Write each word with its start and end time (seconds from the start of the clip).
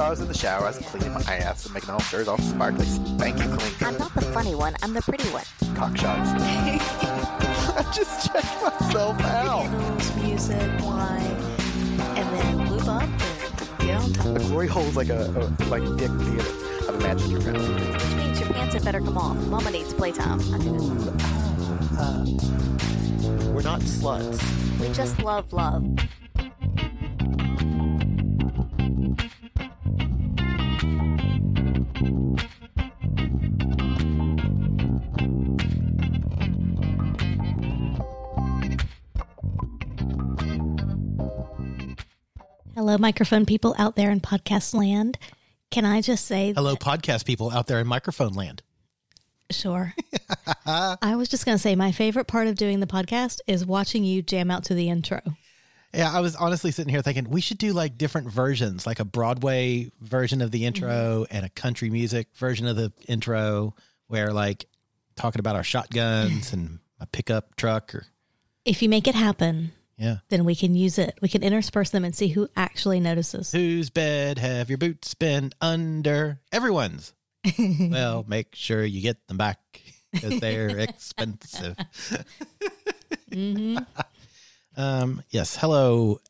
So 0.00 0.06
I 0.06 0.08
was 0.08 0.20
in 0.22 0.28
the 0.28 0.34
shower, 0.34 0.62
I 0.62 0.68
was 0.68 0.78
cleaning 0.78 1.12
my 1.12 1.20
ass 1.20 1.66
and 1.66 1.74
making 1.74 1.90
all 1.90 2.02
dirt 2.10 2.26
all 2.26 2.38
sparkly, 2.38 2.86
spanky 2.86 3.58
clean. 3.58 3.74
I'm 3.86 3.98
not 3.98 4.14
the 4.14 4.22
funny 4.22 4.54
one, 4.54 4.74
I'm 4.82 4.94
the 4.94 5.02
pretty 5.02 5.28
one. 5.28 5.44
Cock 5.76 5.94
shots. 5.94 6.30
I 6.40 7.82
just 7.92 8.32
checked 8.32 8.62
myself 8.62 9.20
out. 9.20 9.66
Candles, 9.66 10.16
music, 10.16 10.80
wine, 10.80 11.20
and 12.16 12.26
then 12.34 12.70
lube 12.70 12.88
up 12.88 13.02
and 13.02 13.78
get 13.80 14.00
on 14.00 14.12
top. 14.14 14.32
The 14.32 14.40
glory 14.48 14.68
hole's 14.68 14.96
like 14.96 15.10
a, 15.10 15.26
a 15.36 15.64
like 15.66 15.82
dick 15.98 16.10
theater. 16.10 16.48
I've 16.88 16.94
imagined 16.94 17.32
your 17.32 17.42
fantasy. 17.42 17.70
Which 17.70 18.14
means 18.16 18.40
your 18.40 18.48
pants 18.54 18.72
had 18.72 18.84
better 18.86 19.00
come 19.00 19.18
off. 19.18 19.36
Mama 19.48 19.70
needs 19.70 19.92
playtime. 19.92 20.40
I 20.54 20.58
do 20.60 20.76
it. 20.76 20.80
Uh, 21.98 22.24
we're 23.52 23.60
not 23.60 23.82
sluts. 23.82 24.40
We 24.80 24.90
just 24.94 25.18
love 25.18 25.52
love. 25.52 25.84
Hello, 42.80 42.96
microphone 42.96 43.44
people 43.44 43.74
out 43.76 43.94
there 43.94 44.10
in 44.10 44.20
podcast 44.20 44.72
land. 44.72 45.18
Can 45.70 45.84
I 45.84 46.00
just 46.00 46.24
say, 46.24 46.54
Hello, 46.54 46.76
podcast 46.76 47.26
people 47.26 47.50
out 47.50 47.66
there 47.66 47.78
in 47.78 47.86
microphone 47.86 48.32
land. 48.32 48.62
sure? 49.50 49.92
I 50.66 51.14
was 51.14 51.28
just 51.28 51.44
going 51.44 51.56
to 51.56 51.60
say, 51.60 51.76
my 51.76 51.92
favorite 51.92 52.26
part 52.26 52.46
of 52.46 52.54
doing 52.54 52.80
the 52.80 52.86
podcast 52.86 53.40
is 53.46 53.66
watching 53.66 54.02
you 54.02 54.22
jam 54.22 54.50
out 54.50 54.64
to 54.64 54.74
the 54.74 54.88
intro. 54.88 55.20
Yeah, 55.92 56.10
I 56.10 56.20
was 56.20 56.34
honestly 56.34 56.70
sitting 56.70 56.90
here 56.90 57.02
thinking 57.02 57.28
we 57.28 57.42
should 57.42 57.58
do 57.58 57.74
like 57.74 57.98
different 57.98 58.30
versions, 58.30 58.86
like 58.86 58.98
a 58.98 59.04
Broadway 59.04 59.92
version 60.00 60.40
of 60.40 60.50
the 60.50 60.64
intro 60.64 60.88
mm-hmm. 60.88 61.36
and 61.36 61.44
a 61.44 61.50
country 61.50 61.90
music 61.90 62.28
version 62.34 62.66
of 62.66 62.76
the 62.76 62.94
intro, 63.06 63.74
where 64.06 64.32
like 64.32 64.64
talking 65.16 65.40
about 65.40 65.54
our 65.54 65.64
shotguns 65.64 66.50
and 66.54 66.78
a 66.98 67.06
pickup 67.06 67.56
truck 67.56 67.94
or 67.94 68.06
If 68.64 68.80
you 68.80 68.88
make 68.88 69.06
it 69.06 69.14
happen, 69.14 69.72
yeah. 70.00 70.16
then 70.30 70.44
we 70.44 70.54
can 70.56 70.74
use 70.74 70.98
it. 70.98 71.18
We 71.20 71.28
can 71.28 71.42
intersperse 71.42 71.90
them 71.90 72.04
and 72.04 72.16
see 72.16 72.28
who 72.28 72.48
actually 72.56 73.00
notices. 73.00 73.52
Whose 73.52 73.90
bed 73.90 74.38
have 74.38 74.70
your 74.70 74.78
boots 74.78 75.14
been 75.14 75.52
under? 75.60 76.40
Everyone's. 76.50 77.12
well, 77.58 78.24
make 78.26 78.54
sure 78.54 78.82
you 78.82 79.02
get 79.02 79.26
them 79.28 79.36
back 79.36 79.58
because 80.12 80.40
they're 80.40 80.68
expensive. 80.78 81.76
um, 84.76 85.22
yes. 85.28 85.56
Hello, 85.56 86.20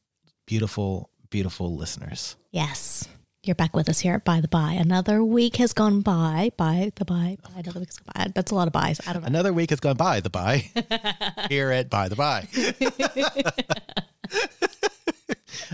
beautiful, 0.47 1.11
beautiful 1.31 1.77
listeners. 1.77 2.37
Yes. 2.51 3.09
You're 3.43 3.55
back 3.55 3.75
with 3.75 3.89
us 3.89 4.01
here 4.01 4.17
at 4.17 4.25
By 4.27 4.43
the 4.43 4.49
By. 4.49 4.73
Another 4.73 5.25
week 5.25 5.57
has 5.57 5.73
gone 5.73 6.03
by. 6.03 6.53
By 6.59 6.93
the 6.97 7.07
by. 7.07 7.39
by 7.43 7.61
another 7.61 7.81
week 7.81 7.89
has 7.89 7.97
gone 7.97 8.13
by. 8.15 8.31
That's 8.35 8.53
a 8.53 8.55
lot 8.55 8.67
of 8.67 8.75
buys. 8.75 9.01
I 9.07 9.15
don't 9.15 9.23
know. 9.23 9.29
Another 9.29 9.55
week 9.55 9.71
has 9.71 9.81
gone 9.81 9.97
by 9.97 10.21
the 10.21 10.29
by 10.29 10.71
here 11.49 11.71
at 11.71 11.89
by 11.89 12.11
the 12.11 12.17
by. 12.17 12.47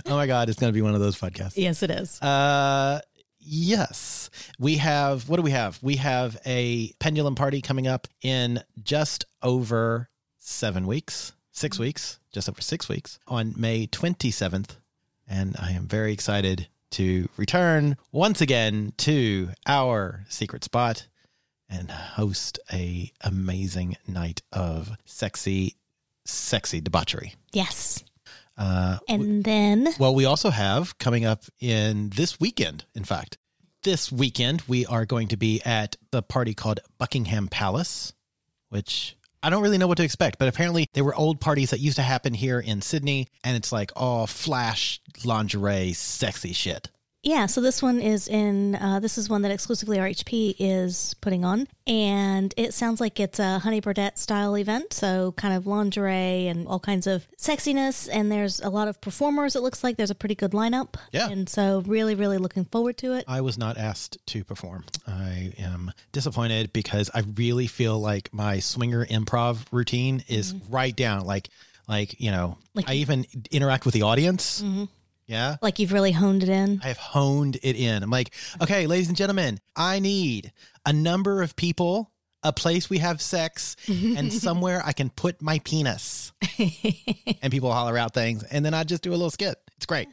oh 0.06 0.14
my 0.14 0.28
God, 0.28 0.48
it's 0.48 0.60
going 0.60 0.72
to 0.72 0.74
be 0.74 0.80
one 0.80 0.94
of 0.94 1.00
those 1.00 1.18
podcasts. 1.18 1.54
Yes, 1.56 1.82
it 1.82 1.90
is. 1.90 2.22
Uh, 2.22 3.00
yes, 3.40 4.30
we 4.60 4.76
have. 4.76 5.28
What 5.28 5.38
do 5.38 5.42
we 5.42 5.50
have? 5.50 5.76
We 5.82 5.96
have 5.96 6.38
a 6.46 6.92
pendulum 7.00 7.34
party 7.34 7.62
coming 7.62 7.88
up 7.88 8.06
in 8.22 8.62
just 8.80 9.24
over 9.42 10.08
seven 10.38 10.86
weeks, 10.86 11.32
6 11.50 11.80
weeks, 11.80 12.20
just 12.32 12.48
over 12.48 12.60
six 12.60 12.88
weeks 12.88 13.18
on 13.26 13.54
May 13.56 13.88
twenty 13.88 14.30
seventh, 14.30 14.76
and 15.26 15.56
I 15.58 15.72
am 15.72 15.88
very 15.88 16.12
excited 16.12 16.68
to 16.92 17.28
return 17.36 17.96
once 18.12 18.40
again 18.40 18.92
to 18.98 19.50
our 19.66 20.24
secret 20.28 20.64
spot 20.64 21.06
and 21.68 21.90
host 21.90 22.58
a 22.72 23.10
amazing 23.22 23.96
night 24.06 24.42
of 24.52 24.90
sexy, 25.04 25.76
sexy 26.24 26.80
debauchery. 26.80 27.34
Yes. 27.52 28.04
Uh, 28.56 28.98
And 29.08 29.44
then, 29.44 29.88
well, 29.98 30.14
we 30.14 30.24
also 30.24 30.50
have 30.50 30.96
coming 30.98 31.24
up 31.24 31.44
in 31.60 32.10
this 32.10 32.40
weekend, 32.40 32.84
in 32.94 33.04
fact. 33.04 33.36
This 33.82 34.10
weekend, 34.10 34.62
we 34.66 34.86
are 34.86 35.04
going 35.04 35.28
to 35.28 35.36
be 35.36 35.60
at 35.64 35.96
the 36.10 36.22
party 36.22 36.54
called 36.54 36.80
Buckingham 36.98 37.48
Palace, 37.48 38.14
which 38.68 39.16
I 39.46 39.48
don't 39.48 39.62
really 39.62 39.78
know 39.78 39.86
what 39.86 39.98
to 39.98 40.02
expect, 40.02 40.40
but 40.40 40.48
apparently 40.48 40.88
they 40.92 41.02
were 41.02 41.14
old 41.14 41.40
parties 41.40 41.70
that 41.70 41.78
used 41.78 41.98
to 41.98 42.02
happen 42.02 42.34
here 42.34 42.58
in 42.58 42.82
Sydney, 42.82 43.28
and 43.44 43.56
it's 43.56 43.70
like 43.70 43.92
all 43.94 44.26
flash 44.26 45.00
lingerie, 45.24 45.92
sexy 45.92 46.52
shit. 46.52 46.90
Yeah, 47.26 47.46
so 47.46 47.60
this 47.60 47.82
one 47.82 48.00
is 48.00 48.28
in, 48.28 48.76
uh, 48.76 49.00
this 49.00 49.18
is 49.18 49.28
one 49.28 49.42
that 49.42 49.50
exclusively 49.50 49.98
RHP 49.98 50.54
is 50.60 51.14
putting 51.20 51.44
on. 51.44 51.66
And 51.84 52.54
it 52.56 52.72
sounds 52.72 53.00
like 53.00 53.18
it's 53.18 53.40
a 53.40 53.58
Honey 53.58 53.80
Birdette 53.80 54.16
style 54.16 54.56
event. 54.56 54.92
So 54.92 55.32
kind 55.32 55.52
of 55.52 55.66
lingerie 55.66 56.46
and 56.46 56.68
all 56.68 56.78
kinds 56.78 57.08
of 57.08 57.26
sexiness. 57.36 58.08
And 58.12 58.30
there's 58.30 58.60
a 58.60 58.68
lot 58.68 58.86
of 58.86 59.00
performers, 59.00 59.56
it 59.56 59.62
looks 59.62 59.82
like. 59.82 59.96
There's 59.96 60.12
a 60.12 60.14
pretty 60.14 60.36
good 60.36 60.52
lineup. 60.52 60.94
Yeah. 61.10 61.28
And 61.28 61.48
so 61.48 61.82
really, 61.84 62.14
really 62.14 62.38
looking 62.38 62.64
forward 62.64 62.96
to 62.98 63.14
it. 63.14 63.24
I 63.26 63.40
was 63.40 63.58
not 63.58 63.76
asked 63.76 64.24
to 64.26 64.44
perform. 64.44 64.84
I 65.08 65.52
am 65.58 65.90
disappointed 66.12 66.72
because 66.72 67.10
I 67.12 67.24
really 67.34 67.66
feel 67.66 67.98
like 67.98 68.32
my 68.32 68.60
swinger 68.60 69.04
improv 69.04 69.66
routine 69.72 70.22
is 70.28 70.54
right 70.70 70.94
down. 70.94 71.26
Like, 71.26 71.48
like 71.88 72.20
you 72.20 72.30
know, 72.30 72.56
Like- 72.74 72.88
I 72.88 72.94
even 72.94 73.26
interact 73.50 73.84
with 73.84 73.94
the 73.94 74.02
audience. 74.02 74.62
Yeah, 75.26 75.56
Like 75.60 75.78
you've 75.80 75.92
really 75.92 76.12
honed 76.12 76.42
it 76.44 76.48
in. 76.48 76.80
I 76.84 76.88
have 76.88 76.98
honed 76.98 77.56
it 77.62 77.74
in. 77.76 78.02
I'm 78.02 78.10
like, 78.10 78.32
okay, 78.62 78.86
ladies 78.86 79.08
and 79.08 79.16
gentlemen, 79.16 79.58
I 79.74 79.98
need 79.98 80.52
a 80.84 80.92
number 80.92 81.42
of 81.42 81.56
people, 81.56 82.12
a 82.44 82.52
place 82.52 82.88
we 82.88 82.98
have 82.98 83.20
sex, 83.20 83.74
and 83.88 84.32
somewhere 84.44 84.80
I 84.84 84.92
can 84.92 85.10
put 85.10 85.42
my 85.42 85.58
penis. 85.60 86.32
and 87.42 87.50
people 87.50 87.72
holler 87.72 87.98
out 87.98 88.14
things, 88.14 88.44
and 88.44 88.64
then 88.64 88.72
I 88.74 88.84
just 88.84 89.02
do 89.02 89.10
a 89.10 89.18
little 89.18 89.30
skit. 89.30 89.56
It's 89.76 89.86
great. 89.86 90.08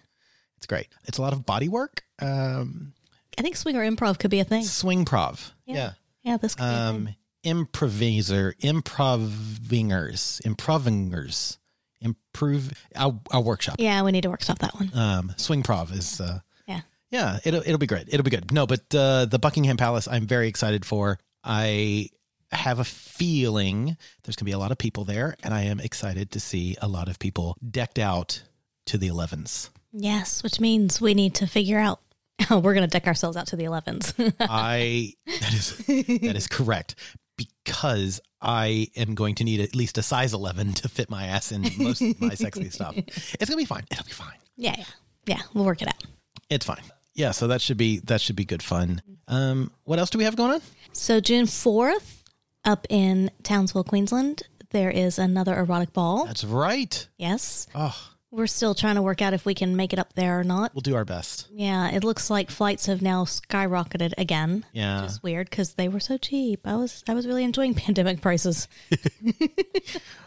It's 0.57 0.65
great. 0.65 0.87
It's 1.05 1.17
a 1.19 1.21
lot 1.21 1.33
of 1.33 1.45
body 1.45 1.69
work. 1.69 2.03
Um, 2.19 2.93
I 3.37 3.41
think 3.43 3.55
swinger 3.55 3.81
improv 3.87 4.17
could 4.17 4.31
be 4.31 4.39
a 4.39 4.45
thing. 4.45 4.63
swing 4.63 5.05
prov. 5.05 5.53
Yeah. 5.65 5.91
Yeah, 6.23 6.37
this 6.37 6.55
could 6.55 6.63
be 6.63 6.69
a 6.69 6.73
Um, 6.89 7.05
thing. 7.05 7.15
improviser, 7.43 8.55
improvingers, 8.61 10.41
improvingers, 10.45 11.57
improve. 12.03 12.71
Our, 12.95 13.19
our 13.31 13.41
workshop. 13.41 13.75
Yeah, 13.79 14.03
we 14.03 14.11
need 14.11 14.21
to 14.21 14.29
workshop 14.29 14.59
that 14.59 14.73
one. 14.75 14.91
Um, 14.93 15.33
swing 15.37 15.63
prov 15.63 15.91
is. 15.91 16.19
Uh, 16.21 16.39
Yeah. 16.67 16.81
yeah, 17.11 17.39
it'll 17.43 17.61
it'll 17.61 17.77
be 17.77 17.87
great. 17.87 18.07
It'll 18.09 18.23
be 18.23 18.29
good. 18.31 18.51
No, 18.51 18.67
but 18.67 18.81
uh, 18.93 19.25
the 19.25 19.39
Buckingham 19.39 19.77
Palace, 19.77 20.07
I'm 20.07 20.25
very 20.27 20.47
excited 20.47 20.85
for. 20.85 21.17
I 21.43 22.09
have 22.51 22.79
a 22.79 22.83
feeling 22.83 23.97
there's 24.23 24.35
going 24.35 24.41
to 24.41 24.43
be 24.45 24.51
a 24.51 24.59
lot 24.59 24.71
of 24.71 24.77
people 24.77 25.05
there, 25.05 25.35
and 25.43 25.53
I 25.53 25.63
am 25.63 25.79
excited 25.79 26.31
to 26.31 26.39
see 26.39 26.75
a 26.81 26.87
lot 26.87 27.09
of 27.09 27.17
people 27.19 27.57
decked 27.67 27.97
out 27.99 28.43
to 28.87 28.97
the 28.97 29.07
11s. 29.07 29.69
Yes, 29.91 30.43
which 30.43 30.59
means 30.59 30.99
we 31.01 31.13
need 31.13 31.35
to 31.35 31.47
figure 31.47 31.79
out 31.79 31.99
how 32.39 32.59
we're 32.59 32.73
going 32.73 32.87
to 32.87 32.91
deck 32.91 33.07
ourselves 33.07 33.37
out 33.37 33.47
to 33.47 33.55
the 33.55 33.63
11s. 33.65 34.33
I 34.39 35.13
that 35.25 35.53
is 35.53 35.77
that 36.21 36.35
is 36.35 36.47
correct 36.47 36.95
because 37.37 38.19
I 38.43 38.87
am 38.95 39.15
going 39.15 39.35
to 39.35 39.43
need 39.43 39.59
at 39.61 39.73
least 39.75 39.97
a 39.97 40.03
size 40.03 40.33
11 40.33 40.73
to 40.73 40.89
fit 40.89 41.09
my 41.09 41.25
ass 41.27 41.51
in 41.51 41.61
most 41.77 42.01
of 42.01 42.19
my 42.21 42.35
sexy 42.35 42.69
stuff. 42.69 42.95
It's 42.97 43.45
gonna 43.49 43.57
be 43.57 43.65
fine. 43.65 43.83
It'll 43.91 44.05
be 44.05 44.11
fine. 44.11 44.37
yeah, 44.57 44.75
yeah. 44.77 44.85
Yeah, 45.25 45.39
we'll 45.53 45.63
work 45.65 45.81
it 45.81 45.87
out. 45.87 46.03
It's 46.49 46.65
fine. 46.65 46.81
Yeah, 47.13 47.31
so 47.31 47.47
that 47.47 47.61
should 47.61 47.77
be 47.77 47.99
that 47.99 48.19
should 48.19 48.35
be 48.35 48.43
good 48.43 48.61
fun. 48.61 49.01
Um, 49.29 49.71
what 49.85 49.99
else 49.99 50.09
do 50.09 50.17
we 50.17 50.25
have 50.25 50.35
going 50.35 50.51
on? 50.51 50.61
So, 50.91 51.19
June 51.21 51.45
4th, 51.45 52.23
up 52.65 52.85
in 52.89 53.31
Townsville, 53.43 53.85
Queensland, 53.85 54.43
there 54.71 54.89
is 54.91 55.17
another 55.19 55.55
erotic 55.57 55.93
ball. 55.93 56.25
That's 56.25 56.43
right. 56.43 57.07
Yes. 57.17 57.67
Oh, 57.73 57.95
We're 58.33 58.47
still 58.47 58.73
trying 58.73 58.95
to 58.95 59.03
work 59.03 59.21
out 59.21 59.33
if 59.33 59.45
we 59.45 59.53
can 59.53 59.75
make 59.75 59.93
it 59.93 59.99
up 59.99 60.13
there 60.13 60.39
or 60.39 60.43
not. 60.43 60.73
we'll 60.73 60.81
do 60.81 60.95
our 60.95 61.05
best. 61.05 61.47
Yeah, 61.51 61.91
it 61.91 62.03
looks 62.03 62.31
like 62.31 62.49
flights 62.49 62.87
have 62.87 62.99
now 62.99 63.25
skyrocketed 63.25 64.13
again. 64.17 64.65
Yeah. 64.73 65.01
Which 65.03 65.11
is 65.11 65.21
weird 65.21 65.49
because 65.51 65.75
they 65.75 65.87
were 65.87 65.99
so 65.99 66.17
cheap. 66.17 66.61
I 66.65 66.75
was 66.75 67.03
I 67.07 67.13
was 67.13 67.27
really 67.27 67.43
enjoying 67.43 67.73
pandemic 67.85 68.21
prices. 68.21 68.67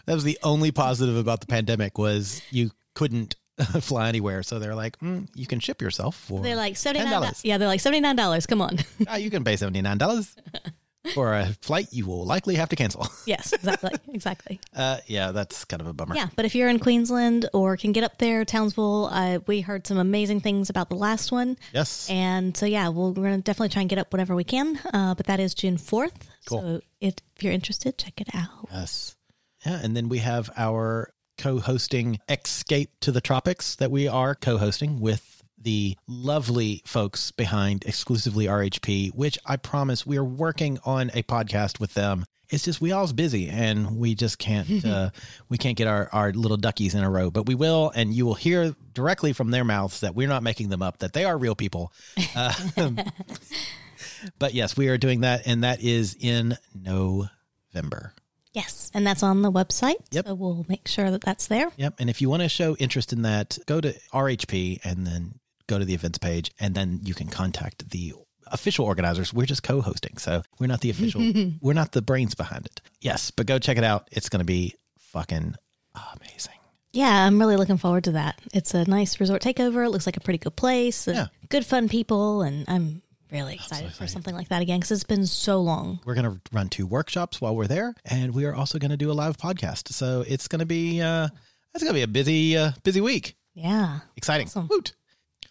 That 0.06 0.14
was 0.14 0.22
the 0.22 0.38
only 0.44 0.70
positive 0.70 1.16
about 1.16 1.40
the 1.40 1.46
pandemic 1.48 1.98
was 1.98 2.40
you 2.52 2.70
couldn't 2.94 3.34
fly 3.80 4.08
anywhere. 4.08 4.44
So 4.44 4.60
they're 4.60 4.76
like, 4.76 4.96
mm, 5.00 5.26
you 5.34 5.46
can 5.46 5.58
ship 5.58 5.82
yourself 5.82 6.14
for 6.16 6.42
They're 6.42 6.54
like 6.54 6.76
seventy 6.76 7.04
nine. 7.04 7.22
$10. 7.24 7.40
Yeah, 7.42 7.58
they're 7.58 7.66
like 7.66 7.80
seventy 7.80 8.00
nine 8.00 8.14
dollars. 8.14 8.46
Come 8.46 8.62
on. 8.62 8.78
Ah, 9.08 9.16
you 9.16 9.30
can 9.30 9.42
pay 9.42 9.56
seventy 9.56 9.82
nine 9.82 9.98
dollars 9.98 10.36
for 11.14 11.34
a 11.34 11.46
flight 11.60 11.88
you 11.92 12.06
will 12.06 12.24
likely 12.24 12.56
have 12.56 12.68
to 12.70 12.76
cancel. 12.76 13.08
yes, 13.26 13.52
exactly, 13.52 13.92
exactly. 14.12 14.60
Uh, 14.74 14.98
yeah, 15.06 15.32
that's 15.32 15.64
kind 15.64 15.80
of 15.80 15.86
a 15.86 15.92
bummer. 15.92 16.14
Yeah, 16.14 16.28
but 16.36 16.44
if 16.44 16.54
you're 16.54 16.68
in 16.68 16.78
Queensland 16.78 17.48
or 17.52 17.76
can 17.76 17.92
get 17.92 18.04
up 18.04 18.18
there, 18.18 18.44
Townsville, 18.44 19.06
uh, 19.06 19.38
we 19.46 19.60
heard 19.60 19.86
some 19.86 19.98
amazing 19.98 20.40
things 20.40 20.70
about 20.70 20.88
the 20.88 20.96
last 20.96 21.32
one. 21.32 21.56
Yes. 21.72 22.08
And 22.10 22.56
so, 22.56 22.66
yeah, 22.66 22.88
we'll, 22.88 23.12
we're 23.12 23.28
going 23.28 23.36
to 23.36 23.42
definitely 23.42 23.70
try 23.70 23.82
and 23.82 23.88
get 23.88 23.98
up 23.98 24.12
whatever 24.12 24.34
we 24.34 24.44
can. 24.44 24.78
Uh, 24.92 25.14
but 25.14 25.26
that 25.26 25.40
is 25.40 25.54
June 25.54 25.76
4th. 25.76 26.28
Cool. 26.46 26.60
So 26.60 26.80
it, 27.00 27.22
if 27.36 27.42
you're 27.42 27.52
interested, 27.52 27.98
check 27.98 28.20
it 28.20 28.28
out. 28.34 28.68
Yes. 28.72 29.16
Yeah, 29.64 29.80
and 29.82 29.96
then 29.96 30.08
we 30.08 30.18
have 30.18 30.50
our 30.56 31.12
co-hosting 31.38 32.18
Escape 32.28 32.90
to 33.00 33.12
the 33.12 33.20
Tropics 33.20 33.76
that 33.76 33.90
we 33.90 34.08
are 34.08 34.34
co-hosting 34.34 35.00
with 35.00 35.35
the 35.66 35.98
lovely 36.06 36.80
folks 36.86 37.32
behind 37.32 37.82
exclusively 37.86 38.46
RHP, 38.46 39.12
which 39.16 39.36
I 39.44 39.56
promise 39.56 40.06
we 40.06 40.16
are 40.16 40.22
working 40.22 40.78
on 40.84 41.10
a 41.12 41.24
podcast 41.24 41.80
with 41.80 41.92
them. 41.94 42.24
It's 42.50 42.62
just 42.64 42.80
we 42.80 42.92
all's 42.92 43.12
busy 43.12 43.48
and 43.48 43.96
we 43.96 44.14
just 44.14 44.38
can't 44.38 44.84
uh, 44.86 45.10
we 45.48 45.58
can't 45.58 45.76
get 45.76 45.88
our, 45.88 46.08
our 46.12 46.32
little 46.32 46.56
duckies 46.56 46.94
in 46.94 47.02
a 47.02 47.10
row, 47.10 47.32
but 47.32 47.46
we 47.46 47.56
will, 47.56 47.90
and 47.96 48.14
you 48.14 48.24
will 48.24 48.34
hear 48.34 48.76
directly 48.94 49.32
from 49.32 49.50
their 49.50 49.64
mouths 49.64 50.00
that 50.00 50.14
we're 50.14 50.28
not 50.28 50.44
making 50.44 50.68
them 50.68 50.82
up, 50.82 50.98
that 50.98 51.12
they 51.12 51.24
are 51.24 51.36
real 51.36 51.56
people. 51.56 51.92
Uh, 52.36 52.52
but 54.38 54.54
yes, 54.54 54.76
we 54.76 54.86
are 54.86 54.98
doing 54.98 55.22
that, 55.22 55.48
and 55.48 55.64
that 55.64 55.82
is 55.82 56.16
in 56.20 56.56
November. 56.80 58.14
Yes. 58.52 58.92
And 58.94 59.04
that's 59.04 59.24
on 59.24 59.42
the 59.42 59.50
website. 59.50 59.96
Yep. 60.12 60.28
So 60.28 60.34
we'll 60.34 60.64
make 60.68 60.86
sure 60.86 61.10
that 61.10 61.22
that's 61.22 61.48
there. 61.48 61.72
Yep. 61.76 61.94
And 61.98 62.08
if 62.08 62.22
you 62.22 62.30
want 62.30 62.42
to 62.42 62.48
show 62.48 62.76
interest 62.76 63.12
in 63.12 63.22
that, 63.22 63.58
go 63.66 63.80
to 63.80 63.92
RHP 64.14 64.78
and 64.84 65.04
then 65.04 65.40
go 65.66 65.78
to 65.78 65.84
the 65.84 65.94
events 65.94 66.18
page, 66.18 66.50
and 66.58 66.74
then 66.74 67.00
you 67.04 67.14
can 67.14 67.28
contact 67.28 67.90
the 67.90 68.14
official 68.48 68.84
organizers. 68.84 69.32
We're 69.32 69.46
just 69.46 69.62
co-hosting, 69.62 70.18
so 70.18 70.42
we're 70.58 70.66
not 70.66 70.80
the 70.80 70.90
official. 70.90 71.32
we're 71.60 71.72
not 71.72 71.92
the 71.92 72.02
brains 72.02 72.34
behind 72.34 72.66
it. 72.66 72.80
Yes, 73.00 73.30
but 73.30 73.46
go 73.46 73.58
check 73.58 73.78
it 73.78 73.84
out. 73.84 74.08
It's 74.12 74.28
going 74.28 74.40
to 74.40 74.46
be 74.46 74.74
fucking 74.98 75.54
amazing. 75.94 76.54
Yeah, 76.92 77.26
I'm 77.26 77.38
really 77.38 77.56
looking 77.56 77.76
forward 77.76 78.04
to 78.04 78.12
that. 78.12 78.40
It's 78.54 78.72
a 78.72 78.88
nice 78.88 79.20
resort 79.20 79.42
takeover. 79.42 79.84
It 79.84 79.90
looks 79.90 80.06
like 80.06 80.16
a 80.16 80.20
pretty 80.20 80.38
good 80.38 80.56
place. 80.56 81.06
Yeah. 81.06 81.26
Good 81.50 81.66
fun 81.66 81.90
people. 81.90 82.40
And 82.40 82.64
I'm 82.68 83.02
really 83.30 83.54
excited 83.54 83.92
for 83.92 84.06
something 84.06 84.34
like 84.34 84.48
that 84.48 84.62
again 84.62 84.78
because 84.80 84.92
it's 84.92 85.04
been 85.04 85.26
so 85.26 85.60
long. 85.60 86.00
We're 86.06 86.14
going 86.14 86.30
to 86.30 86.40
run 86.52 86.68
two 86.68 86.86
workshops 86.86 87.40
while 87.40 87.54
we're 87.54 87.66
there, 87.66 87.94
and 88.04 88.34
we 88.34 88.46
are 88.46 88.54
also 88.54 88.78
going 88.78 88.92
to 88.92 88.96
do 88.96 89.10
a 89.10 89.12
live 89.12 89.36
podcast. 89.36 89.92
So 89.92 90.24
it's 90.26 90.48
going 90.48 90.60
to 90.60 90.66
be 90.66 91.02
uh, 91.02 91.28
it's 91.74 91.84
going 91.84 91.92
to 91.92 91.98
be 91.98 92.02
a 92.02 92.08
busy 92.08 92.56
uh, 92.56 92.72
busy 92.82 93.02
week. 93.02 93.36
Yeah. 93.54 94.00
Exciting. 94.16 94.46
Awesome. 94.46 94.68
Woot. 94.70 94.94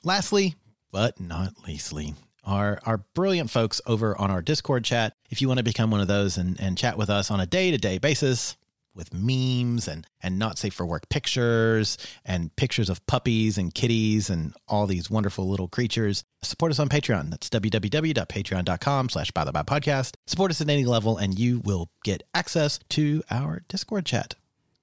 Lastly, 0.05 0.53
but 0.91 1.19
not 1.19 1.53
leastly, 1.67 2.13
our 2.43 2.79
our 2.85 2.99
brilliant 3.15 3.49
folks 3.49 3.81
over 3.87 4.15
on 4.15 4.29
our 4.29 4.43
Discord 4.43 4.83
chat. 4.83 5.15
If 5.31 5.41
you 5.41 5.47
want 5.47 5.57
to 5.57 5.63
become 5.63 5.89
one 5.89 5.99
of 5.99 6.07
those 6.07 6.37
and, 6.37 6.61
and 6.61 6.77
chat 6.77 6.95
with 6.95 7.09
us 7.09 7.31
on 7.31 7.39
a 7.39 7.47
day 7.47 7.71
to 7.71 7.77
day 7.79 7.97
basis 7.97 8.55
with 8.93 9.11
memes 9.11 9.87
and, 9.87 10.05
and 10.21 10.37
not 10.37 10.59
safe 10.59 10.75
for 10.75 10.85
work 10.85 11.09
pictures 11.09 11.97
and 12.23 12.55
pictures 12.55 12.87
of 12.87 13.05
puppies 13.07 13.57
and 13.57 13.73
kitties 13.73 14.29
and 14.29 14.53
all 14.67 14.85
these 14.85 15.09
wonderful 15.09 15.49
little 15.49 15.67
creatures, 15.67 16.23
support 16.43 16.71
us 16.71 16.79
on 16.79 16.87
Patreon. 16.87 17.31
That's 17.31 17.49
www.patreon.com 17.49 19.09
slash 19.09 19.31
by 19.31 19.43
the 19.43 19.51
by 19.51 19.63
podcast. 19.63 20.13
Support 20.27 20.51
us 20.51 20.61
at 20.61 20.69
any 20.69 20.85
level 20.85 21.17
and 21.17 21.37
you 21.37 21.61
will 21.65 21.89
get 22.03 22.21
access 22.35 22.79
to 22.89 23.23
our 23.31 23.63
Discord 23.67 24.05
chat. 24.05 24.35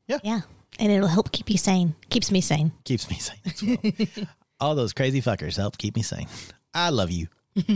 Yeah. 0.08 0.18
Yeah. 0.24 0.40
And 0.80 0.90
it'll 0.90 1.08
help 1.08 1.30
keep 1.30 1.48
you 1.48 1.58
sane. 1.58 1.94
Keeps 2.10 2.30
me 2.32 2.40
sane. 2.40 2.72
keeps 2.84 3.08
me 3.08 3.16
sane 3.16 3.38
as 3.46 3.62
well. 3.62 4.26
All 4.62 4.74
those 4.76 4.92
crazy 4.92 5.20
fuckers 5.20 5.56
help 5.56 5.76
keep 5.76 5.96
me 5.96 6.02
sane. 6.02 6.28
I 6.72 6.90
love 6.90 7.10
you. 7.10 7.26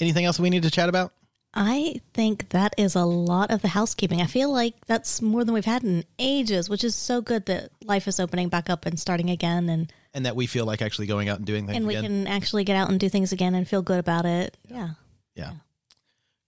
Anything 0.00 0.24
else 0.24 0.40
we 0.40 0.48
need 0.50 0.62
to 0.62 0.70
chat 0.70 0.88
about? 0.88 1.12
I 1.52 2.00
think 2.14 2.48
that 2.50 2.74
is 2.78 2.94
a 2.94 3.04
lot 3.04 3.50
of 3.50 3.60
the 3.60 3.68
housekeeping. 3.68 4.22
I 4.22 4.26
feel 4.26 4.50
like 4.52 4.74
that's 4.86 5.20
more 5.20 5.44
than 5.44 5.52
we've 5.52 5.64
had 5.64 5.82
in 5.84 6.04
ages, 6.18 6.70
which 6.70 6.84
is 6.84 6.94
so 6.94 7.20
good 7.20 7.46
that 7.46 7.70
life 7.84 8.08
is 8.08 8.18
opening 8.20 8.48
back 8.48 8.70
up 8.70 8.86
and 8.86 8.98
starting 8.98 9.28
again 9.30 9.68
and 9.68 9.92
And 10.14 10.24
that 10.26 10.36
we 10.36 10.46
feel 10.46 10.64
like 10.64 10.80
actually 10.80 11.06
going 11.06 11.28
out 11.28 11.38
and 11.38 11.46
doing 11.46 11.66
things 11.66 11.76
and 11.76 11.86
we 11.86 11.96
again. 11.96 12.24
can 12.24 12.26
actually 12.28 12.64
get 12.64 12.76
out 12.76 12.88
and 12.88 12.98
do 12.98 13.08
things 13.08 13.32
again 13.32 13.54
and 13.54 13.68
feel 13.68 13.82
good 13.82 13.98
about 13.98 14.24
it. 14.26 14.56
Yeah. 14.68 14.90
yeah. 15.34 15.52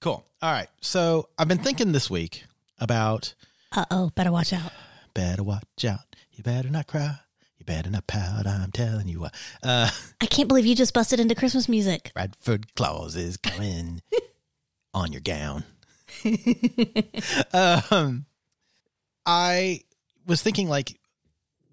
Cool. 0.00 0.24
All 0.40 0.52
right. 0.52 0.68
So 0.80 1.28
I've 1.36 1.48
been 1.48 1.58
thinking 1.58 1.92
this 1.92 2.08
week 2.08 2.44
about 2.78 3.34
Uh 3.72 3.84
oh, 3.90 4.10
better 4.14 4.32
watch 4.32 4.52
out. 4.52 4.72
better 5.14 5.42
watch 5.42 5.84
out. 5.84 6.00
You 6.32 6.42
better 6.42 6.70
not 6.70 6.86
cry. 6.86 7.16
You 7.62 7.66
better 7.66 7.90
not 7.90 8.08
pout. 8.08 8.44
I'm 8.44 8.72
telling 8.72 9.06
you 9.06 9.20
what. 9.20 9.34
Uh, 9.62 9.88
I 10.20 10.26
can't 10.26 10.48
believe 10.48 10.66
you 10.66 10.74
just 10.74 10.92
busted 10.92 11.20
into 11.20 11.36
Christmas 11.36 11.68
music. 11.68 12.10
Bradford 12.12 12.74
Claus 12.74 13.14
is 13.14 13.36
coming 13.36 14.02
on 14.94 15.12
your 15.12 15.20
gown. 15.20 15.62
um, 17.52 18.26
I 19.24 19.82
was 20.26 20.42
thinking 20.42 20.68
like 20.68 20.98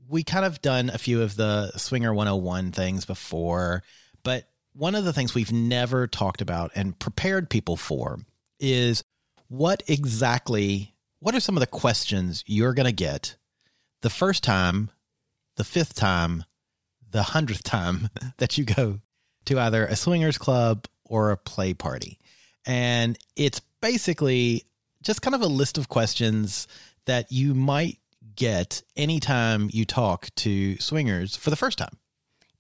we 0.08 0.22
kind 0.22 0.46
of 0.46 0.62
done 0.62 0.92
a 0.92 1.00
few 1.00 1.24
of 1.24 1.36
the 1.36 1.72
Swinger 1.72 2.14
101 2.14 2.72
things 2.72 3.06
before, 3.06 3.82
but 4.22 4.48
one 4.74 4.94
of 4.94 5.06
the 5.06 5.14
things 5.14 5.34
we've 5.34 5.52
never 5.52 6.06
talked 6.06 6.42
about 6.42 6.70
and 6.76 7.00
prepared 7.00 7.50
people 7.50 7.78
for 7.78 8.20
is 8.60 9.04
what 9.48 9.82
exactly 9.88 10.94
what 11.18 11.34
are 11.34 11.40
some 11.40 11.58
of 11.58 11.62
the 11.62 11.68
questions 11.68 12.44
you're 12.46 12.76
going 12.76 12.86
to 12.86 12.92
get 12.92 13.38
the 14.02 14.10
first 14.12 14.44
time, 14.44 14.92
the 15.60 15.66
fifth 15.66 15.94
time, 15.94 16.46
the 17.12 17.22
hundredth 17.22 17.64
time 17.64 18.08
that 18.38 18.58
you 18.58 18.64
go 18.64 19.02
to 19.44 19.60
either 19.60 19.86
a 19.86 19.96
swingers 19.98 20.38
club 20.38 20.88
or 21.04 21.32
a 21.32 21.38
play 21.38 21.74
party. 21.74 22.18
And 22.66 23.18
it's 23.36 23.60
basically 23.82 24.64
just 25.04 25.22
kind 25.22 25.36
of 25.36 25.42
a 25.42 25.48
list 25.48 25.78
of 25.78 25.90
questions 25.90 26.66
that 27.08 27.30
you 27.30 27.54
might 27.54 28.00
get 28.36 28.82
anytime 28.96 29.70
you 29.74 29.84
talk 29.84 30.30
to 30.36 30.78
swingers 30.78 31.36
for 31.36 31.50
the 31.50 31.56
first 31.58 31.78
time 31.78 31.98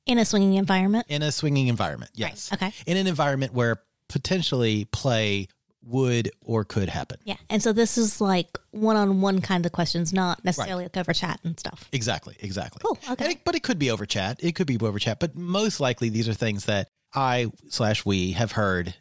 In 0.06 0.18
a 0.18 0.26
swinging 0.26 0.56
environment. 0.56 1.06
in 1.08 1.22
a 1.22 1.32
swinging 1.32 1.68
environment. 1.68 2.12
Yes. 2.16 2.52
Okay. 2.52 2.74
In 2.86 2.98
an 2.98 3.08
environment 3.08 3.54
where 3.54 3.78
potentially 4.10 4.84
play 4.92 5.48
would 5.90 6.32
or 6.42 6.64
could 6.66 6.90
happen. 6.90 7.18
Yeah. 7.24 7.36
And 7.50 7.62
so 7.62 7.74
this 7.74 7.98
is 7.98 8.22
like 8.22 8.58
one 8.72 8.96
on 8.96 9.22
one 9.22 9.42
kind 9.42 9.66
of 9.66 9.72
questions, 9.72 10.14
not 10.14 10.44
necessarily 10.46 10.84
like 10.84 10.98
over 10.98 11.14
chat 11.14 11.40
and 11.44 11.60
stuff. 11.60 11.88
Exactly, 11.92 12.36
exactly. 12.40 12.82
Cool, 12.84 12.98
okay. 13.12 13.32
It- 13.32 13.44
but 13.46 13.56
it 13.56 13.64
could 13.64 13.80
be 13.80 13.90
over 13.92 14.06
chat. 14.06 14.38
It 14.42 14.56
could 14.56 14.68
be 14.68 14.78
over 14.80 15.00
chat. 15.00 15.20
But 15.20 15.36
most 15.36 15.80
likely, 15.80 16.10
these 16.10 16.30
are 16.30 16.34
things 16.34 16.66
that 16.66 16.90
I 17.14 17.48
slash 17.70 18.06
we 18.06 18.32
have 18.34 18.52
heard 18.54 18.94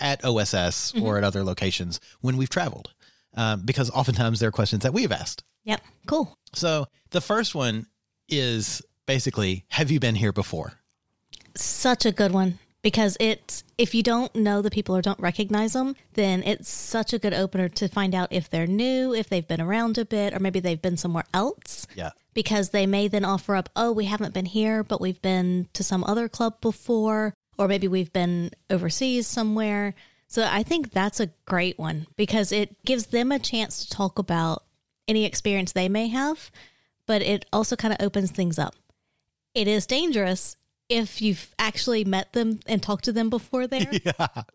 at 0.00 0.24
OSS 0.24 0.92
Mm-hmm. 0.92 1.02
or 1.02 1.18
at 1.18 1.24
other 1.24 1.42
locations 1.44 2.00
when 2.20 2.36
we've 2.36 2.48
traveled, 2.48 2.92
um, 3.34 3.62
because 3.64 3.90
oftentimes 3.90 4.40
they're 4.40 4.52
questions 4.52 4.82
that 4.84 4.92
we 4.94 5.02
have 5.02 5.12
asked. 5.12 5.42
Yep. 5.64 5.80
Cool. 6.06 6.38
So 6.54 6.86
the 7.10 7.20
first 7.20 7.54
one 7.54 7.86
is 8.28 8.80
basically, 9.06 9.64
have 9.68 9.90
you 9.90 9.98
been 10.00 10.14
here 10.14 10.32
before? 10.32 10.74
Such 11.56 12.06
a 12.06 12.12
good 12.12 12.32
one 12.32 12.58
because 12.86 13.16
it's 13.18 13.64
if 13.78 13.96
you 13.96 14.02
don't 14.04 14.32
know 14.36 14.62
the 14.62 14.70
people 14.70 14.94
or 14.96 15.02
don't 15.02 15.18
recognize 15.18 15.72
them, 15.72 15.96
then 16.14 16.40
it's 16.44 16.68
such 16.68 17.12
a 17.12 17.18
good 17.18 17.34
opener 17.34 17.68
to 17.68 17.88
find 17.88 18.14
out 18.14 18.28
if 18.30 18.48
they're 18.48 18.68
new, 18.68 19.12
if 19.12 19.28
they've 19.28 19.48
been 19.48 19.60
around 19.60 19.98
a 19.98 20.04
bit, 20.04 20.32
or 20.32 20.38
maybe 20.38 20.60
they've 20.60 20.80
been 20.80 20.96
somewhere 20.96 21.24
else. 21.34 21.88
Yeah. 21.96 22.10
Because 22.32 22.70
they 22.70 22.86
may 22.86 23.08
then 23.08 23.24
offer 23.24 23.56
up, 23.56 23.70
oh, 23.74 23.90
we 23.90 24.04
haven't 24.04 24.34
been 24.34 24.46
here, 24.46 24.84
but 24.84 25.00
we've 25.00 25.20
been 25.20 25.66
to 25.72 25.82
some 25.82 26.04
other 26.04 26.28
club 26.28 26.60
before, 26.60 27.34
or 27.58 27.66
maybe 27.66 27.88
we've 27.88 28.12
been 28.12 28.52
overseas 28.70 29.26
somewhere. 29.26 29.92
So 30.28 30.48
I 30.48 30.62
think 30.62 30.92
that's 30.92 31.18
a 31.18 31.32
great 31.44 31.80
one 31.80 32.06
because 32.14 32.52
it 32.52 32.84
gives 32.84 33.06
them 33.06 33.32
a 33.32 33.40
chance 33.40 33.84
to 33.84 33.90
talk 33.90 34.16
about 34.16 34.62
any 35.08 35.24
experience 35.24 35.72
they 35.72 35.88
may 35.88 36.06
have, 36.06 36.52
but 37.04 37.20
it 37.20 37.46
also 37.52 37.74
kind 37.74 37.92
of 37.92 38.00
opens 38.00 38.30
things 38.30 38.60
up. 38.60 38.76
It 39.56 39.66
is 39.66 39.86
dangerous 39.86 40.56
if 40.88 41.20
you've 41.22 41.54
actually 41.58 42.04
met 42.04 42.32
them 42.32 42.60
and 42.66 42.82
talked 42.82 43.04
to 43.06 43.12
them 43.12 43.30
before 43.30 43.66
there, 43.68 43.90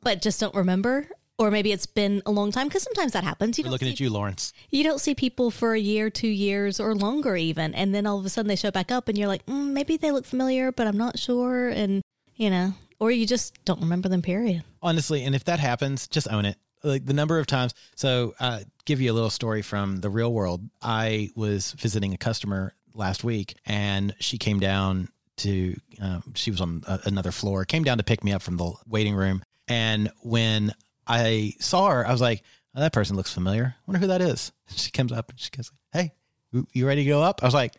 but 0.02 0.22
just 0.22 0.40
don't 0.40 0.56
remember. 0.56 1.08
Or 1.38 1.50
maybe 1.50 1.72
it's 1.72 1.88
been 1.88 2.22
a 2.28 2.32
long 2.32 2.52
time 2.52 2.68
because 2.68 2.84
sometimes 2.84 3.14
that 3.14 3.24
happens. 3.24 3.58
You 3.58 3.64
We're 3.66 3.72
looking 3.72 3.88
see 3.88 3.94
at 3.94 4.00
you, 4.00 4.12
Lawrence. 4.12 4.54
you 4.70 4.84
don't 4.84 5.00
see 5.02 5.16
people 5.16 5.50
for 5.50 5.74
a 5.74 5.80
year, 5.80 6.12
two 6.12 6.28
years, 6.28 6.80
or 6.80 6.94
longer, 6.94 7.36
even. 7.36 7.74
And 7.74 7.96
then 7.96 8.06
all 8.06 8.20
of 8.20 8.26
a 8.26 8.30
sudden 8.30 8.48
they 8.48 8.56
show 8.56 8.70
back 8.70 8.92
up, 8.92 9.08
and 9.10 9.18
you're 9.18 9.28
like, 9.28 9.44
mm, 9.48 9.72
maybe 9.72 9.98
they 9.98 10.12
look 10.12 10.26
familiar, 10.26 10.72
but 10.72 10.86
I'm 10.86 10.98
not 10.98 11.18
sure. 11.18 11.70
And, 11.70 12.04
you 12.36 12.52
know, 12.52 12.76
or 13.00 13.10
you 13.10 13.26
just 13.26 13.64
don't 13.66 13.82
remember 13.82 14.08
them, 14.08 14.22
period. 14.22 14.64
honestly 14.84 15.24
and 15.24 15.34
if 15.34 15.44
that 15.46 15.58
happens 15.60 16.08
just 16.08 16.28
own 16.30 16.46
it 16.46 16.58
like 16.84 17.04
the 17.06 17.14
number 17.14 17.40
of 17.40 17.48
times 17.48 17.74
so 17.96 18.34
uh 18.40 18.60
give 18.86 19.02
you 19.02 19.12
a 19.12 19.14
little 19.14 19.30
story 19.32 19.62
from 19.64 20.02
the 20.02 20.10
real 20.10 20.32
world 20.32 20.62
i 20.84 21.30
was 21.36 21.72
visiting 21.74 22.14
a 22.14 22.18
customer 22.18 22.74
last 22.94 23.24
week 23.24 23.56
and 23.66 24.14
she 24.20 24.38
came 24.38 24.60
down 24.60 25.08
to 25.44 25.76
um, 26.02 26.24
she 26.36 26.50
was 26.52 26.60
on 26.62 26.84
a, 26.88 27.00
another 27.06 27.32
floor 27.32 27.66
came 27.66 27.84
down 27.84 27.98
to 27.98 28.04
pick 28.04 28.24
me 28.24 28.32
up 28.34 28.42
from 28.42 28.58
the 28.58 28.72
waiting 28.88 29.14
room 29.16 29.44
and 29.68 30.10
when 30.22 30.72
i 31.08 31.54
saw 31.60 31.90
her 31.90 32.08
i 32.08 32.12
was 32.12 32.22
like 32.22 32.44
oh, 32.76 32.80
that 32.80 32.94
person 32.94 33.16
looks 33.16 33.34
familiar 33.34 33.76
I 33.78 33.82
wonder 33.86 34.00
who 34.00 34.08
that 34.08 34.22
is 34.22 34.52
she 34.76 34.92
comes 34.92 35.12
up 35.12 35.30
and 35.30 35.40
she 35.40 35.50
goes 35.50 35.72
hey 35.94 36.12
you- 36.52 36.68
you 36.74 36.88
ready 36.88 37.04
to 37.04 37.10
go 37.10 37.22
up 37.22 37.42
i 37.44 37.46
was 37.46 37.54
like 37.54 37.74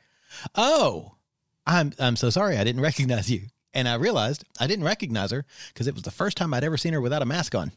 oh 0.54 1.16
I'm 1.66 1.92
I'm 2.00 2.16
so 2.16 2.30
sorry 2.30 2.56
I 2.58 2.64
didn't 2.64 2.80
recognize 2.90 3.30
you. 3.30 3.42
And 3.74 3.88
I 3.88 3.94
realized 3.94 4.44
I 4.60 4.66
didn't 4.66 4.84
recognize 4.84 5.30
her 5.30 5.44
because 5.72 5.86
it 5.86 5.94
was 5.94 6.02
the 6.02 6.10
first 6.10 6.36
time 6.36 6.52
I'd 6.52 6.64
ever 6.64 6.76
seen 6.76 6.92
her 6.92 7.00
without 7.00 7.22
a 7.22 7.24
mask 7.24 7.54
on. 7.54 7.70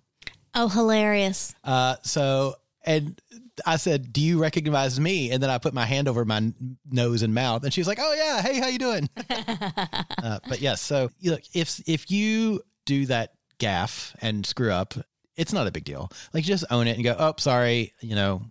Oh, 0.56 0.68
hilarious. 0.68 1.54
Uh, 1.63 1.96
so, 2.01 2.56
and 2.86 3.20
I 3.65 3.77
said, 3.77 4.13
"Do 4.13 4.22
you 4.22 4.39
recognize 4.39 5.00
me?" 5.00 5.32
And 5.32 5.42
then 5.42 5.50
I 5.50 5.58
put 5.58 5.74
my 5.74 5.86
hand 5.86 6.08
over 6.08 6.24
my 6.25 6.38
n- 6.38 6.77
nose 6.89 7.22
and 7.22 7.34
mouth, 7.34 7.63
and 7.63 7.74
she 7.74 7.82
was 7.82 7.88
like, 7.88 8.00
"Oh 8.01 8.13
yeah, 8.13 8.42
hey, 8.42 8.60
how 8.60 8.68
you 8.68 8.80
doing?" 8.80 9.10
uh, 9.30 10.39
but 10.48 10.62
yes, 10.62 10.82
so 10.82 11.10
you 11.20 11.32
look 11.32 11.42
if 11.54 11.82
if 11.88 12.12
you 12.12 12.62
do 12.86 13.06
that 13.08 13.32
gaff 13.58 14.15
and 14.22 14.46
screw 14.46 14.72
up, 14.72 14.94
it's 15.36 15.54
not 15.54 15.68
a 15.68 15.72
big 15.72 15.84
deal. 15.84 16.12
Like 16.34 16.44
just 16.44 16.65
own 16.70 16.88
it 16.88 16.96
and 16.96 17.04
go, 17.04 17.15
"Oh, 17.18 17.34
sorry," 17.38 17.94
you 18.01 18.15
know. 18.15 18.42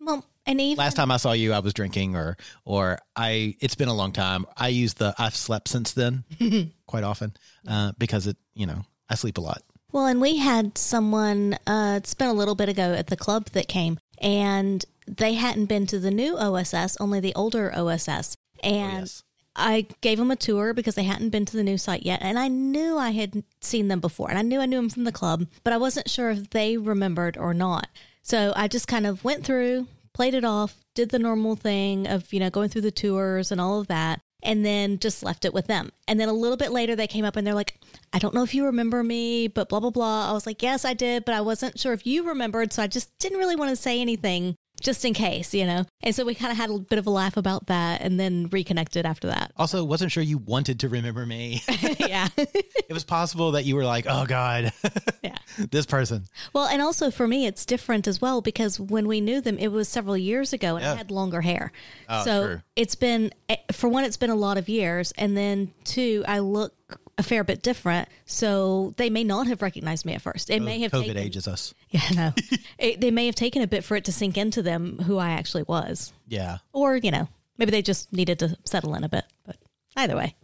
Well, 0.00 0.24
and 0.46 0.60
even 0.60 0.76
Last 0.78 0.94
time 0.94 1.10
I 1.10 1.16
saw 1.16 1.32
you, 1.32 1.52
I 1.52 1.58
was 1.58 1.72
drinking, 1.72 2.16
or 2.16 2.36
or 2.64 2.98
I. 3.16 3.56
It's 3.60 3.74
been 3.74 3.88
a 3.88 3.94
long 3.94 4.12
time. 4.12 4.46
I 4.56 4.68
use 4.68 4.94
the 4.94 5.14
I've 5.18 5.34
slept 5.34 5.68
since 5.68 5.92
then 5.92 6.24
quite 6.86 7.04
often 7.04 7.34
uh, 7.66 7.92
because 7.98 8.26
it, 8.26 8.36
you 8.54 8.66
know, 8.66 8.82
I 9.08 9.14
sleep 9.16 9.38
a 9.38 9.40
lot. 9.40 9.62
Well, 9.96 10.04
and 10.04 10.20
we 10.20 10.36
had 10.36 10.76
someone, 10.76 11.56
uh, 11.66 11.94
it's 11.96 12.12
been 12.12 12.28
a 12.28 12.34
little 12.34 12.54
bit 12.54 12.68
ago 12.68 12.92
at 12.92 13.06
the 13.06 13.16
club 13.16 13.46
that 13.52 13.66
came, 13.66 13.98
and 14.20 14.84
they 15.06 15.32
hadn't 15.32 15.70
been 15.70 15.86
to 15.86 15.98
the 15.98 16.10
new 16.10 16.36
OSS, 16.36 16.98
only 17.00 17.18
the 17.18 17.34
older 17.34 17.72
OSS. 17.74 18.36
And 18.62 18.92
Oh, 18.92 18.98
yes. 18.98 19.22
I 19.56 19.86
gave 20.02 20.18
them 20.18 20.30
a 20.30 20.36
tour 20.36 20.74
because 20.74 20.96
they 20.96 21.04
hadn't 21.04 21.30
been 21.30 21.46
to 21.46 21.56
the 21.56 21.64
new 21.64 21.78
site 21.78 22.02
yet. 22.02 22.20
And 22.20 22.38
I 22.38 22.48
knew 22.48 22.98
I 22.98 23.12
had 23.12 23.42
seen 23.62 23.88
them 23.88 24.00
before, 24.00 24.28
and 24.28 24.38
I 24.38 24.42
knew 24.42 24.60
I 24.60 24.66
knew 24.66 24.76
them 24.76 24.90
from 24.90 25.04
the 25.04 25.12
club, 25.12 25.46
but 25.64 25.72
I 25.72 25.78
wasn't 25.78 26.10
sure 26.10 26.28
if 26.28 26.50
they 26.50 26.76
remembered 26.76 27.38
or 27.38 27.54
not. 27.54 27.88
So 28.20 28.52
I 28.54 28.68
just 28.68 28.88
kind 28.88 29.06
of 29.06 29.24
went 29.24 29.46
through, 29.46 29.86
played 30.12 30.34
it 30.34 30.44
off, 30.44 30.76
did 30.94 31.08
the 31.08 31.18
normal 31.18 31.56
thing 31.56 32.06
of, 32.06 32.34
you 32.34 32.40
know, 32.40 32.50
going 32.50 32.68
through 32.68 32.82
the 32.82 32.90
tours 32.90 33.50
and 33.50 33.62
all 33.62 33.80
of 33.80 33.86
that. 33.86 34.20
And 34.46 34.64
then 34.64 34.98
just 35.00 35.22
left 35.24 35.44
it 35.44 35.52
with 35.52 35.66
them. 35.66 35.90
And 36.06 36.18
then 36.18 36.28
a 36.28 36.32
little 36.32 36.56
bit 36.56 36.70
later, 36.70 36.94
they 36.94 37.08
came 37.08 37.24
up 37.24 37.36
and 37.36 37.46
they're 37.46 37.52
like, 37.52 37.78
I 38.12 38.18
don't 38.18 38.32
know 38.32 38.44
if 38.44 38.54
you 38.54 38.64
remember 38.66 39.02
me, 39.02 39.48
but 39.48 39.68
blah, 39.68 39.80
blah, 39.80 39.90
blah. 39.90 40.30
I 40.30 40.32
was 40.32 40.46
like, 40.46 40.62
yes, 40.62 40.84
I 40.84 40.94
did, 40.94 41.24
but 41.24 41.34
I 41.34 41.40
wasn't 41.40 41.78
sure 41.78 41.92
if 41.92 42.06
you 42.06 42.28
remembered. 42.28 42.72
So 42.72 42.82
I 42.82 42.86
just 42.86 43.10
didn't 43.18 43.38
really 43.38 43.56
want 43.56 43.70
to 43.70 43.76
say 43.76 44.00
anything 44.00 44.54
just 44.80 45.04
in 45.04 45.14
case, 45.14 45.54
you 45.54 45.66
know? 45.66 45.84
And 46.02 46.14
so 46.14 46.24
we 46.24 46.34
kind 46.34 46.52
of 46.52 46.58
had 46.58 46.70
a 46.70 46.78
bit 46.78 46.98
of 46.98 47.06
a 47.06 47.10
laugh 47.10 47.36
about 47.36 47.66
that 47.66 48.02
and 48.02 48.18
then 48.20 48.48
reconnected 48.50 49.06
after 49.06 49.28
that. 49.28 49.52
Also, 49.56 49.82
wasn't 49.84 50.12
sure 50.12 50.22
you 50.22 50.38
wanted 50.38 50.80
to 50.80 50.88
remember 50.88 51.24
me. 51.26 51.62
yeah. 51.98 52.28
it 52.36 52.92
was 52.92 53.04
possible 53.04 53.52
that 53.52 53.64
you 53.64 53.76
were 53.76 53.84
like, 53.84 54.06
"Oh 54.08 54.26
God, 54.26 54.72
yeah. 55.22 55.36
this 55.70 55.86
person." 55.86 56.26
Well, 56.52 56.66
and 56.66 56.82
also 56.82 57.10
for 57.10 57.26
me, 57.26 57.46
it's 57.46 57.64
different 57.64 58.06
as 58.06 58.20
well 58.20 58.40
because 58.40 58.78
when 58.78 59.08
we 59.08 59.20
knew 59.20 59.40
them, 59.40 59.58
it 59.58 59.68
was 59.68 59.88
several 59.88 60.16
years 60.16 60.52
ago 60.52 60.76
and 60.76 60.84
I 60.84 60.94
had 60.94 61.10
longer 61.10 61.40
hair. 61.40 61.72
Oh, 62.08 62.24
so 62.24 62.46
true. 62.46 62.62
it's 62.76 62.94
been, 62.94 63.32
eh, 63.48 63.56
for 63.72 63.88
one, 63.88 64.04
it's 64.04 64.16
been 64.16 64.30
a 64.30 64.36
lot 64.36 64.58
of 64.58 64.68
years. 64.68 65.12
And 65.12 65.36
then 65.36 65.72
two, 65.84 66.24
I 66.26 66.40
look 66.40 66.74
a 67.18 67.22
fair 67.22 67.44
bit 67.44 67.62
different. 67.62 68.08
So 68.26 68.94
they 68.96 69.10
may 69.10 69.24
not 69.24 69.46
have 69.46 69.62
recognized 69.62 70.04
me 70.04 70.14
at 70.14 70.22
first. 70.22 70.50
It 70.50 70.60
oh, 70.60 70.64
may 70.64 70.80
have 70.80 70.92
COVID 70.92 71.06
taken, 71.06 71.16
ages 71.18 71.48
us. 71.48 71.74
Yeah, 71.90 72.00
no. 72.14 72.32
it, 72.78 73.00
they 73.00 73.10
may 73.10 73.26
have 73.26 73.34
taken 73.34 73.62
a 73.62 73.66
bit 73.66 73.84
for 73.84 73.96
it 73.96 74.04
to 74.04 74.12
sink 74.12 74.36
into 74.36 74.62
them 74.62 74.98
who 74.98 75.18
I 75.18 75.30
actually 75.30 75.62
was. 75.62 76.12
Yeah, 76.28 76.58
Or, 76.72 76.96
you 76.96 77.10
know, 77.10 77.28
maybe 77.56 77.70
they 77.70 77.82
just 77.82 78.12
needed 78.12 78.38
to 78.40 78.56
settle 78.64 78.94
in 78.94 79.04
a 79.04 79.08
bit. 79.08 79.24
But 79.44 79.56
either 79.96 80.16
way. 80.16 80.34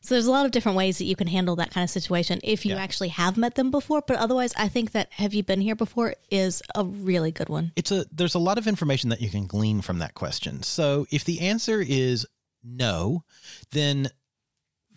So 0.00 0.14
there's 0.14 0.26
a 0.26 0.30
lot 0.30 0.44
of 0.44 0.52
different 0.52 0.76
ways 0.76 0.98
that 0.98 1.04
you 1.04 1.16
can 1.16 1.26
handle 1.26 1.56
that 1.56 1.70
kind 1.70 1.82
of 1.82 1.88
situation 1.88 2.38
if 2.44 2.66
you 2.66 2.74
Yeah. 2.74 2.82
actually 2.82 3.08
have 3.08 3.38
met 3.38 3.54
them 3.54 3.70
before. 3.70 4.02
But 4.06 4.16
otherwise, 4.16 4.52
I 4.54 4.68
think 4.68 4.92
that 4.92 5.10
have 5.12 5.32
you 5.32 5.42
been 5.42 5.62
here 5.62 5.74
before 5.74 6.14
is 6.30 6.62
a 6.74 6.84
really 6.84 7.32
good 7.32 7.48
one. 7.48 7.72
it's 7.74 7.90
a. 7.90 8.04
There's 8.12 8.34
a 8.34 8.38
lot 8.38 8.58
of 8.58 8.66
information 8.66 9.08
that 9.10 9.22
you 9.22 9.30
can 9.30 9.46
glean 9.46 9.80
from 9.80 10.00
that 10.00 10.12
question. 10.14 10.62
So 10.62 11.06
if 11.10 11.24
the 11.24 11.40
answer 11.40 11.80
is 11.80 12.26
no, 12.62 13.24
then 13.70 14.08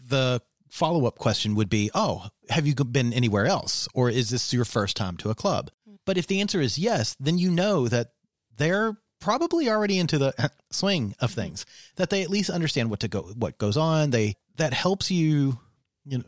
the 0.09 0.41
follow 0.69 1.05
up 1.05 1.17
question 1.17 1.55
would 1.55 1.69
be, 1.69 1.89
"Oh, 1.93 2.27
have 2.49 2.67
you 2.67 2.75
been 2.75 3.13
anywhere 3.13 3.45
else, 3.45 3.87
or 3.93 4.09
is 4.09 4.29
this 4.29 4.53
your 4.53 4.65
first 4.65 4.97
time 4.97 5.17
to 5.17 5.29
a 5.29 5.35
club?" 5.35 5.71
Hmm. 5.87 5.95
But 6.05 6.17
if 6.17 6.27
the 6.27 6.41
answer 6.41 6.61
is 6.61 6.77
yes, 6.77 7.15
then 7.19 7.37
you 7.37 7.51
know 7.51 7.87
that 7.87 8.11
they're 8.55 8.97
probably 9.19 9.69
already 9.69 9.99
into 9.99 10.17
the 10.17 10.51
swing 10.71 11.15
of 11.19 11.31
mm-hmm. 11.31 11.41
things. 11.41 11.65
That 11.95 12.09
they 12.09 12.23
at 12.23 12.29
least 12.29 12.49
understand 12.49 12.89
what 12.89 13.01
to 13.01 13.07
go, 13.07 13.23
what 13.35 13.57
goes 13.57 13.77
on. 13.77 14.11
They 14.11 14.35
that 14.57 14.73
helps 14.73 15.11
you, 15.11 15.59
you 16.05 16.19
know. 16.19 16.23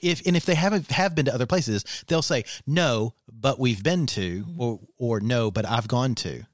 If 0.00 0.26
and 0.26 0.36
if 0.36 0.44
they 0.44 0.56
haven't 0.56 0.90
have 0.90 1.14
been 1.14 1.26
to 1.26 1.34
other 1.34 1.46
places, 1.46 1.84
they'll 2.08 2.22
say 2.22 2.44
no, 2.66 3.14
but 3.32 3.60
we've 3.60 3.84
been 3.84 4.06
to, 4.08 4.44
mm-hmm. 4.44 4.60
or 4.60 4.80
or 4.98 5.20
no, 5.20 5.50
but 5.52 5.64
I've 5.64 5.86
gone 5.86 6.16
to. 6.16 6.44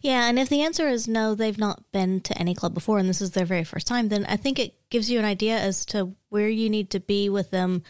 Yeah, 0.00 0.28
and 0.28 0.38
if 0.38 0.48
the 0.48 0.62
answer 0.62 0.88
is 0.88 1.06
no, 1.06 1.34
they've 1.34 1.58
not 1.58 1.92
been 1.92 2.20
to 2.22 2.38
any 2.38 2.54
club 2.54 2.72
before 2.72 2.98
and 2.98 3.08
this 3.08 3.20
is 3.20 3.32
their 3.32 3.44
very 3.44 3.64
first 3.64 3.86
time, 3.86 4.08
then 4.08 4.24
I 4.26 4.36
think 4.36 4.58
it 4.58 4.74
gives 4.90 5.10
you 5.10 5.18
an 5.18 5.24
idea 5.24 5.58
as 5.58 5.84
to 5.86 6.14
where 6.36 6.50
you 6.50 6.68
need 6.68 6.90
to 6.90 7.00
be 7.00 7.30
with 7.30 7.50
them 7.50 7.82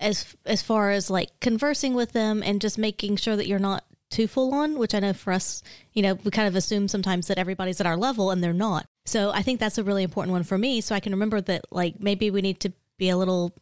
as 0.00 0.34
as 0.44 0.60
far 0.60 0.90
as 0.90 1.08
like 1.08 1.38
conversing 1.38 1.94
with 1.94 2.10
them 2.10 2.42
and 2.42 2.60
just 2.60 2.78
making 2.78 3.14
sure 3.14 3.36
that 3.36 3.46
you're 3.46 3.60
not 3.60 3.84
too 4.10 4.26
full 4.26 4.52
on, 4.54 4.76
which 4.76 4.92
I 4.92 4.98
know 4.98 5.12
for 5.12 5.32
us, 5.32 5.62
you 5.92 6.02
know, 6.02 6.14
we 6.14 6.32
kind 6.32 6.48
of 6.48 6.56
assume 6.56 6.88
sometimes 6.88 7.28
that 7.28 7.38
everybody's 7.38 7.80
at 7.80 7.86
our 7.86 7.96
level 7.96 8.32
and 8.32 8.42
they're 8.42 8.52
not. 8.52 8.88
So 9.04 9.30
I 9.30 9.42
think 9.42 9.60
that's 9.60 9.78
a 9.78 9.84
really 9.84 10.02
important 10.02 10.32
one 10.32 10.42
for 10.42 10.58
me 10.58 10.80
so 10.80 10.96
I 10.96 11.00
can 11.00 11.12
remember 11.12 11.40
that 11.42 11.64
like 11.70 12.00
maybe 12.00 12.28
we 12.32 12.42
need 12.42 12.58
to 12.60 12.72
be 12.98 13.08
a 13.08 13.16
little 13.16 13.54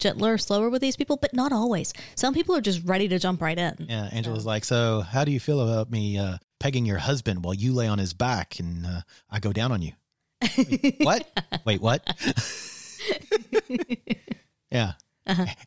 gentler, 0.00 0.38
slower 0.38 0.70
with 0.70 0.82
these 0.82 0.96
people, 0.96 1.16
but 1.16 1.32
not 1.32 1.52
always. 1.52 1.94
Some 2.16 2.34
people 2.34 2.56
are 2.56 2.60
just 2.60 2.84
ready 2.84 3.06
to 3.06 3.20
jump 3.20 3.40
right 3.40 3.56
in. 3.56 3.86
Yeah, 3.88 4.08
Angela's 4.10 4.44
like, 4.44 4.64
so 4.64 5.02
how 5.02 5.24
do 5.24 5.30
you 5.30 5.38
feel 5.38 5.60
about 5.60 5.88
me 5.88 6.18
uh, 6.18 6.38
pegging 6.58 6.84
your 6.84 6.98
husband 6.98 7.44
while 7.44 7.54
you 7.54 7.72
lay 7.72 7.86
on 7.86 8.00
his 8.00 8.12
back 8.12 8.58
and 8.58 8.84
uh, 8.84 9.00
I 9.30 9.38
go 9.38 9.52
down 9.52 9.70
on 9.70 9.82
you? 9.82 9.92
Wait, 10.58 10.96
what? 10.98 11.62
Wait, 11.64 11.80
what? 11.80 12.74
yeah, 14.70 14.92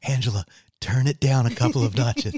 Angela, 0.08 0.46
turn 0.80 1.08
it 1.08 1.20
down 1.20 1.46
a 1.46 1.54
couple 1.54 1.86
of 1.86 1.96
notches. 1.96 2.36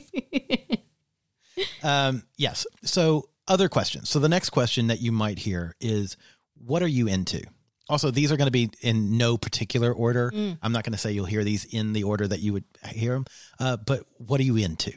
um, 1.84 2.24
yes. 2.38 2.66
So, 2.84 3.30
other 3.48 3.70
questions. 3.70 4.10
So, 4.10 4.20
the 4.20 4.30
next 4.30 4.50
question 4.50 4.88
that 4.88 5.02
you 5.02 5.12
might 5.12 5.40
hear 5.40 5.76
is, 5.80 6.18
what 6.56 6.82
are 6.82 6.88
you 6.88 7.08
into? 7.08 7.44
Also, 7.90 8.12
these 8.12 8.32
are 8.32 8.38
going 8.38 8.48
to 8.48 8.52
be 8.52 8.70
in 8.82 9.18
no 9.18 9.38
particular 9.38 9.92
order. 9.92 10.32
I'm 10.62 10.72
not 10.72 10.84
going 10.84 10.94
to 10.94 10.98
say 10.98 11.12
you'll 11.12 11.26
hear 11.26 11.44
these 11.44 11.66
in 11.66 11.94
the 11.94 12.04
order 12.04 12.28
that 12.28 12.40
you 12.40 12.54
would 12.54 12.64
hear 12.90 13.14
them. 13.14 13.26
Uh, 13.60 13.78
but 13.78 14.06
what 14.18 14.40
are 14.40 14.44
you 14.44 14.56
into? 14.56 14.94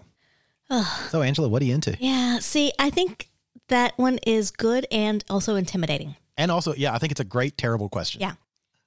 so, 1.11 1.23
Angela, 1.23 1.49
what 1.49 1.63
are 1.63 1.65
you 1.65 1.75
into? 1.75 1.97
Yeah, 1.99 2.39
see, 2.39 2.73
I 2.79 2.91
think 2.91 3.29
that 3.69 3.99
one 3.99 4.19
is 4.27 4.51
good 4.51 4.87
and 4.91 5.25
also 5.29 5.57
intimidating. 5.57 6.17
And 6.37 6.51
also, 6.51 6.75
yeah, 6.75 6.95
I 6.95 6.99
think 6.99 7.13
it's 7.13 7.21
a 7.21 7.25
great, 7.25 7.57
terrible 7.57 7.89
question. 7.89 8.21
Yeah. 8.21 8.35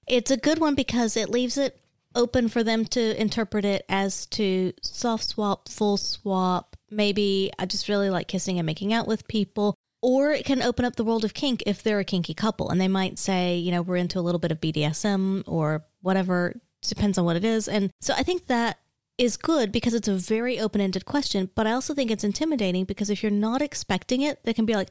It's 0.10 0.32
a 0.32 0.38
good 0.38 0.60
one 0.60 0.76
because 0.76 1.16
it 1.16 1.30
leaves 1.30 1.58
it 1.58 1.80
open 2.16 2.50
for 2.50 2.64
them 2.64 2.86
to 2.86 3.22
interpret 3.22 3.64
it 3.64 3.86
as 3.88 4.26
to 4.28 4.74
soft 4.82 5.24
swap, 5.24 5.70
full 5.70 5.98
swap. 5.98 6.76
Maybe 6.90 7.52
I 7.60 7.68
just 7.68 7.88
really 7.88 8.10
like 8.10 8.28
kissing 8.28 8.58
and 8.58 8.66
making 8.66 8.92
out 8.92 9.08
with 9.08 9.28
people. 9.28 9.76
Or 10.02 10.32
it 10.32 10.46
can 10.46 10.64
open 10.64 10.86
up 10.86 10.96
the 10.96 11.04
world 11.04 11.26
of 11.26 11.34
kink 11.34 11.62
if 11.68 11.84
they're 11.84 12.00
a 12.00 12.06
kinky 12.06 12.34
couple 12.34 12.70
and 12.70 12.82
they 12.82 12.88
might 12.88 13.20
say, 13.20 13.58
you 13.58 13.72
know, 13.72 13.82
we're 13.82 13.98
into 13.98 14.18
a 14.18 14.22
little 14.22 14.40
bit 14.40 14.52
of 14.52 14.62
BDSM 14.62 15.44
or 15.46 15.86
whatever, 16.02 16.60
depends 16.82 17.18
on 17.18 17.26
what 17.26 17.36
it 17.36 17.44
is. 17.44 17.68
And 17.68 17.92
so 18.02 18.14
I 18.18 18.24
think 18.24 18.48
that 18.48 18.80
is 19.18 19.36
good 19.36 19.72
because 19.72 19.94
it's 19.94 20.08
a 20.08 20.16
very 20.16 20.60
open 20.60 20.80
ended 20.80 21.06
question, 21.06 21.50
but 21.54 21.68
I 21.68 21.74
also 21.74 21.94
think 21.94 22.10
it's 22.10 22.24
intimidating 22.24 22.86
because 22.86 23.10
if 23.10 23.22
you're 23.22 23.32
not 23.32 23.62
expecting 23.62 24.22
it, 24.22 24.40
they 24.44 24.54
can 24.54 24.66
be 24.66 24.76
like, 24.76 24.90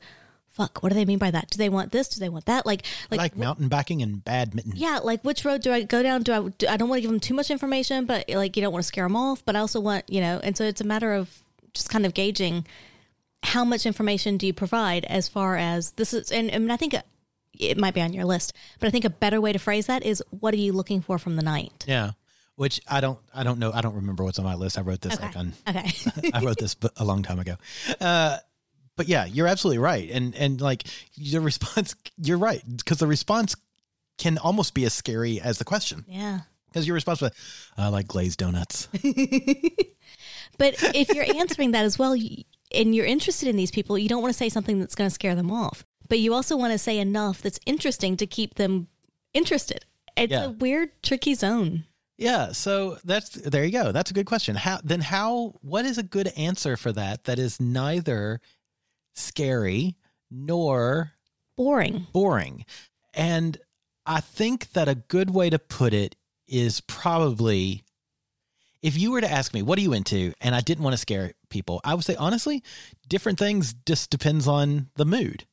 fuck, 0.58 0.82
what 0.82 0.90
do 0.90 0.94
they 0.94 1.06
mean 1.06 1.18
by 1.18 1.30
that? 1.30 1.48
Do 1.50 1.56
they 1.56 1.70
want 1.70 1.92
this? 1.92 2.08
Do 2.08 2.20
they 2.20 2.28
want 2.28 2.44
that? 2.44 2.66
Like, 2.66 2.84
like, 3.10 3.18
like 3.18 3.36
mountain 3.36 3.68
biking 3.68 4.02
and 4.02 4.22
badminton. 4.22 4.74
yeah, 4.76 4.98
like 5.02 5.22
which 5.24 5.44
road 5.44 5.62
do 5.62 5.72
I 5.72 5.82
go 5.84 6.02
down? 6.02 6.22
Do 6.22 6.32
I? 6.32 6.48
Do, 6.58 6.66
I 6.68 6.76
don't 6.76 6.90
want 6.90 6.98
to 6.98 7.00
give 7.02 7.10
them 7.10 7.20
too 7.20 7.32
much 7.34 7.50
information, 7.50 8.04
but 8.04 8.28
like 8.28 8.56
you 8.56 8.62
don't 8.62 8.72
want 8.72 8.82
to 8.82 8.86
scare 8.86 9.06
them 9.06 9.16
off. 9.16 9.42
But 9.44 9.56
I 9.56 9.60
also 9.60 9.80
want 9.80 10.04
you 10.10 10.20
know, 10.20 10.38
and 10.44 10.54
so 10.56 10.64
it's 10.64 10.82
a 10.82 10.84
matter 10.84 11.14
of 11.14 11.30
just 11.72 11.88
kind 11.88 12.04
of 12.04 12.12
gauging 12.12 12.66
how 13.42 13.64
much 13.64 13.86
information 13.86 14.36
do 14.36 14.46
you 14.46 14.52
provide 14.52 15.04
as 15.06 15.28
far 15.28 15.56
as 15.56 15.92
this 15.92 16.12
is. 16.12 16.30
And, 16.32 16.50
and 16.50 16.72
I 16.72 16.76
think 16.76 16.94
it 17.58 17.78
might 17.78 17.94
be 17.94 18.00
on 18.00 18.12
your 18.12 18.24
list, 18.24 18.52
but 18.80 18.88
I 18.88 18.90
think 18.90 19.04
a 19.04 19.10
better 19.10 19.40
way 19.40 19.52
to 19.52 19.58
phrase 19.58 19.86
that 19.86 20.04
is, 20.04 20.22
what 20.30 20.54
are 20.54 20.58
you 20.58 20.72
looking 20.72 21.00
for 21.02 21.18
from 21.18 21.36
the 21.36 21.42
night? 21.42 21.84
Yeah. 21.86 22.12
Which 22.56 22.80
I 22.88 23.00
don't, 23.00 23.18
I 23.32 23.44
don't 23.44 23.60
know. 23.60 23.70
I 23.72 23.80
don't 23.80 23.94
remember 23.94 24.24
what's 24.24 24.40
on 24.40 24.44
my 24.44 24.56
list. 24.56 24.76
I 24.76 24.80
wrote 24.80 25.00
this 25.00 25.14
Okay. 25.14 25.26
like 25.26 25.36
on, 25.36 25.52
Okay. 25.68 25.92
I 26.34 26.40
wrote 26.42 26.58
this 26.58 26.74
a 26.96 27.04
long 27.04 27.22
time 27.22 27.38
ago. 27.38 27.54
Uh, 28.00 28.38
but 28.98 29.08
yeah, 29.08 29.24
you're 29.24 29.46
absolutely 29.46 29.78
right. 29.78 30.10
And, 30.10 30.34
and 30.34 30.60
like 30.60 30.84
your 31.14 31.40
response, 31.40 31.94
you're 32.22 32.36
right. 32.36 32.62
Cause 32.84 32.98
the 32.98 33.06
response 33.06 33.54
can 34.18 34.36
almost 34.36 34.74
be 34.74 34.84
as 34.84 34.92
scary 34.92 35.40
as 35.40 35.56
the 35.58 35.64
question. 35.64 36.04
yeah. 36.06 36.40
Cause 36.74 36.86
your 36.86 36.94
response 36.94 37.22
was, 37.22 37.32
I 37.78 37.88
like 37.88 38.06
glazed 38.08 38.40
donuts. 38.40 38.88
But 40.58 40.74
if 40.94 41.08
you're 41.14 41.24
answering 41.36 41.70
that 41.72 41.84
as 41.84 41.98
well, 41.98 42.16
you- 42.16 42.42
and 42.74 42.94
you're 42.94 43.06
interested 43.06 43.48
in 43.48 43.56
these 43.56 43.70
people, 43.70 43.96
you 43.96 44.08
don't 44.08 44.20
want 44.22 44.34
to 44.34 44.36
say 44.38 44.48
something 44.48 44.80
that's 44.80 44.94
going 44.96 45.08
to 45.08 45.14
scare 45.14 45.34
them 45.36 45.50
off. 45.50 45.84
But 46.08 46.18
you 46.18 46.34
also 46.34 46.56
want 46.56 46.72
to 46.72 46.78
say 46.78 46.98
enough 46.98 47.40
that's 47.40 47.60
interesting 47.64 48.16
to 48.16 48.26
keep 48.26 48.54
them 48.56 48.88
interested. 49.32 49.84
It's 50.16 50.32
Yeah. 50.32 50.46
a 50.46 50.50
weird, 50.50 50.90
tricky 51.02 51.34
zone. 51.34 51.84
Yeah, 52.16 52.50
so 52.52 52.98
that's 53.04 53.30
there 53.30 53.64
you 53.64 53.70
go. 53.70 53.92
That's 53.92 54.10
a 54.10 54.14
good 54.14 54.26
question. 54.26 54.56
How 54.56 54.80
then 54.82 55.00
how 55.00 55.54
what 55.60 55.84
is 55.84 55.98
a 55.98 56.02
good 56.02 56.26
answer 56.36 56.76
for 56.76 56.90
that 56.92 57.24
that 57.24 57.38
is 57.38 57.60
neither 57.60 58.40
scary 59.18 59.96
nor 60.30 61.12
Boring. 61.56 62.06
boring? 62.12 62.64
And 63.14 63.58
I 64.06 64.20
think 64.20 64.72
that 64.72 64.88
a 64.88 64.94
good 64.94 65.30
way 65.30 65.50
to 65.50 65.58
put 65.58 65.92
it 65.92 66.16
is 66.46 66.80
probably 66.80 67.84
if 68.82 68.96
you 68.96 69.10
were 69.10 69.20
to 69.20 69.30
ask 69.30 69.52
me, 69.52 69.62
what 69.62 69.78
are 69.78 69.82
you 69.82 69.92
into? 69.92 70.32
And 70.40 70.54
I 70.54 70.60
didn't 70.60 70.84
want 70.84 70.94
to 70.94 70.98
scare 70.98 71.32
people, 71.50 71.80
I 71.84 71.94
would 71.94 72.04
say, 72.04 72.16
honestly, 72.16 72.62
different 73.08 73.38
things 73.38 73.74
just 73.86 74.10
depends 74.10 74.46
on 74.46 74.90
the 74.96 75.04
mood. 75.04 75.46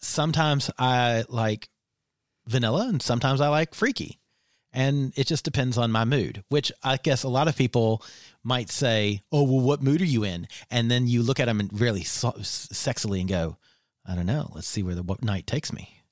Sometimes 0.00 0.70
I 0.78 1.24
like 1.28 1.68
vanilla 2.46 2.88
and 2.88 3.02
sometimes 3.02 3.40
I 3.40 3.48
like 3.48 3.74
freaky. 3.74 4.20
And 4.72 5.12
it 5.16 5.26
just 5.26 5.44
depends 5.44 5.78
on 5.78 5.90
my 5.90 6.04
mood, 6.04 6.44
which 6.48 6.70
I 6.82 6.98
guess 6.98 7.22
a 7.22 7.28
lot 7.28 7.48
of 7.48 7.56
people 7.56 8.02
might 8.44 8.70
say, 8.70 9.22
oh, 9.32 9.42
well, 9.42 9.60
what 9.60 9.82
mood 9.82 10.02
are 10.02 10.06
you 10.06 10.24
in? 10.24 10.46
And 10.70 10.90
then 10.90 11.06
you 11.06 11.22
look 11.22 11.40
at 11.40 11.46
them 11.46 11.60
and 11.60 11.80
really 11.80 12.04
so- 12.04 12.32
sexily 12.32 13.20
and 13.20 13.28
go, 13.28 13.56
I 14.06 14.14
don't 14.14 14.26
know. 14.26 14.50
Let's 14.54 14.68
see 14.68 14.82
where 14.82 14.94
the 14.94 15.16
night 15.22 15.46
takes 15.46 15.72
me. 15.72 16.02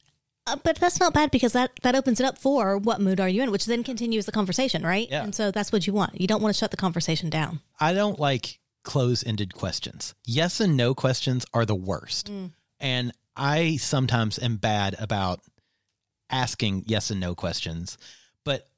Uh, 0.46 0.56
but 0.62 0.76
that's 0.76 1.00
not 1.00 1.12
bad 1.12 1.30
because 1.30 1.52
that 1.54 1.72
that 1.82 1.96
opens 1.96 2.20
it 2.20 2.26
up 2.26 2.38
for 2.38 2.78
what 2.78 3.00
mood 3.00 3.18
are 3.18 3.28
you 3.28 3.42
in, 3.42 3.50
which 3.50 3.66
then 3.66 3.82
continues 3.82 4.26
the 4.26 4.32
conversation, 4.32 4.84
right? 4.84 5.08
Yeah. 5.10 5.24
And 5.24 5.34
so 5.34 5.50
that's 5.50 5.72
what 5.72 5.86
you 5.86 5.92
want. 5.92 6.20
You 6.20 6.28
don't 6.28 6.40
want 6.40 6.54
to 6.54 6.58
shut 6.58 6.70
the 6.70 6.76
conversation 6.76 7.30
down. 7.30 7.60
I 7.80 7.92
don't 7.92 8.20
like 8.20 8.60
close 8.84 9.26
ended 9.26 9.54
questions. 9.54 10.14
Yes 10.24 10.60
and 10.60 10.76
no 10.76 10.94
questions 10.94 11.44
are 11.52 11.66
the 11.66 11.74
worst. 11.74 12.30
And 12.78 13.12
I 13.36 13.76
sometimes 13.76 14.38
am 14.38 14.56
bad 14.56 14.94
about 15.00 15.40
asking 16.30 16.84
yes 16.86 17.10
and 17.10 17.18
no 17.18 17.34
questions, 17.34 17.98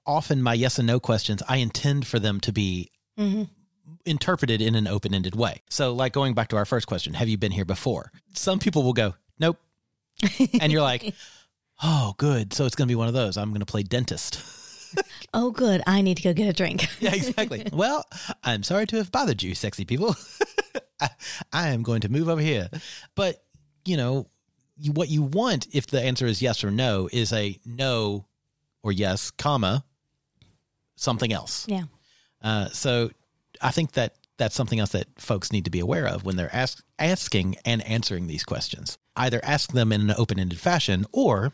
often 0.09 0.43
my 0.43 0.55
yes 0.55 0.79
and 0.79 0.87
no 0.87 0.99
questions, 0.99 1.43
I 1.49 1.59
intend 1.59 2.07
for 2.07 2.19
them 2.19 2.41
to 2.41 2.53
be 2.53 2.91
mm-hmm. 3.17 3.45
interpreted 4.05 4.61
in 4.61 4.75
an 4.75 4.88
open 4.88 5.15
ended 5.15 5.37
way. 5.37 5.62
So, 5.69 5.93
like 5.93 6.12
going 6.12 6.35
back 6.35 6.49
to 6.49 6.57
our 6.57 6.65
first 6.65 6.88
question, 6.88 7.15
have 7.15 7.29
you 7.29 7.38
been 7.38 7.53
here 7.53 7.67
before? 7.67 8.11
Some 8.35 8.59
people 8.59 8.83
will 8.83 8.95
go, 8.95 9.15
nope. 9.38 9.59
and 10.61 10.73
you're 10.73 10.83
like, 10.83 11.15
oh, 11.83 12.15
good. 12.17 12.53
So 12.53 12.65
it's 12.65 12.75
going 12.75 12.88
to 12.88 12.93
be 12.93 12.97
one 12.97 13.07
of 13.09 13.15
those. 13.15 13.37
I'm 13.37 13.50
going 13.50 13.61
to 13.61 13.67
play 13.67 13.85
dentist. 13.85 14.43
Oh, 15.35 15.50
good. 15.50 15.83
I 15.87 16.00
need 16.00 16.17
to 16.17 16.23
go 16.23 16.33
get 16.33 16.49
a 16.49 16.53
drink. 16.55 16.87
Yeah, 17.00 17.15
exactly. 17.15 17.67
well, 17.75 18.07
I'm 18.43 18.62
sorry 18.62 18.87
to 18.87 18.97
have 18.97 19.12
bothered 19.12 19.43
you, 19.43 19.55
sexy 19.55 19.85
people. 19.85 20.17
I, 20.99 21.11
I 21.53 21.69
am 21.69 21.83
going 21.83 22.00
to 22.00 22.09
move 22.09 22.31
over 22.31 22.41
here. 22.41 22.71
But, 23.15 23.45
you 23.85 23.99
know, 23.99 24.31
what 24.95 25.11
you 25.11 25.23
want, 25.23 25.69
if 25.73 25.88
the 25.88 26.00
answer 26.00 26.25
is 26.25 26.41
yes 26.41 26.65
or 26.65 26.71
no, 26.71 27.07
is 27.12 27.35
a 27.35 27.61
no 27.67 28.27
or 28.83 28.91
yes, 28.91 29.31
comma, 29.31 29.85
something 30.99 31.33
else. 31.33 31.67
yeah. 31.69 31.85
Uh, 32.43 32.69
so 32.69 33.11
I 33.61 33.71
think 33.71 33.93
that 33.93 34.14
that's 34.37 34.55
something 34.55 34.78
else 34.78 34.90
that 34.90 35.09
folks 35.19 35.52
need 35.52 35.64
to 35.64 35.71
be 35.71 35.81
aware 35.81 36.07
of 36.07 36.25
when 36.25 36.37
they're 36.37 36.55
ask, 36.55 36.83
asking 36.99 37.57
and 37.64 37.85
answering 37.85 38.26
these 38.26 38.45
questions. 38.45 38.97
Either 39.17 39.40
ask 39.43 39.73
them 39.73 39.93
in 39.93 40.02
an 40.02 40.14
open 40.17 40.38
ended 40.38 40.61
fashion 40.61 41.05
or 41.12 41.52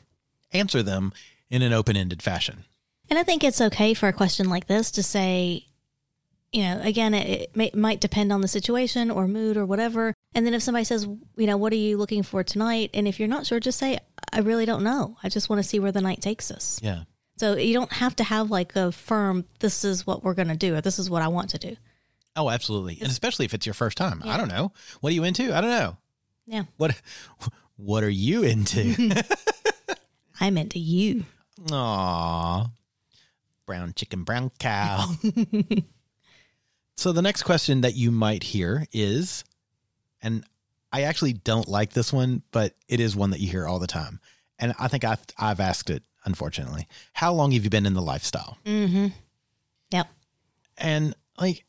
answer 0.53 0.83
them 0.83 1.13
in 1.51 1.63
an 1.63 1.73
open 1.73 1.97
ended 1.97 2.23
fashion. 2.23 2.65
And 3.09 3.19
I 3.19 3.23
think 3.23 3.43
it's 3.43 3.61
okay 3.61 3.95
for 3.95 4.09
a 4.09 4.13
question 4.13 4.49
like 4.49 4.67
this 4.67 4.91
to 4.93 5.03
say, 5.03 5.67
you 6.53 6.63
know, 6.63 6.81
again, 6.83 7.15
it, 7.15 7.41
it 7.41 7.57
may, 7.57 7.71
might 7.75 8.01
depend 8.01 8.33
on 8.33 8.41
the 8.41 8.49
situation 8.49 9.11
or 9.11 9.27
mood 9.27 9.57
or 9.57 9.67
whatever. 9.67 10.15
And 10.35 10.47
then 10.47 10.55
if 10.55 10.63
somebody 10.63 10.85
says, 10.85 11.07
you 11.37 11.47
know, 11.47 11.57
what 11.57 11.73
are 11.73 11.77
you 11.77 11.97
looking 11.97 12.23
for 12.23 12.45
tonight? 12.45 12.91
And 12.95 13.09
if 13.09 13.19
you're 13.19 13.29
not 13.29 13.47
sure, 13.47 13.61
just 13.61 13.79
say, 13.79 13.99
I 14.33 14.41
really 14.41 14.67
don't 14.67 14.85
know. 14.85 15.17
I 15.23 15.29
just 15.29 15.49
want 15.49 15.63
to 15.63 15.69
see 15.69 15.81
where 15.81 15.93
the 15.93 16.01
night 16.01 16.21
takes 16.21 16.51
us. 16.51 16.81
Yeah. 16.83 17.05
So 17.37 17.57
you 17.57 17.75
don't 17.75 17.93
have 17.93 18.14
to 18.17 18.25
have 18.25 18.50
like 18.50 18.76
a 18.76 18.93
firm, 18.93 19.45
this 19.59 19.85
is 19.85 20.07
what 20.07 20.23
we're 20.23 20.35
going 20.35 20.49
to 20.49 20.57
do 20.57 20.76
or 20.76 20.81
this 20.81 20.99
is 20.99 21.11
what 21.11 21.23
I 21.23 21.29
want 21.29 21.50
to 21.50 21.59
do. 21.59 21.76
Oh, 22.37 22.50
absolutely. 22.50 22.99
And 23.00 23.11
especially 23.11 23.45
if 23.45 23.55
it's 23.55 23.67
your 23.67 23.75
first 23.75 23.97
time. 23.97 24.23
I 24.25 24.37
don't 24.37 24.49
know. 24.49 24.73
What 25.00 25.11
are 25.11 25.14
you 25.14 25.25
into? 25.25 25.55
I 25.57 25.61
don't 25.61 25.71
know. 25.71 25.97
Yeah. 26.47 26.64
What 26.76 27.00
what 27.76 28.05
are 28.05 28.11
you 28.11 28.43
into? 28.43 29.25
I'm 30.41 30.59
into 30.59 30.79
you. 30.79 31.25
Aw. 31.71 32.67
Brown 33.67 33.93
chicken, 33.95 34.25
brown 34.25 34.50
cow. 34.59 35.14
so 36.97 37.12
the 37.12 37.23
next 37.23 37.45
question 37.45 37.81
that 37.81 37.94
you 37.94 38.11
might 38.11 38.42
hear 38.42 38.87
is, 38.92 39.44
and 40.20 40.44
I 40.92 41.03
actually 41.03 41.33
don't 41.33 41.68
like 41.68 41.92
this 41.92 42.12
one, 42.12 42.42
but 42.51 42.75
it 42.88 43.01
is 43.01 43.16
one 43.16 43.31
that 43.31 43.40
you 43.40 43.49
hear 43.49 43.66
all 43.66 43.79
the 43.79 43.87
time. 43.87 44.20
And 44.59 44.75
I 44.79 44.88
think 44.88 45.05
I've, 45.05 45.25
I've 45.38 45.61
asked 45.61 45.88
it, 45.90 46.03
unfortunately. 46.25 46.87
How 47.13 47.33
long 47.33 47.53
have 47.53 47.65
you 47.65 47.71
been 47.71 47.87
in 47.87 47.95
the 47.95 48.03
lifestyle? 48.03 48.59
Mm-hmm. 48.65 49.09
Yep. 49.91 50.09
And 50.79 51.15
like, 51.39 51.65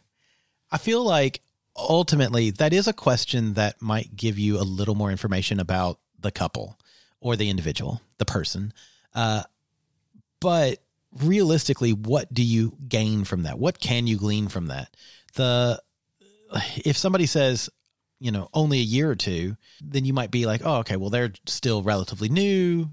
I 0.70 0.78
feel 0.78 1.04
like 1.04 1.40
ultimately 1.76 2.50
that 2.52 2.72
is 2.72 2.88
a 2.88 2.92
question 2.92 3.54
that 3.54 3.80
might 3.80 4.16
give 4.16 4.38
you 4.38 4.58
a 4.58 4.62
little 4.62 4.94
more 4.94 5.10
information 5.10 5.60
about 5.60 5.98
the 6.18 6.30
couple 6.30 6.78
or 7.20 7.36
the 7.36 7.50
individual, 7.50 8.00
the 8.18 8.24
person. 8.24 8.72
Uh, 9.14 9.42
but 10.40 10.78
realistically, 11.22 11.92
what 11.92 12.32
do 12.32 12.42
you 12.42 12.76
gain 12.88 13.24
from 13.24 13.42
that? 13.42 13.58
What 13.58 13.78
can 13.78 14.06
you 14.06 14.16
glean 14.16 14.48
from 14.48 14.66
that? 14.66 14.94
The 15.34 15.80
if 16.76 16.96
somebody 16.96 17.26
says, 17.26 17.70
you 18.20 18.30
know, 18.30 18.48
only 18.54 18.78
a 18.78 18.82
year 18.82 19.10
or 19.10 19.16
two, 19.16 19.56
then 19.82 20.04
you 20.04 20.12
might 20.12 20.30
be 20.30 20.46
like, 20.46 20.62
oh, 20.64 20.78
okay, 20.78 20.96
well, 20.96 21.10
they're 21.10 21.32
still 21.46 21.82
relatively 21.82 22.28
new. 22.28 22.90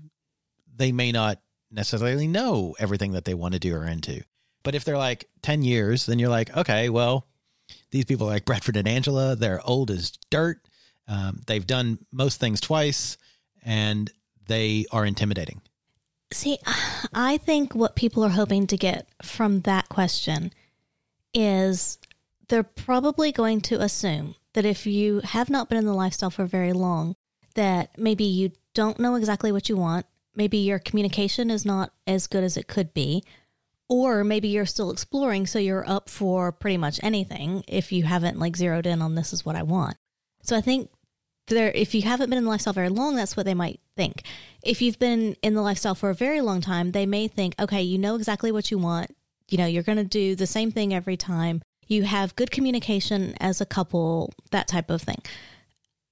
They 0.76 0.92
may 0.92 1.12
not 1.12 1.40
necessarily 1.72 2.28
know 2.28 2.76
everything 2.80 3.14
that 3.14 3.26
they 3.26 3.34
want 3.34 3.54
to 3.54 3.60
do 3.60 3.76
or 3.76 3.86
into. 3.86 4.24
But 4.64 4.76
if 4.76 4.84
they're 4.84 4.98
like 4.98 5.26
10 5.42 5.64
years, 5.64 6.06
then 6.06 6.20
you're 6.20 6.30
like, 6.30 6.56
okay, 6.56 6.90
well, 6.90 7.28
these 7.92 8.06
people 8.06 8.28
are 8.28 8.32
like 8.32 8.46
Bradford 8.46 8.78
and 8.78 8.88
Angela. 8.88 9.36
They're 9.36 9.62
old 9.66 9.90
as 9.92 10.12
dirt. 10.30 10.60
Um, 11.08 11.42
they've 11.48 11.66
done 11.66 12.00
most 12.12 12.40
things 12.40 12.62
twice 12.62 13.18
and 13.64 14.12
they 14.48 14.86
are 14.92 15.06
intimidating. 15.06 15.62
See, 16.32 16.60
I 17.14 17.38
think 17.38 17.76
what 17.76 17.96
people 17.96 18.24
are 18.24 18.30
hoping 18.30 18.68
to 18.68 18.78
get 18.78 19.08
from 19.22 19.62
that 19.62 19.90
question 19.90 20.54
is 21.34 21.98
they're 22.48 22.64
probably 22.64 23.32
going 23.32 23.62
to 23.62 23.82
assume 23.82 24.36
that 24.54 24.66
if 24.66 24.86
you 24.86 25.22
have 25.22 25.50
not 25.50 25.70
been 25.70 25.78
in 25.78 25.86
the 25.86 25.94
lifestyle 25.94 26.30
for 26.30 26.46
very 26.46 26.74
long, 26.74 27.16
that 27.56 27.98
maybe 27.98 28.24
you 28.24 28.52
don't 28.74 29.00
know 29.00 29.16
exactly 29.16 29.52
what 29.52 29.70
you 29.70 29.78
want, 29.78 30.06
maybe 30.36 30.58
your 30.58 30.80
communication 30.80 31.50
is 31.50 31.66
not 31.66 31.94
as 32.08 32.28
good 32.28 32.44
as 32.44 32.58
it 32.58 32.68
could 32.68 32.94
be, 32.94 33.24
or 33.90 34.24
maybe 34.24 34.48
you're 34.48 34.66
still 34.66 34.92
exploring, 34.92 35.46
so 35.46 35.60
you're 35.60 35.90
up 35.90 36.10
for 36.10 36.52
pretty 36.52 36.78
much 36.78 37.00
anything 37.04 37.64
if 37.68 37.92
you 37.92 38.04
haven't 38.04 38.40
like 38.40 38.56
zeroed 38.56 38.86
in 38.86 39.02
on 39.02 39.16
this 39.16 39.34
is 39.34 39.46
what 39.46 39.56
I 39.56 39.64
want. 39.64 39.98
So 40.44 40.56
I 40.56 40.62
think 40.62 40.90
there 41.48 41.72
if 41.72 41.94
you 41.94 42.02
haven't 42.04 42.30
been 42.30 42.38
in 42.38 42.46
the 42.46 42.50
lifestyle 42.50 42.74
very 42.74 42.90
long 42.90 43.16
that's 43.16 43.36
what 43.36 43.46
they 43.46 43.54
might 43.54 43.80
think. 43.96 44.24
If 44.64 44.82
you've 44.82 45.00
been 45.00 45.36
in 45.42 45.54
the 45.54 45.62
lifestyle 45.62 45.96
for 45.96 46.10
a 46.10 46.16
very 46.16 46.42
long 46.42 46.62
time 46.62 46.92
they 46.92 47.06
may 47.06 47.28
think 47.28 47.56
okay 47.60 47.82
you 47.82 47.98
know 47.98 48.16
exactly 48.16 48.52
what 48.52 48.72
you 48.72 48.78
want. 48.78 49.16
You 49.50 49.58
know 49.58 49.66
you're 49.66 49.84
going 49.84 49.98
to 49.98 50.04
do 50.04 50.36
the 50.36 50.48
same 50.48 50.72
thing 50.72 50.94
every 50.94 51.18
time. 51.18 51.62
You 51.88 52.04
have 52.04 52.36
good 52.36 52.52
communication 52.52 53.36
as 53.40 53.60
a 53.60 53.66
couple 53.66 54.34
that 54.52 54.68
type 54.68 54.90
of 54.90 55.02
thing. 55.02 55.22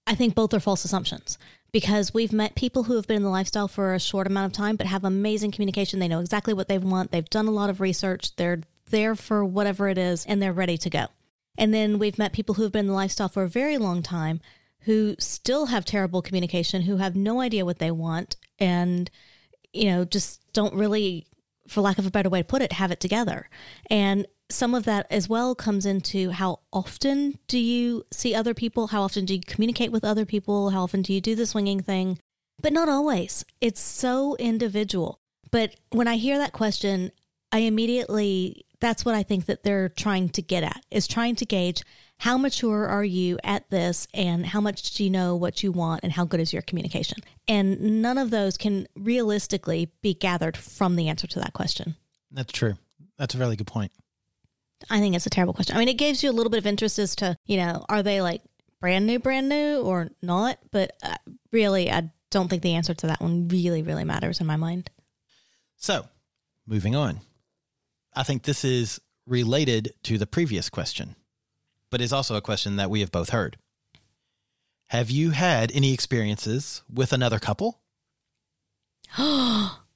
I 0.05 0.15
think 0.15 0.36
both 0.36 0.53
are 0.53 0.60
false 0.60 0.84
assumptions 0.84 1.38
because 1.71 2.13
we've 2.13 2.34
met 2.34 2.55
people 2.55 2.84
who 2.84 2.95
have 2.95 3.08
been 3.08 3.17
in 3.17 3.23
the 3.23 3.29
lifestyle 3.29 3.67
for 3.67 3.93
a 3.93 3.99
short 3.99 4.27
amount 4.27 4.47
of 4.47 4.53
time 4.53 4.75
but 4.75 4.88
have 4.88 5.03
amazing 5.03 5.51
communication. 5.51 5.99
They 5.99 6.08
know 6.08 6.19
exactly 6.19 6.53
what 6.53 6.67
they 6.67 6.77
want. 6.77 7.12
They've 7.12 7.29
done 7.29 7.47
a 7.47 7.51
lot 7.51 7.69
of 7.69 7.82
research. 7.82 8.36
They're 8.36 8.62
there 8.89 9.15
for 9.15 9.45
whatever 9.45 9.88
it 9.88 9.97
is 9.97 10.25
and 10.25 10.41
they're 10.41 10.53
ready 10.53 10.77
to 10.77 10.89
go. 10.89 11.08
And 11.58 11.73
then 11.73 11.99
we've 11.99 12.17
met 12.17 12.34
people 12.34 12.55
who 12.55 12.63
have 12.63 12.71
been 12.71 12.86
in 12.86 12.88
the 12.88 12.93
lifestyle 12.93 13.29
for 13.29 13.43
a 13.43 13.49
very 13.49 13.77
long 13.77 14.01
time 14.01 14.39
who 14.82 15.15
still 15.19 15.67
have 15.67 15.84
terrible 15.84 16.21
communication, 16.21 16.84
who 16.84 16.97
have 16.97 17.15
no 17.15 17.41
idea 17.41 17.65
what 17.65 17.79
they 17.79 17.91
want, 17.91 18.38
and, 18.60 19.12
you 19.73 19.86
know, 19.86 20.05
just 20.05 20.41
don't 20.53 20.73
really, 20.73 21.27
for 21.67 21.82
lack 21.82 21.97
of 21.97 22.05
a 22.05 22.12
better 22.12 22.29
way 22.29 22.39
to 22.39 22.45
put 22.45 22.62
it, 22.62 22.71
have 22.71 22.91
it 22.91 23.01
together. 23.01 23.49
And 23.89 24.25
some 24.49 24.73
of 24.73 24.85
that 24.85 25.07
as 25.09 25.29
well 25.29 25.55
comes 25.55 25.85
into 25.85 26.31
how 26.31 26.59
often 26.73 27.38
do 27.47 27.59
you 27.59 28.03
see 28.12 28.33
other 28.33 28.53
people? 28.53 28.88
How 28.88 29.03
often 29.03 29.25
do 29.25 29.35
you 29.35 29.41
communicate 29.45 29.91
with 29.91 30.03
other 30.03 30.25
people? 30.25 30.71
How 30.71 30.83
often 30.83 31.01
do 31.01 31.13
you 31.13 31.21
do 31.21 31.35
the 31.35 31.45
swinging 31.45 31.81
thing? 31.81 32.19
But 32.62 32.73
not 32.73 32.89
always. 32.89 33.45
It's 33.62 33.79
so 33.79 34.35
individual. 34.38 35.19
But 35.51 35.75
when 35.91 36.07
I 36.07 36.17
hear 36.17 36.38
that 36.38 36.51
question, 36.51 37.12
I 37.51 37.59
immediately, 37.59 38.65
that's 38.79 39.05
what 39.05 39.15
I 39.15 39.23
think 39.23 39.45
that 39.45 39.63
they're 39.63 39.89
trying 39.89 40.29
to 40.29 40.41
get 40.41 40.63
at, 40.63 40.83
is 40.91 41.07
trying 41.07 41.35
to 41.38 41.45
gauge 41.45 41.83
how 42.17 42.38
mature 42.38 42.85
are 42.85 43.03
you 43.03 43.39
at 43.43 43.69
this 43.69 44.07
and 44.13 44.45
how 44.45 44.59
much 44.59 44.93
do 44.95 45.03
you 45.05 45.09
know 45.09 45.35
what 45.35 45.63
you 45.63 45.71
want 45.71 46.01
and 46.03 46.12
how 46.12 46.25
good 46.25 46.41
is 46.41 46.51
your 46.51 46.62
communication? 46.62 47.19
And 47.47 48.01
none 48.01 48.17
of 48.17 48.29
those 48.29 48.57
can 48.57 48.88
realistically 48.95 49.91
be 50.01 50.13
gathered 50.13 50.57
from 50.57 50.95
the 50.95 51.07
answer 51.07 51.27
to 51.27 51.39
that 51.39 51.53
question. 51.53 51.95
That's 52.29 52.51
true. 52.51 52.75
That's 53.17 53.35
a 53.35 53.38
really 53.38 53.55
good 53.55 53.67
point. 53.67 53.91
I 54.89 55.00
think 55.00 55.15
it's 55.15 55.26
a 55.26 55.30
terrible 55.30 55.54
question. 55.54 55.76
I 55.76 55.80
mean, 55.80 55.89
it 55.89 55.98
gives 55.98 56.24
you 56.24 56.30
a 56.30 56.34
little 56.34 56.50
bit 56.50 56.60
of 56.60 56.68
interest 56.68 57.00
as 57.00 57.15
to, 57.18 57.36
you 57.46 57.58
know, 57.58 57.86
are 57.89 58.04
they 58.04 58.22
like 58.22 58.42
brand 58.80 59.06
new, 59.06 59.20
brand 59.20 59.50
new 59.50 59.82
or 59.82 60.10
not? 60.22 60.60
But 60.72 60.92
uh, 61.04 61.15
really, 61.52 61.92
I 61.92 62.12
don't 62.32 62.50
think 62.50 62.62
the 62.62 62.76
answer 62.76 62.94
to 62.94 63.08
that 63.08 63.22
one 63.22 63.48
really, 63.48 63.82
really 63.82 64.04
matters 64.04 64.39
in 64.39 64.48
my 64.48 64.56
mind. 64.56 64.89
So, 65.78 66.06
moving 66.68 66.96
on. 66.96 67.22
I 68.15 68.24
think 68.24 68.44
this 68.44 68.65
is 68.65 69.00
related 69.26 69.94
to 70.04 70.18
the 70.18 70.28
previous 70.28 70.70
question, 70.70 71.15
but 71.89 72.02
is 72.02 72.13
also 72.13 72.36
a 72.36 72.42
question 72.42 72.78
that 72.78 72.89
we 72.89 73.02
have 73.02 73.12
both 73.12 73.30
heard. 73.30 73.58
Have 74.88 75.12
you 75.12 75.32
had 75.32 75.72
any 75.72 75.94
experiences 75.94 76.82
with 76.92 77.13
another 77.13 77.39
couple? 77.39 77.80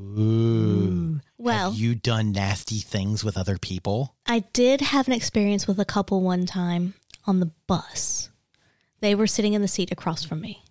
Ooh. 0.00 1.20
Well, 1.38 1.70
Have 1.70 1.78
you 1.80 1.94
done 1.94 2.32
nasty 2.32 2.78
things 2.78 3.24
with 3.24 3.36
other 3.36 3.58
people? 3.58 4.14
I 4.26 4.40
did 4.52 4.80
have 4.80 5.06
an 5.06 5.14
experience 5.14 5.66
with 5.66 5.78
a 5.78 5.84
couple 5.84 6.20
one 6.22 6.46
time 6.46 6.94
on 7.26 7.40
the 7.40 7.50
bus. 7.66 8.30
They 9.00 9.14
were 9.14 9.26
sitting 9.26 9.54
in 9.54 9.62
the 9.62 9.68
seat 9.68 9.92
across 9.92 10.24
from 10.24 10.40
me. 10.40 10.62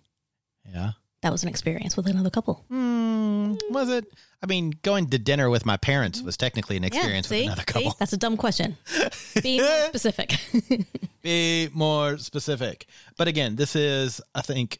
Yeah. 0.70 0.92
That 1.22 1.32
was 1.32 1.42
an 1.42 1.48
experience 1.48 1.96
with 1.96 2.06
another 2.06 2.30
couple. 2.30 2.64
Hmm, 2.68 3.54
was 3.70 3.88
it? 3.88 4.04
I 4.42 4.46
mean, 4.46 4.72
going 4.82 5.08
to 5.10 5.18
dinner 5.18 5.50
with 5.50 5.66
my 5.66 5.76
parents 5.76 6.22
was 6.22 6.36
technically 6.36 6.76
an 6.76 6.84
experience 6.84 7.28
with 7.28 7.38
see? 7.40 7.46
another 7.46 7.62
See? 7.62 7.72
couple. 7.72 7.96
That's 7.98 8.12
a 8.12 8.16
dumb 8.16 8.36
question. 8.36 8.76
Be 9.42 9.58
more 9.58 9.86
specific. 9.88 10.36
Be 11.22 11.70
more 11.72 12.18
specific. 12.18 12.86
But 13.16 13.26
again, 13.26 13.56
this 13.56 13.74
is, 13.74 14.20
I 14.34 14.42
think, 14.42 14.78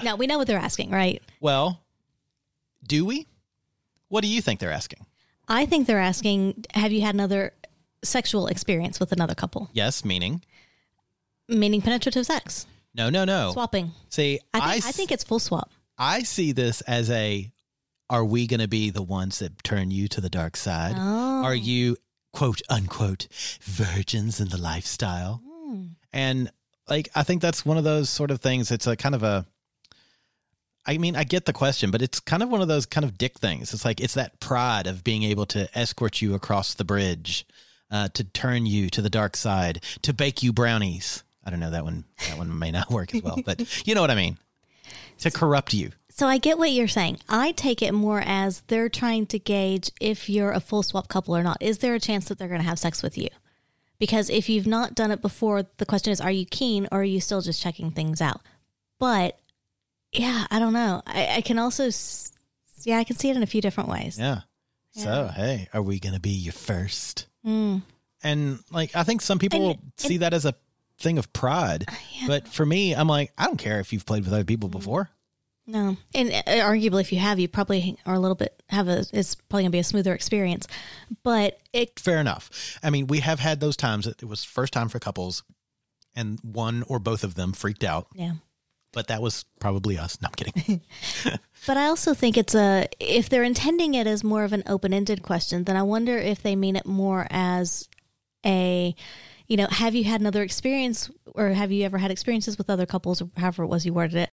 now 0.00 0.14
we 0.14 0.28
know 0.28 0.38
what 0.38 0.46
they're 0.46 0.58
asking, 0.58 0.90
right? 0.90 1.20
well, 1.40 1.80
do 2.86 3.04
we? 3.04 3.26
What 4.08 4.22
do 4.22 4.28
you 4.28 4.40
think 4.42 4.60
they're 4.60 4.72
asking? 4.72 5.06
I 5.48 5.66
think 5.66 5.86
they're 5.86 5.98
asking, 6.00 6.64
have 6.74 6.92
you 6.92 7.00
had 7.00 7.14
another 7.14 7.52
sexual 8.02 8.46
experience 8.46 9.00
with 9.00 9.12
another 9.12 9.34
couple? 9.34 9.70
Yes, 9.72 10.04
meaning 10.04 10.42
Meaning 11.48 11.80
penetrative 11.80 12.26
sex, 12.26 12.66
no, 12.94 13.08
no, 13.08 13.24
no. 13.24 13.52
swapping. 13.52 13.92
See, 14.10 14.38
I 14.52 14.58
I, 14.58 14.60
think, 14.60 14.84
I, 14.84 14.88
s- 14.88 14.96
think 14.96 15.12
it's 15.12 15.24
full 15.24 15.38
swap. 15.38 15.70
I 15.96 16.22
see 16.22 16.52
this 16.52 16.82
as 16.82 17.10
a 17.10 17.50
are 18.10 18.24
we 18.24 18.46
going 18.46 18.60
to 18.60 18.68
be 18.68 18.90
the 18.90 19.02
ones 19.02 19.38
that 19.38 19.62
turn 19.64 19.90
you 19.90 20.08
to 20.08 20.20
the 20.20 20.28
dark 20.28 20.56
side? 20.56 20.94
Oh. 20.96 21.44
Are 21.44 21.54
you 21.54 21.96
quote 22.34 22.60
unquote 22.68 23.28
virgins 23.62 24.40
in 24.40 24.48
the 24.48 24.58
lifestyle? 24.58 25.42
Hmm. 25.46 25.84
And 26.12 26.50
like 26.88 27.08
I 27.14 27.22
think 27.22 27.40
that's 27.40 27.64
one 27.64 27.78
of 27.78 27.84
those 27.84 28.10
sort 28.10 28.30
of 28.30 28.40
things 28.42 28.70
it's 28.70 28.86
a 28.86 28.94
kind 28.96 29.14
of 29.14 29.22
a 29.22 29.46
I 30.88 30.96
mean, 30.96 31.16
I 31.16 31.24
get 31.24 31.44
the 31.44 31.52
question, 31.52 31.90
but 31.90 32.00
it's 32.00 32.18
kind 32.18 32.42
of 32.42 32.48
one 32.48 32.62
of 32.62 32.68
those 32.68 32.86
kind 32.86 33.04
of 33.04 33.18
dick 33.18 33.38
things. 33.38 33.74
It's 33.74 33.84
like 33.84 34.00
it's 34.00 34.14
that 34.14 34.40
pride 34.40 34.86
of 34.86 35.04
being 35.04 35.22
able 35.22 35.44
to 35.46 35.68
escort 35.78 36.22
you 36.22 36.34
across 36.34 36.72
the 36.72 36.84
bridge, 36.84 37.46
uh, 37.90 38.08
to 38.14 38.24
turn 38.24 38.64
you 38.64 38.88
to 38.90 39.02
the 39.02 39.10
dark 39.10 39.36
side, 39.36 39.84
to 40.02 40.14
bake 40.14 40.42
you 40.42 40.50
brownies. 40.50 41.24
I 41.44 41.50
don't 41.50 41.60
know 41.60 41.70
that 41.70 41.84
one. 41.84 42.04
That 42.28 42.38
one 42.38 42.58
may 42.58 42.70
not 42.70 42.90
work 42.90 43.14
as 43.14 43.22
well, 43.22 43.38
but 43.44 43.60
you 43.86 43.94
know 43.94 44.00
what 44.00 44.10
I 44.10 44.14
mean. 44.14 44.38
To 45.18 45.30
corrupt 45.30 45.74
you. 45.74 45.90
So 46.08 46.26
I 46.26 46.38
get 46.38 46.56
what 46.56 46.70
you're 46.70 46.88
saying. 46.88 47.18
I 47.28 47.52
take 47.52 47.82
it 47.82 47.92
more 47.92 48.22
as 48.24 48.62
they're 48.68 48.88
trying 48.88 49.26
to 49.26 49.38
gauge 49.38 49.90
if 50.00 50.30
you're 50.30 50.52
a 50.52 50.60
full 50.60 50.82
swap 50.82 51.08
couple 51.08 51.36
or 51.36 51.42
not. 51.42 51.58
Is 51.60 51.78
there 51.78 51.94
a 51.94 52.00
chance 52.00 52.28
that 52.28 52.38
they're 52.38 52.48
going 52.48 52.62
to 52.62 52.66
have 52.66 52.78
sex 52.78 53.02
with 53.02 53.18
you? 53.18 53.28
Because 53.98 54.30
if 54.30 54.48
you've 54.48 54.66
not 54.66 54.94
done 54.94 55.10
it 55.10 55.20
before, 55.20 55.64
the 55.76 55.86
question 55.86 56.12
is, 56.12 56.20
are 56.20 56.30
you 56.30 56.46
keen 56.46 56.88
or 56.90 57.00
are 57.00 57.04
you 57.04 57.20
still 57.20 57.42
just 57.42 57.60
checking 57.60 57.90
things 57.90 58.22
out? 58.22 58.40
But 58.98 59.38
yeah, 60.18 60.46
I 60.50 60.58
don't 60.58 60.72
know. 60.72 61.02
I, 61.06 61.36
I 61.36 61.40
can 61.40 61.58
also, 61.58 61.86
s- 61.86 62.32
yeah, 62.84 62.98
I 62.98 63.04
can 63.04 63.16
see 63.16 63.30
it 63.30 63.36
in 63.36 63.42
a 63.42 63.46
few 63.46 63.60
different 63.60 63.88
ways. 63.88 64.18
Yeah. 64.18 64.40
So, 64.92 65.30
hey, 65.34 65.68
are 65.72 65.82
we 65.82 66.00
going 66.00 66.14
to 66.14 66.20
be 66.20 66.30
your 66.30 66.52
first? 66.52 67.26
Mm. 67.46 67.82
And 68.24 68.58
like, 68.70 68.96
I 68.96 69.04
think 69.04 69.20
some 69.22 69.38
people 69.38 69.70
And- 69.70 69.92
see 69.96 70.16
that 70.18 70.34
as 70.34 70.44
a 70.44 70.54
thing 70.98 71.18
of 71.18 71.32
pride. 71.32 71.86
But 72.26 72.48
for 72.48 72.66
me, 72.66 72.94
I'm 72.94 73.06
like, 73.06 73.32
I 73.38 73.44
don't 73.44 73.58
care 73.58 73.78
if 73.78 73.92
you've 73.92 74.06
played 74.06 74.24
with 74.24 74.32
other 74.32 74.44
people 74.44 74.68
before. 74.68 75.10
No, 75.70 75.98
and 76.14 76.30
uh, 76.32 76.42
arguably, 76.46 77.02
if 77.02 77.12
you 77.12 77.18
have, 77.18 77.38
you 77.38 77.46
probably 77.46 77.98
are 78.06 78.14
a 78.14 78.18
little 78.18 78.34
bit 78.34 78.62
have 78.70 78.88
a. 78.88 79.04
It's 79.12 79.34
probably 79.34 79.64
gonna 79.64 79.70
be 79.70 79.78
a 79.78 79.84
smoother 79.84 80.14
experience. 80.14 80.66
But 81.22 81.58
it, 81.74 82.00
Fair 82.00 82.20
enough. 82.20 82.78
I 82.82 82.88
mean, 82.88 83.06
we 83.06 83.20
have 83.20 83.38
had 83.38 83.60
those 83.60 83.76
times 83.76 84.06
that 84.06 84.22
it 84.22 84.26
was 84.26 84.44
first 84.44 84.72
time 84.72 84.88
for 84.88 84.98
couples 84.98 85.42
and 86.16 86.40
one 86.40 86.84
or 86.88 86.98
both 86.98 87.22
of 87.22 87.34
them 87.34 87.52
freaked 87.52 87.84
out, 87.84 88.06
yeah. 88.14 88.32
But 88.92 89.08
that 89.08 89.22
was 89.22 89.44
probably 89.60 89.98
us. 89.98 90.18
No, 90.20 90.28
I'm 90.28 90.34
kidding. 90.34 90.80
But 91.66 91.76
I 91.76 91.86
also 91.86 92.14
think 92.14 92.36
it's 92.36 92.54
a 92.54 92.86
if 93.00 93.28
they're 93.28 93.42
intending 93.42 93.94
it 93.94 94.06
as 94.06 94.24
more 94.24 94.44
of 94.44 94.52
an 94.52 94.62
open 94.66 94.94
ended 94.94 95.22
question, 95.22 95.64
then 95.64 95.76
I 95.76 95.82
wonder 95.82 96.16
if 96.16 96.42
they 96.42 96.56
mean 96.56 96.76
it 96.76 96.86
more 96.86 97.26
as 97.30 97.88
a, 98.46 98.94
you 99.48 99.56
know, 99.56 99.66
have 99.66 99.94
you 99.94 100.04
had 100.04 100.20
another 100.20 100.42
experience 100.42 101.10
or 101.34 101.50
have 101.50 101.72
you 101.72 101.84
ever 101.84 101.98
had 101.98 102.10
experiences 102.10 102.56
with 102.56 102.70
other 102.70 102.86
couples 102.86 103.20
or 103.20 103.28
however 103.36 103.64
it 103.64 103.68
was 103.68 103.84
you 103.84 103.92
worded 103.92 104.16
it. 104.16 104.30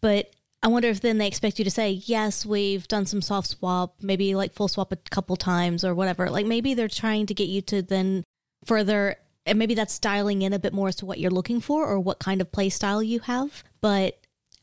But 0.00 0.30
I 0.62 0.68
wonder 0.68 0.88
if 0.88 1.00
then 1.00 1.18
they 1.18 1.26
expect 1.26 1.58
you 1.58 1.64
to 1.64 1.70
say, 1.70 1.90
yes, 1.90 2.46
we've 2.46 2.86
done 2.88 3.06
some 3.06 3.22
soft 3.22 3.48
swap, 3.48 3.96
maybe 4.00 4.34
like 4.34 4.52
full 4.52 4.68
swap 4.68 4.92
a 4.92 4.96
couple 4.96 5.36
times 5.36 5.84
or 5.84 5.94
whatever. 5.94 6.30
Like 6.30 6.46
maybe 6.46 6.74
they're 6.74 6.88
trying 6.88 7.26
to 7.26 7.34
get 7.34 7.48
you 7.48 7.62
to 7.62 7.82
then 7.82 8.24
further, 8.64 9.16
and 9.46 9.58
maybe 9.58 9.74
that's 9.74 9.98
dialing 9.98 10.42
in 10.42 10.52
a 10.52 10.58
bit 10.58 10.72
more 10.72 10.88
as 10.88 10.96
to 10.96 11.06
what 11.06 11.18
you're 11.18 11.30
looking 11.30 11.60
for 11.60 11.86
or 11.86 12.00
what 12.00 12.18
kind 12.18 12.40
of 12.40 12.50
play 12.50 12.68
style 12.68 13.02
you 13.02 13.20
have. 13.20 13.64
But 13.80 14.18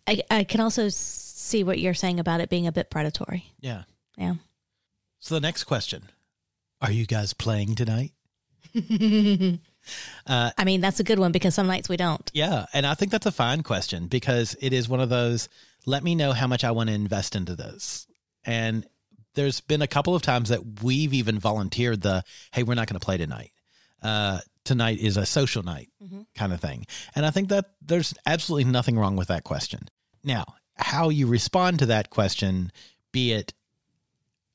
I, 0.05 0.21
I 0.29 0.43
can 0.43 0.59
also 0.59 0.89
see 0.89 1.63
what 1.63 1.79
you're 1.79 1.93
saying 1.93 2.19
about 2.19 2.41
it 2.41 2.49
being 2.49 2.67
a 2.67 2.71
bit 2.71 2.89
predatory. 2.89 3.51
yeah. 3.59 3.83
Yeah. 4.17 4.35
So 5.19 5.33
the 5.35 5.41
next 5.41 5.63
question 5.63 6.03
Are 6.81 6.91
you 6.91 7.07
guys 7.07 7.33
playing 7.33 7.75
tonight? 7.75 8.11
I 10.27 10.63
mean, 10.65 10.81
that's 10.81 10.99
a 10.99 11.03
good 11.03 11.17
one 11.17 11.31
because 11.31 11.55
some 11.55 11.67
nights 11.67 11.89
we 11.89 11.97
don't. 11.97 12.29
Yeah. 12.33 12.65
And 12.73 12.85
I 12.85 12.93
think 12.93 13.11
that's 13.11 13.25
a 13.25 13.31
fine 13.31 13.63
question 13.63 14.07
because 14.07 14.55
it 14.61 14.73
is 14.73 14.87
one 14.89 14.99
of 14.99 15.09
those 15.09 15.49
let 15.85 16.03
me 16.03 16.15
know 16.15 16.31
how 16.31 16.47
much 16.47 16.63
I 16.63 16.71
want 16.71 16.89
to 16.89 16.93
invest 16.93 17.35
into 17.35 17.55
this. 17.55 18.07
And 18.45 18.85
there's 19.35 19.61
been 19.61 19.81
a 19.81 19.87
couple 19.87 20.15
of 20.15 20.21
times 20.21 20.49
that 20.49 20.83
we've 20.83 21.13
even 21.13 21.39
volunteered 21.39 22.01
the 22.01 22.23
hey, 22.51 22.63
we're 22.63 22.75
not 22.75 22.87
going 22.87 22.99
to 22.99 23.05
play 23.05 23.17
tonight. 23.17 23.51
Uh, 24.01 24.39
tonight 24.63 24.99
is 24.99 25.17
a 25.17 25.25
social 25.25 25.63
night 25.63 25.89
mm-hmm. 26.03 26.21
kind 26.35 26.53
of 26.53 26.61
thing. 26.61 26.85
And 27.15 27.25
I 27.25 27.31
think 27.31 27.49
that 27.49 27.65
there's 27.81 28.13
absolutely 28.25 28.71
nothing 28.71 28.97
wrong 28.97 29.15
with 29.15 29.27
that 29.27 29.43
question. 29.43 29.89
Now, 30.23 30.45
how 30.75 31.09
you 31.09 31.27
respond 31.27 31.79
to 31.79 31.87
that 31.87 32.09
question, 32.09 32.71
be 33.11 33.33
it 33.33 33.53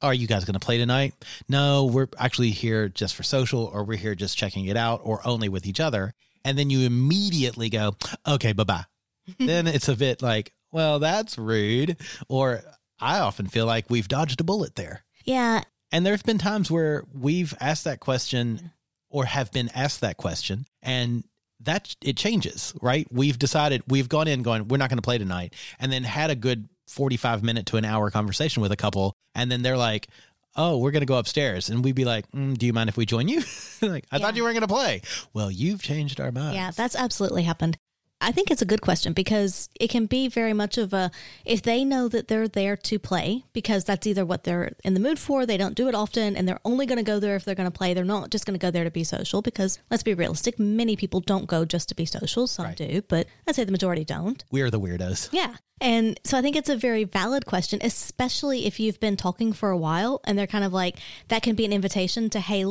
are 0.01 0.15
you 0.15 0.27
guys 0.27 0.45
going 0.45 0.55
to 0.55 0.65
play 0.65 0.79
tonight? 0.79 1.15
No, 1.49 1.87
we're 1.87 2.09
actually 2.19 2.51
here 2.51 2.89
just 2.89 3.17
for 3.17 3.23
social, 3.23 3.65
or 3.65 3.85
we're 3.85 3.99
here 3.99 4.15
just 4.15 4.39
checking 4.39 4.67
it 4.67 4.77
out, 4.77 5.01
or 5.03 5.21
only 5.27 5.49
with 5.49 5.67
each 5.67 5.81
other. 5.81 6.15
And 6.45 6.57
then 6.57 6.71
you 6.71 6.87
immediately 6.87 7.69
go, 7.69 7.97
okay, 8.27 8.53
bye 8.53 8.65
bye. 8.65 8.85
then 9.39 9.67
it's 9.67 9.89
a 9.89 9.97
bit 9.97 10.23
like, 10.23 10.53
well, 10.71 10.99
that's 10.99 11.37
rude. 11.37 11.97
Or 12.29 12.63
I 13.01 13.19
often 13.19 13.49
feel 13.49 13.67
like 13.67 13.91
we've 13.91 14.09
dodged 14.09 14.41
a 14.41 14.45
bullet 14.45 14.77
there. 14.77 15.05
Yeah. 15.25 15.63
And 15.91 16.07
there's 16.07 16.23
been 16.23 16.39
times 16.39 16.71
where 16.71 17.05
we've 17.13 17.55
asked 17.61 17.85
that 17.85 18.01
question 18.01 18.71
or 19.11 19.25
have 19.25 19.53
been 19.53 19.71
asked 19.75 20.01
that 20.01 20.17
question 20.17 20.67
and 20.83 21.25
that 21.61 21.95
it 22.03 22.17
changes, 22.17 22.75
right? 22.81 23.07
We've 23.11 23.39
decided 23.39 23.83
we've 23.89 24.09
gone 24.09 24.29
in 24.29 24.43
going, 24.43 24.69
we're 24.69 24.77
not 24.77 24.91
going 24.91 24.99
to 24.99 25.03
play 25.03 25.19
tonight 25.19 25.55
and 25.79 25.91
then 25.91 26.05
had 26.05 26.31
a 26.31 26.37
good 26.37 26.69
45 26.87 27.43
minute 27.43 27.67
to 27.67 27.77
an 27.77 27.85
hour 27.85 28.11
conversation 28.11 28.63
with 28.63 28.73
a 28.73 28.77
couple. 28.77 29.15
And 29.35 29.51
then 29.51 29.63
they're 29.63 29.77
like, 29.77 30.09
oh, 30.57 30.79
we're 30.79 30.91
going 30.91 31.03
to 31.03 31.07
go 31.07 31.19
upstairs. 31.19 31.69
And 31.69 31.85
we'd 31.85 31.95
be 31.95 32.05
like, 32.05 32.31
mm, 32.33 32.57
do 32.57 32.67
you 32.67 32.73
mind 32.73 32.89
if 32.89 32.97
we 32.97 33.07
join 33.07 33.29
you? 33.29 33.43
like, 33.83 34.07
I 34.11 34.19
thought 34.19 34.37
you 34.37 34.43
weren't 34.43 34.55
going 34.55 34.69
to 34.69 34.75
play. 34.75 35.03
Well, 35.33 35.51
you've 35.51 35.83
changed 35.83 36.21
our 36.21 36.33
minds. 36.33 36.57
Yeah, 36.57 36.71
that's 36.71 36.97
absolutely 36.97 37.45
happened. 37.45 37.79
I 38.21 38.33
think 38.33 38.51
it's 38.51 38.63
a 38.63 38.67
good 38.67 38.81
question 38.81 39.13
because 39.13 39.69
it 39.79 39.91
can 39.91 40.07
be 40.07 40.29
very 40.29 40.53
much 40.53 40.77
of 40.77 40.93
a 40.93 41.11
if 41.45 41.63
they 41.63 41.85
know 41.85 42.09
that 42.09 42.29
they're 42.29 42.49
there 42.49 42.77
to 42.77 42.99
play 42.99 43.45
because 43.53 43.85
that's 43.85 44.07
either 44.07 44.25
what 44.25 44.45
they're 44.45 44.73
in 44.85 44.95
the 44.95 45.01
mood 45.01 45.19
for, 45.19 45.47
they 45.47 45.57
don't 45.57 45.75
do 45.75 45.89
it 45.89 45.95
often, 45.95 46.37
and 46.37 46.49
they're 46.49 46.61
only 46.65 46.87
going 46.87 46.99
to 46.99 47.05
go 47.05 47.21
there 47.21 47.37
if 47.37 47.45
they're 47.45 47.55
going 47.55 47.71
to 47.71 47.77
play. 47.77 47.95
They're 47.95 48.05
not 48.05 48.31
just 48.31 48.45
going 48.45 48.59
to 48.59 48.65
go 48.65 48.71
there 48.71 48.85
to 48.85 48.91
be 48.91 49.05
social 49.05 49.43
because 49.43 49.79
let's 49.91 50.03
be 50.03 50.15
realistic, 50.15 50.59
many 50.59 50.97
people 50.97 51.21
don't 51.21 51.47
go 51.47 51.65
just 51.65 51.89
to 51.91 51.95
be 51.95 52.05
social. 52.07 52.47
Some 52.47 52.67
Right. 52.67 52.77
do, 52.77 53.03
but 53.09 53.27
I'd 53.47 53.55
say 53.55 53.65
the 53.65 53.73
majority 53.73 54.05
don't. 54.05 54.45
We're 54.51 54.71
the 54.71 54.81
weirdos. 54.81 55.29
Yeah. 55.33 55.55
And 55.81 56.19
so 56.25 56.37
I 56.37 56.43
think 56.43 56.57
it's 56.57 56.69
a 56.69 56.77
very 56.77 57.05
valid 57.05 57.47
question, 57.47 57.79
especially 57.83 58.67
if 58.67 58.81
you've 58.81 58.99
been 58.99 59.17
talking 59.17 59.53
for 59.53 59.71
a 59.71 59.79
while 59.79 60.21
and 60.25 60.37
they're 60.37 60.49
kind 60.49 60.65
of 60.65 60.73
like, 60.73 60.97
that 61.29 61.43
can 61.43 61.55
be 61.55 61.65
an 61.65 61.73
invitation 61.73 62.31
to, 62.31 62.41
hey, 62.41 62.65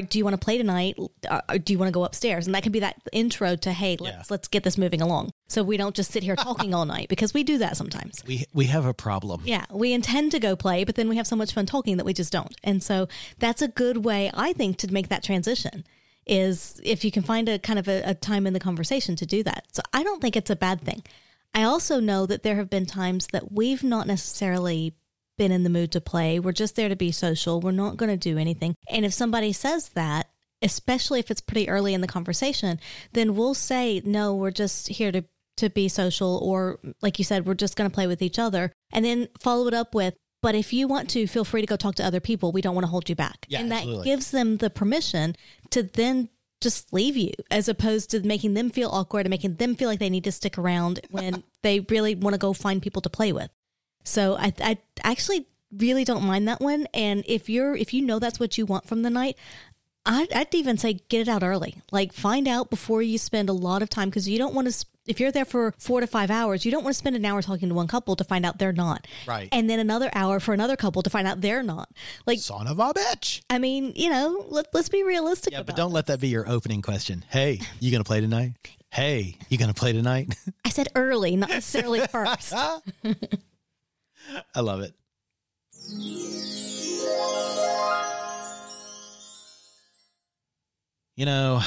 do 0.00 0.18
you 0.18 0.24
want 0.24 0.34
to 0.38 0.44
play 0.44 0.58
tonight? 0.58 0.96
Or, 1.30 1.42
or 1.48 1.58
do 1.58 1.72
you 1.72 1.78
want 1.78 1.88
to 1.88 1.92
go 1.92 2.04
upstairs? 2.04 2.46
And 2.46 2.54
that 2.54 2.62
can 2.62 2.72
be 2.72 2.80
that 2.80 2.96
intro 3.12 3.56
to, 3.56 3.72
hey, 3.72 3.96
let's, 3.98 4.16
Yeah. 4.16 4.22
let's 4.30 4.48
get 4.48 4.62
this 4.62 4.76
moving 4.76 5.00
along. 5.00 5.30
So 5.48 5.62
we 5.62 5.76
don't 5.78 5.94
just 5.96 6.10
sit 6.10 6.22
here 6.22 6.36
talking 6.36 6.74
all 6.74 6.84
night 6.84 7.08
because 7.08 7.32
we 7.32 7.42
do 7.42 7.58
that 7.58 7.76
sometimes. 7.76 8.22
We, 8.26 8.44
we 8.52 8.66
have 8.66 8.84
a 8.84 8.92
problem. 8.94 9.42
Yeah, 9.44 9.64
we 9.72 9.92
intend 9.94 10.32
to 10.32 10.38
go 10.40 10.56
play, 10.56 10.84
but 10.84 10.94
then 10.94 11.08
we 11.08 11.16
have 11.16 11.26
so 11.26 11.36
much 11.36 11.52
fun 11.54 11.64
talking 11.66 11.96
that 11.96 12.04
we 12.04 12.12
just 12.12 12.32
don't. 12.32 12.54
And 12.62 12.82
so 12.82 13.08
that's 13.38 13.62
a 13.62 13.68
good 13.68 14.04
way, 14.04 14.30
I 14.34 14.52
think, 14.52 14.76
to 14.78 14.92
make 14.92 15.08
that 15.08 15.22
transition 15.24 15.84
is 16.26 16.78
if 16.84 17.04
you 17.04 17.10
can 17.10 17.22
find 17.22 17.48
a 17.48 17.58
kind 17.58 17.78
of 17.78 17.88
a, 17.88 18.02
a 18.04 18.14
time 18.14 18.46
in 18.46 18.52
the 18.52 18.60
conversation 18.60 19.16
to 19.16 19.24
do 19.24 19.42
that. 19.44 19.64
So 19.72 19.80
I 19.94 20.02
don't 20.02 20.20
think 20.20 20.36
it's 20.36 20.50
a 20.50 20.56
bad 20.56 20.82
thing. 20.82 21.02
I 21.54 21.62
also 21.62 21.98
know 21.98 22.26
that 22.26 22.42
there 22.42 22.56
have 22.56 22.68
been 22.68 22.84
times 22.84 23.28
that 23.28 23.50
we've 23.50 23.82
not 23.82 24.06
necessarily 24.06 24.92
been 25.38 25.52
in 25.52 25.62
the 25.62 25.70
mood 25.70 25.92
to 25.92 26.00
play. 26.00 26.38
We're 26.38 26.52
just 26.52 26.76
there 26.76 26.88
to 26.88 26.96
be 26.96 27.12
social. 27.12 27.60
We're 27.60 27.70
not 27.70 27.96
going 27.96 28.10
to 28.10 28.16
do 28.16 28.36
anything. 28.36 28.74
And 28.90 29.04
if 29.04 29.14
somebody 29.14 29.52
says 29.52 29.90
that, 29.90 30.28
especially 30.60 31.20
if 31.20 31.30
it's 31.30 31.40
pretty 31.40 31.68
early 31.68 31.94
in 31.94 32.00
the 32.00 32.06
conversation, 32.06 32.80
then 33.12 33.34
we'll 33.34 33.54
say, 33.54 34.02
no, 34.04 34.34
we're 34.34 34.50
just 34.50 34.88
here 34.88 35.12
to, 35.12 35.24
to 35.56 35.70
be 35.70 35.88
social. 35.88 36.38
Or 36.38 36.80
like 37.00 37.18
you 37.18 37.24
said, 37.24 37.46
we're 37.46 37.54
just 37.54 37.76
going 37.76 37.88
to 37.88 37.94
play 37.94 38.06
with 38.06 38.20
each 38.20 38.38
other. 38.38 38.72
And 38.92 39.04
then 39.04 39.28
follow 39.40 39.68
it 39.68 39.74
up 39.74 39.94
with, 39.94 40.14
but 40.42 40.54
if 40.54 40.72
you 40.72 40.86
want 40.86 41.10
to, 41.10 41.26
feel 41.26 41.44
free 41.44 41.60
to 41.60 41.66
go 41.66 41.76
talk 41.76 41.94
to 41.96 42.04
other 42.04 42.20
people. 42.20 42.52
We 42.52 42.60
don't 42.60 42.74
want 42.74 42.84
to 42.84 42.90
hold 42.90 43.08
you 43.08 43.16
back. 43.16 43.46
Yeah, 43.48 43.60
and 43.60 43.70
that 43.70 43.78
absolutely. 43.78 44.04
gives 44.04 44.30
them 44.30 44.56
the 44.58 44.70
permission 44.70 45.36
to 45.70 45.82
then 45.82 46.28
just 46.60 46.92
leave 46.92 47.16
you 47.16 47.30
as 47.50 47.68
opposed 47.68 48.10
to 48.10 48.20
making 48.20 48.54
them 48.54 48.70
feel 48.70 48.90
awkward 48.90 49.26
and 49.26 49.30
making 49.30 49.54
them 49.56 49.76
feel 49.76 49.88
like 49.88 50.00
they 50.00 50.10
need 50.10 50.24
to 50.24 50.32
stick 50.32 50.58
around 50.58 51.00
when 51.10 51.44
they 51.62 51.80
really 51.80 52.14
want 52.14 52.34
to 52.34 52.38
go 52.38 52.52
find 52.52 52.82
people 52.82 53.02
to 53.02 53.10
play 53.10 53.32
with. 53.32 53.48
So 54.08 54.36
I, 54.36 54.52
I 54.60 54.78
actually 55.04 55.46
really 55.76 56.04
don't 56.04 56.24
mind 56.24 56.48
that 56.48 56.60
one. 56.60 56.86
And 56.94 57.24
if 57.26 57.48
you're 57.48 57.76
if 57.76 57.92
you 57.92 58.02
know 58.02 58.18
that's 58.18 58.40
what 58.40 58.56
you 58.58 58.66
want 58.66 58.86
from 58.86 59.02
the 59.02 59.10
night, 59.10 59.36
I'd, 60.06 60.32
I'd 60.32 60.54
even 60.54 60.78
say 60.78 60.94
get 61.08 61.20
it 61.20 61.28
out 61.28 61.42
early. 61.42 61.76
Like 61.92 62.12
find 62.12 62.48
out 62.48 62.70
before 62.70 63.02
you 63.02 63.18
spend 63.18 63.48
a 63.48 63.52
lot 63.52 63.82
of 63.82 63.90
time 63.90 64.08
because 64.08 64.28
you 64.28 64.38
don't 64.38 64.54
want 64.54 64.72
to. 64.72 64.86
If 65.06 65.20
you're 65.20 65.32
there 65.32 65.46
for 65.46 65.72
four 65.78 66.00
to 66.02 66.06
five 66.06 66.30
hours, 66.30 66.66
you 66.66 66.70
don't 66.70 66.84
want 66.84 66.94
to 66.94 66.98
spend 66.98 67.16
an 67.16 67.24
hour 67.24 67.40
talking 67.40 67.68
to 67.70 67.74
one 67.74 67.86
couple 67.86 68.14
to 68.16 68.24
find 68.24 68.44
out 68.44 68.58
they're 68.58 68.74
not, 68.74 69.06
Right. 69.26 69.48
And 69.52 69.68
then 69.68 69.78
another 69.80 70.10
hour 70.14 70.38
for 70.38 70.52
another 70.52 70.76
couple 70.76 71.00
to 71.02 71.08
find 71.08 71.26
out 71.26 71.40
they're 71.40 71.62
not. 71.62 71.88
Like, 72.26 72.40
Son 72.40 72.66
of 72.66 72.78
a 72.78 72.92
bitch. 72.92 73.40
I 73.48 73.58
mean, 73.58 73.94
you 73.96 74.10
know, 74.10 74.44
let, 74.50 74.66
let's 74.74 74.90
be 74.90 75.02
realistic. 75.04 75.54
Yeah, 75.54 75.62
but 75.62 75.76
don't 75.76 75.92
let 75.92 76.06
that 76.08 76.20
be 76.20 76.28
your 76.28 76.46
opening 76.46 76.82
question. 76.82 77.24
Hey, 77.30 77.60
you 77.80 77.90
gonna 77.90 78.04
play 78.04 78.20
tonight? 78.20 78.52
Hey, 78.92 79.38
you 79.48 79.56
gonna 79.56 79.72
play 79.72 79.94
tonight? 79.94 80.34
I 80.66 80.68
said 80.68 80.88
early, 80.94 81.36
not 81.36 81.48
necessarily 81.48 82.00
first. 82.06 82.54
I 84.54 84.60
love 84.60 84.80
it. 84.80 84.94
You 91.16 91.26
know, 91.26 91.62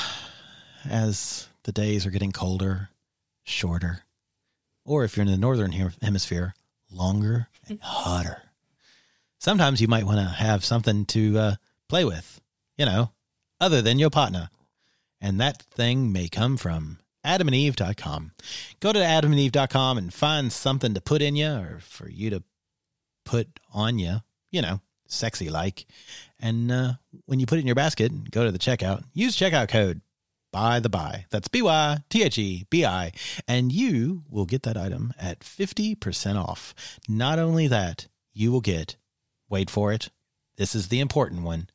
as 0.89 1.47
the 1.63 1.71
days 1.71 2.05
are 2.05 2.11
getting 2.11 2.31
colder, 2.31 2.89
shorter, 3.43 4.03
or 4.85 5.03
if 5.03 5.15
you're 5.17 5.25
in 5.25 5.31
the 5.31 5.37
northern 5.37 5.71
hemisphere, 6.01 6.55
longer 6.89 7.49
and 7.67 7.79
hotter, 7.81 8.43
sometimes 9.39 9.81
you 9.81 9.87
might 9.87 10.05
want 10.05 10.19
to 10.19 10.25
have 10.25 10.63
something 10.63 11.05
to 11.07 11.37
uh, 11.37 11.55
play 11.89 12.05
with, 12.05 12.39
you 12.77 12.85
know, 12.85 13.11
other 13.59 13.81
than 13.81 13.99
your 13.99 14.09
partner. 14.09 14.49
And 15.19 15.39
that 15.39 15.61
thing 15.61 16.11
may 16.11 16.29
come 16.29 16.57
from 16.57 16.99
adamandeve.com. 17.25 18.31
Go 18.79 18.93
to 18.93 18.99
adamandeve.com 18.99 19.97
and 19.97 20.13
find 20.13 20.51
something 20.51 20.93
to 20.93 21.01
put 21.01 21.21
in 21.21 21.35
you 21.35 21.51
or 21.51 21.79
for 21.81 22.09
you 22.09 22.29
to 22.31 22.43
put 23.31 23.61
on 23.73 23.97
you, 23.97 24.17
you 24.51 24.61
know, 24.61 24.81
sexy 25.07 25.49
like. 25.49 25.85
And 26.37 26.69
uh, 26.69 26.93
when 27.27 27.39
you 27.39 27.45
put 27.45 27.59
it 27.59 27.61
in 27.61 27.65
your 27.65 27.75
basket, 27.75 28.11
and 28.11 28.29
go 28.29 28.43
to 28.43 28.51
the 28.51 28.59
checkout, 28.59 29.05
use 29.13 29.37
checkout 29.37 29.69
code 29.69 30.01
by 30.51 30.81
the 30.81 30.89
by. 30.89 31.27
That's 31.29 31.47
B 31.47 31.61
Y 31.61 31.99
T 32.09 32.23
H 32.23 32.37
E 32.37 32.65
B 32.69 32.85
I. 32.85 33.13
And 33.47 33.71
you 33.71 34.23
will 34.29 34.45
get 34.45 34.63
that 34.63 34.75
item 34.75 35.13
at 35.17 35.39
50% 35.39 36.35
off. 36.35 36.75
Not 37.07 37.39
only 37.39 37.67
that, 37.67 38.07
you 38.33 38.51
will 38.51 38.59
get, 38.59 38.97
wait 39.49 39.69
for 39.69 39.93
it, 39.93 40.09
this 40.57 40.75
is 40.75 40.89
the 40.89 40.99
important 40.99 41.43
one, 41.43 41.69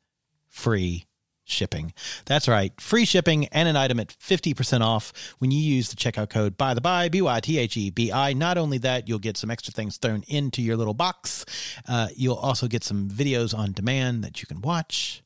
free 0.47 1.06
shipping. 1.47 1.93
That's 2.25 2.47
right, 2.47 2.79
free 2.79 3.05
shipping 3.05 3.47
and 3.47 3.67
an 3.67 3.75
item 3.75 3.99
at 3.99 4.09
50% 4.09 4.81
off 4.81 5.13
when 5.39 5.51
you 5.51 5.59
use 5.59 5.89
the 5.89 5.95
checkout 5.95 6.29
code 6.29 6.57
by 6.57 6.73
the 6.73 6.81
by, 6.81 7.09
B 7.09 7.21
Y 7.21 7.39
T 7.39 7.57
H 7.57 7.77
E 7.77 7.89
B 7.89 8.11
I. 8.11 8.33
Not 8.33 8.57
only 8.57 8.77
that, 8.79 9.07
you'll 9.07 9.19
get 9.19 9.37
some 9.37 9.49
extra 9.49 9.73
things 9.73 9.97
thrown 9.97 10.23
into 10.27 10.61
your 10.61 10.77
little 10.77 10.93
box. 10.93 11.45
Uh, 11.87 12.09
you'll 12.15 12.35
also 12.35 12.67
get 12.67 12.83
some 12.83 13.09
videos 13.09 13.57
on 13.57 13.71
demand 13.71 14.23
that 14.23 14.41
you 14.41 14.47
can 14.47 14.61
watch. 14.61 15.23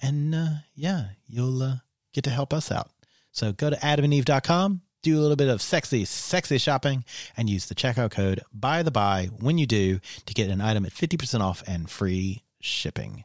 And 0.00 0.34
uh, 0.34 0.48
yeah, 0.74 1.08
you'll 1.26 1.62
uh, 1.62 1.74
get 2.12 2.24
to 2.24 2.30
help 2.30 2.52
us 2.52 2.70
out. 2.70 2.90
So 3.32 3.52
go 3.52 3.70
to 3.70 3.76
adamandeve.com, 3.76 4.82
do 5.02 5.18
a 5.18 5.20
little 5.20 5.36
bit 5.36 5.48
of 5.48 5.60
sexy, 5.60 6.04
sexy 6.04 6.58
shopping, 6.58 7.04
and 7.36 7.50
use 7.50 7.66
the 7.66 7.74
checkout 7.74 8.10
code 8.10 8.42
by 8.52 8.82
the 8.82 8.90
by 8.90 9.28
when 9.40 9.58
you 9.58 9.66
do 9.66 10.00
to 10.26 10.34
get 10.34 10.50
an 10.50 10.60
item 10.60 10.84
at 10.84 10.92
50% 10.92 11.40
off 11.40 11.62
and 11.66 11.90
free 11.90 12.44
shipping. 12.60 13.24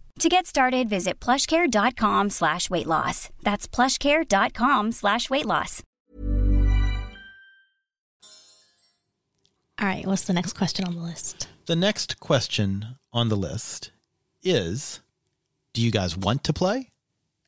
To 0.21 0.29
get 0.29 0.45
started, 0.45 0.87
visit 0.87 1.19
plushcare.com 1.19 2.29
slash 2.29 2.69
weight 2.69 2.85
loss. 2.85 3.29
That's 3.41 3.67
plushcare.com 3.67 4.91
slash 4.91 5.31
weight 5.31 5.47
loss. 5.47 5.81
All 9.79 9.87
right, 9.87 10.05
what's 10.05 10.25
the 10.25 10.33
next 10.33 10.53
question 10.53 10.85
on 10.85 10.93
the 10.93 11.01
list? 11.01 11.47
The 11.65 11.75
next 11.75 12.19
question 12.19 12.85
on 13.11 13.29
the 13.29 13.35
list 13.35 13.89
is 14.43 14.99
Do 15.73 15.81
you 15.81 15.89
guys 15.89 16.15
want 16.15 16.43
to 16.43 16.53
play? 16.53 16.91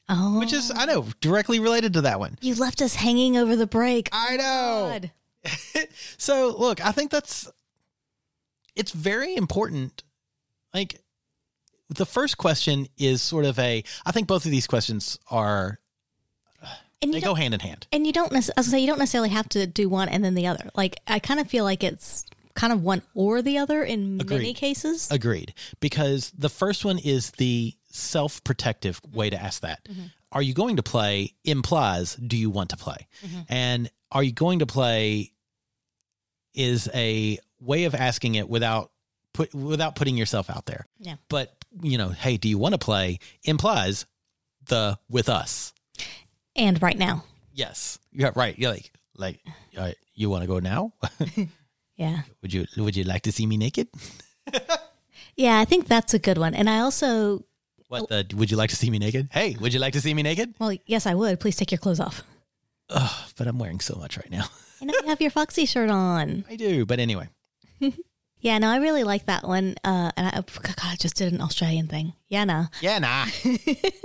Oh, 0.09 0.39
Which 0.39 0.51
is, 0.51 0.71
I 0.75 0.85
know, 0.85 1.05
directly 1.21 1.59
related 1.59 1.93
to 1.93 2.01
that 2.01 2.19
one. 2.19 2.39
you 2.41 2.55
left 2.55 2.81
us 2.81 2.95
hanging 2.95 3.37
over 3.37 3.55
the 3.55 3.67
break. 3.67 4.09
I 4.11 4.37
know. 4.37 4.99
So 6.17 6.55
look, 6.57 6.83
I 6.83 6.91
think 6.91 7.11
that's 7.11 7.51
it's 8.75 8.91
very 8.93 9.35
important. 9.35 10.01
Like 10.73 11.02
the 11.95 12.05
first 12.05 12.37
question 12.37 12.87
is 12.97 13.21
sort 13.21 13.45
of 13.45 13.57
a 13.59 13.83
I 14.05 14.11
think 14.11 14.27
both 14.27 14.45
of 14.45 14.51
these 14.51 14.67
questions 14.67 15.19
are 15.29 15.79
And 17.01 17.13
they 17.13 17.21
go 17.21 17.35
hand 17.35 17.53
in 17.53 17.59
hand. 17.59 17.87
and 17.91 18.07
you 18.07 18.13
don't 18.13 18.31
necessarily, 18.31 18.53
I 18.57 18.59
was 18.59 18.67
gonna 18.67 18.77
say 18.77 18.81
you 18.81 18.87
don't 18.87 18.99
necessarily 18.99 19.29
have 19.29 19.49
to 19.49 19.67
do 19.67 19.89
one 19.89 20.09
and 20.09 20.23
then 20.23 20.35
the 20.35 20.47
other. 20.47 20.69
Like 20.75 20.99
I 21.07 21.19
kind 21.19 21.39
of 21.39 21.47
feel 21.47 21.63
like 21.63 21.83
it's 21.83 22.25
kind 22.55 22.71
of 22.71 22.83
one 22.83 23.01
or 23.15 23.41
the 23.41 23.57
other 23.57 23.83
in 23.83 24.17
many 24.17 24.53
cases. 24.53 25.09
Agreed. 25.11 25.53
Because 25.79 26.31
the 26.37 26.49
first 26.49 26.85
one 26.85 26.99
is 26.99 27.31
the 27.31 27.73
self 27.89 28.43
protective 28.43 29.01
mm-hmm. 29.01 29.17
way 29.17 29.29
to 29.29 29.41
ask 29.41 29.61
that. 29.61 29.83
Mm-hmm. 29.85 30.05
Are 30.31 30.41
you 30.41 30.53
going 30.53 30.77
to 30.77 30.83
play 30.83 31.33
implies 31.43 32.15
do 32.15 32.35
you 32.37 32.49
want 32.49 32.71
to 32.71 32.77
play? 32.77 33.07
Mm-hmm. 33.23 33.41
And 33.49 33.91
are 34.11 34.23
you 34.23 34.31
going 34.31 34.59
to 34.59 34.65
play 34.65 35.31
is 36.53 36.89
a 36.93 37.37
way 37.59 37.85
of 37.85 37.95
asking 37.95 38.35
it 38.35 38.49
without 38.49 38.91
put 39.33 39.53
without 39.53 39.95
putting 39.95 40.17
yourself 40.17 40.49
out 40.49 40.65
there. 40.65 40.85
Yeah. 40.99 41.15
But 41.29 41.62
you 41.81 41.97
know, 41.97 42.09
hey, 42.09 42.37
do 42.37 42.47
you 42.47 42.57
want 42.57 42.73
to 42.73 42.77
play 42.77 43.19
implies 43.43 44.05
the 44.67 44.97
with 45.09 45.29
us. 45.29 45.73
And 46.55 46.81
right 46.81 46.97
now. 46.97 47.23
Yes. 47.53 47.99
Yeah, 48.11 48.31
right. 48.35 48.57
You're 48.57 48.71
like 48.71 48.91
like 49.17 49.39
uh, 49.77 49.91
you 50.13 50.29
want 50.29 50.41
to 50.43 50.47
go 50.47 50.59
now? 50.59 50.93
Yeah. 51.95 52.21
would 52.41 52.51
you 52.51 52.65
would 52.77 52.95
you 52.95 53.03
like 53.03 53.21
to 53.23 53.31
see 53.31 53.45
me 53.45 53.57
naked? 53.57 53.87
Yeah, 55.35 55.59
I 55.59 55.65
think 55.65 55.87
that's 55.87 56.13
a 56.13 56.19
good 56.19 56.37
one. 56.37 56.53
And 56.53 56.69
I 56.69 56.79
also, 56.79 57.43
What 57.87 58.07
the 58.09 58.25
would 58.35 58.51
you 58.51 58.57
like 58.57 58.69
to 58.69 58.75
see 58.75 58.89
me 58.91 58.99
naked? 58.99 59.29
Hey, 59.31 59.55
would 59.59 59.73
you 59.73 59.79
like 59.79 59.93
to 59.93 60.01
see 60.01 60.13
me 60.13 60.21
naked? 60.21 60.53
well, 60.59 60.75
yes, 60.85 61.07
I 61.07 61.15
would. 61.15 61.39
Please 61.39 61.55
take 61.55 61.71
your 61.71 61.79
clothes 61.79 61.99
off. 61.99 62.21
Ugh, 62.89 63.29
but 63.37 63.47
I'm 63.47 63.57
wearing 63.57 63.79
so 63.79 63.95
much 63.95 64.17
right 64.17 64.29
now. 64.29 64.45
and 64.81 64.91
I 64.91 65.07
have 65.07 65.21
your 65.21 65.31
Foxy 65.31 65.65
shirt 65.65 65.89
on. 65.89 66.45
I 66.49 66.55
do, 66.55 66.85
but 66.85 66.99
anyway. 66.99 67.29
Yeah, 68.43 68.57
no, 68.57 68.69
I 68.69 68.77
really 68.77 69.05
like 69.05 69.27
that 69.27 69.47
one. 69.47 69.75
Uh, 69.85 70.11
and 70.17 70.27
I, 70.27 70.31
God, 70.31 70.75
I 70.83 70.97
just 70.97 71.15
did 71.15 71.31
an 71.31 71.39
Australian 71.39 71.87
thing. 71.87 72.11
Yeah, 72.27 72.43
no. 72.43 72.65
Yeah, 72.81 72.99
nah. 72.99 73.25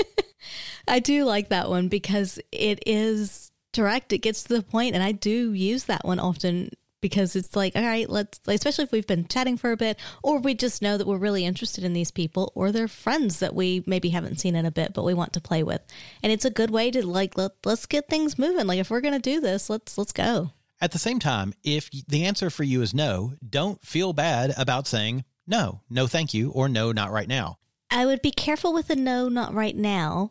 I 0.88 1.00
do 1.00 1.24
like 1.24 1.48
that 1.48 1.68
one 1.68 1.88
because 1.88 2.38
it 2.52 2.84
is 2.86 3.50
direct. 3.72 4.12
It 4.12 4.18
gets 4.18 4.44
to 4.44 4.54
the 4.54 4.62
point, 4.62 4.94
and 4.94 5.02
I 5.02 5.10
do 5.10 5.52
use 5.52 5.84
that 5.84 6.04
one 6.04 6.20
often 6.20 6.70
because 7.00 7.34
it's 7.34 7.56
like, 7.56 7.74
all 7.74 7.82
right, 7.82 8.08
let's, 8.08 8.40
especially 8.46 8.84
if 8.84 8.92
we've 8.92 9.08
been 9.08 9.26
chatting 9.26 9.56
for 9.56 9.72
a 9.72 9.76
bit, 9.76 9.98
or 10.22 10.38
we 10.38 10.54
just 10.54 10.82
know 10.82 10.96
that 10.96 11.06
we're 11.08 11.18
really 11.18 11.44
interested 11.44 11.82
in 11.82 11.92
these 11.92 12.12
people, 12.12 12.52
or 12.54 12.70
they're 12.70 12.86
friends 12.86 13.40
that 13.40 13.56
we 13.56 13.82
maybe 13.86 14.10
haven't 14.10 14.38
seen 14.38 14.54
in 14.54 14.66
a 14.66 14.70
bit, 14.70 14.94
but 14.94 15.04
we 15.04 15.14
want 15.14 15.32
to 15.32 15.40
play 15.40 15.64
with, 15.64 15.82
and 16.22 16.30
it's 16.30 16.44
a 16.44 16.50
good 16.50 16.70
way 16.70 16.92
to 16.92 17.04
like 17.04 17.36
let 17.36 17.52
let's 17.64 17.86
get 17.86 18.08
things 18.08 18.38
moving. 18.38 18.68
Like 18.68 18.78
if 18.78 18.88
we're 18.88 19.00
gonna 19.00 19.18
do 19.18 19.40
this, 19.40 19.68
let's 19.68 19.98
let's 19.98 20.12
go. 20.12 20.52
At 20.80 20.92
the 20.92 20.98
same 20.98 21.18
time, 21.18 21.54
if 21.64 21.90
the 21.90 22.24
answer 22.24 22.50
for 22.50 22.62
you 22.62 22.82
is 22.82 22.94
no, 22.94 23.34
don't 23.48 23.84
feel 23.84 24.12
bad 24.12 24.54
about 24.56 24.86
saying 24.86 25.24
no, 25.46 25.80
no, 25.88 26.06
thank 26.06 26.34
you, 26.34 26.50
or 26.50 26.68
no, 26.68 26.92
not 26.92 27.10
right 27.10 27.26
now. 27.26 27.58
I 27.90 28.04
would 28.04 28.20
be 28.20 28.30
careful 28.30 28.74
with 28.74 28.90
a 28.90 28.96
no, 28.96 29.30
not 29.30 29.54
right 29.54 29.74
now, 29.74 30.30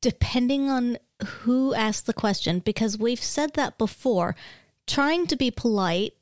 depending 0.00 0.70
on 0.70 0.96
who 1.40 1.74
asked 1.74 2.06
the 2.06 2.12
question, 2.12 2.60
because 2.60 2.96
we've 2.96 3.22
said 3.22 3.54
that 3.54 3.78
before. 3.78 4.36
Trying 4.86 5.26
to 5.26 5.36
be 5.36 5.50
polite 5.50 6.14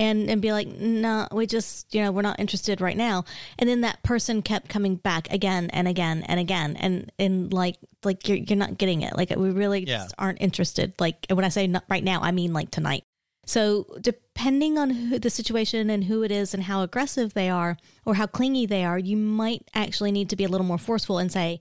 and 0.00 0.30
and 0.30 0.40
be 0.40 0.50
like, 0.52 0.66
no, 0.68 1.28
we 1.32 1.46
just 1.46 1.94
you 1.94 2.02
know 2.02 2.10
we're 2.10 2.22
not 2.22 2.40
interested 2.40 2.80
right 2.80 2.96
now. 2.96 3.24
And 3.58 3.68
then 3.68 3.82
that 3.82 4.02
person 4.02 4.40
kept 4.42 4.68
coming 4.68 4.96
back 4.96 5.30
again 5.32 5.68
and 5.72 5.86
again 5.86 6.22
and 6.26 6.40
again, 6.40 6.76
and 6.76 7.12
and 7.18 7.52
like 7.52 7.76
like 8.04 8.26
you're 8.28 8.38
you're 8.38 8.56
not 8.64 8.78
getting 8.78 9.02
it. 9.02 9.16
Like 9.16 9.30
we 9.30 9.50
really 9.50 9.84
Yeah. 9.86 9.98
just 9.98 10.14
aren't 10.18 10.40
interested. 10.40 10.94
Like 10.98 11.26
when 11.30 11.44
I 11.44 11.50
say 11.50 11.66
not 11.66 11.84
right 11.88 12.02
now, 12.04 12.20
I 12.22 12.30
mean 12.32 12.52
like 12.52 12.70
tonight. 12.70 13.04
So 13.46 13.86
depending 14.00 14.78
on 14.78 14.90
who 14.90 15.18
the 15.18 15.30
situation 15.30 15.90
and 15.90 16.04
who 16.04 16.22
it 16.22 16.30
is 16.30 16.54
and 16.54 16.62
how 16.64 16.82
aggressive 16.82 17.34
they 17.34 17.50
are 17.50 17.76
or 18.06 18.14
how 18.14 18.26
clingy 18.26 18.64
they 18.66 18.84
are, 18.84 18.98
you 18.98 19.16
might 19.16 19.62
actually 19.74 20.12
need 20.12 20.30
to 20.30 20.36
be 20.36 20.44
a 20.44 20.48
little 20.48 20.66
more 20.66 20.78
forceful 20.78 21.18
and 21.18 21.30
say. 21.30 21.60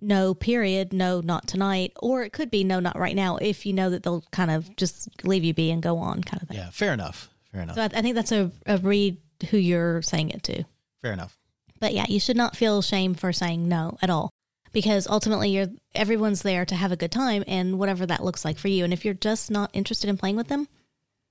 No, 0.00 0.34
period. 0.34 0.92
No, 0.92 1.20
not 1.22 1.48
tonight. 1.48 1.92
Or 2.00 2.22
it 2.22 2.32
could 2.32 2.50
be 2.50 2.62
no, 2.62 2.78
not 2.78 2.96
right 2.98 3.16
now 3.16 3.36
if 3.38 3.64
you 3.66 3.72
know 3.72 3.88
that 3.90 4.02
they'll 4.02 4.22
kind 4.30 4.50
of 4.50 4.76
just 4.76 5.08
leave 5.24 5.42
you 5.42 5.54
be 5.54 5.70
and 5.72 5.82
go 5.82 5.96
on, 5.98 6.22
kind 6.22 6.42
of 6.42 6.48
thing. 6.48 6.58
Yeah, 6.58 6.70
fair 6.70 6.92
enough. 6.92 7.30
Fair 7.58 7.64
enough. 7.64 7.76
So 7.76 7.82
I, 7.82 7.86
I 7.86 8.02
think 8.02 8.14
that's 8.14 8.32
a, 8.32 8.52
a 8.66 8.78
read 8.78 9.18
who 9.50 9.56
you're 9.56 10.02
saying 10.02 10.30
it 10.30 10.42
to. 10.44 10.64
fair 11.02 11.12
enough. 11.12 11.36
But 11.80 11.94
yeah, 11.94 12.06
you 12.08 12.20
should 12.20 12.36
not 12.36 12.56
feel 12.56 12.82
shame 12.82 13.14
for 13.14 13.32
saying 13.32 13.68
no 13.68 13.98
at 14.02 14.10
all 14.10 14.30
because 14.72 15.06
ultimately 15.06 15.50
you're 15.50 15.68
everyone's 15.94 16.42
there 16.42 16.64
to 16.64 16.74
have 16.74 16.92
a 16.92 16.96
good 16.96 17.12
time 17.12 17.44
and 17.46 17.78
whatever 17.78 18.06
that 18.06 18.24
looks 18.24 18.44
like 18.44 18.58
for 18.58 18.68
you. 18.68 18.84
And 18.84 18.92
if 18.92 19.04
you're 19.04 19.14
just 19.14 19.50
not 19.50 19.70
interested 19.72 20.10
in 20.10 20.16
playing 20.16 20.36
with 20.36 20.48
them, 20.48 20.68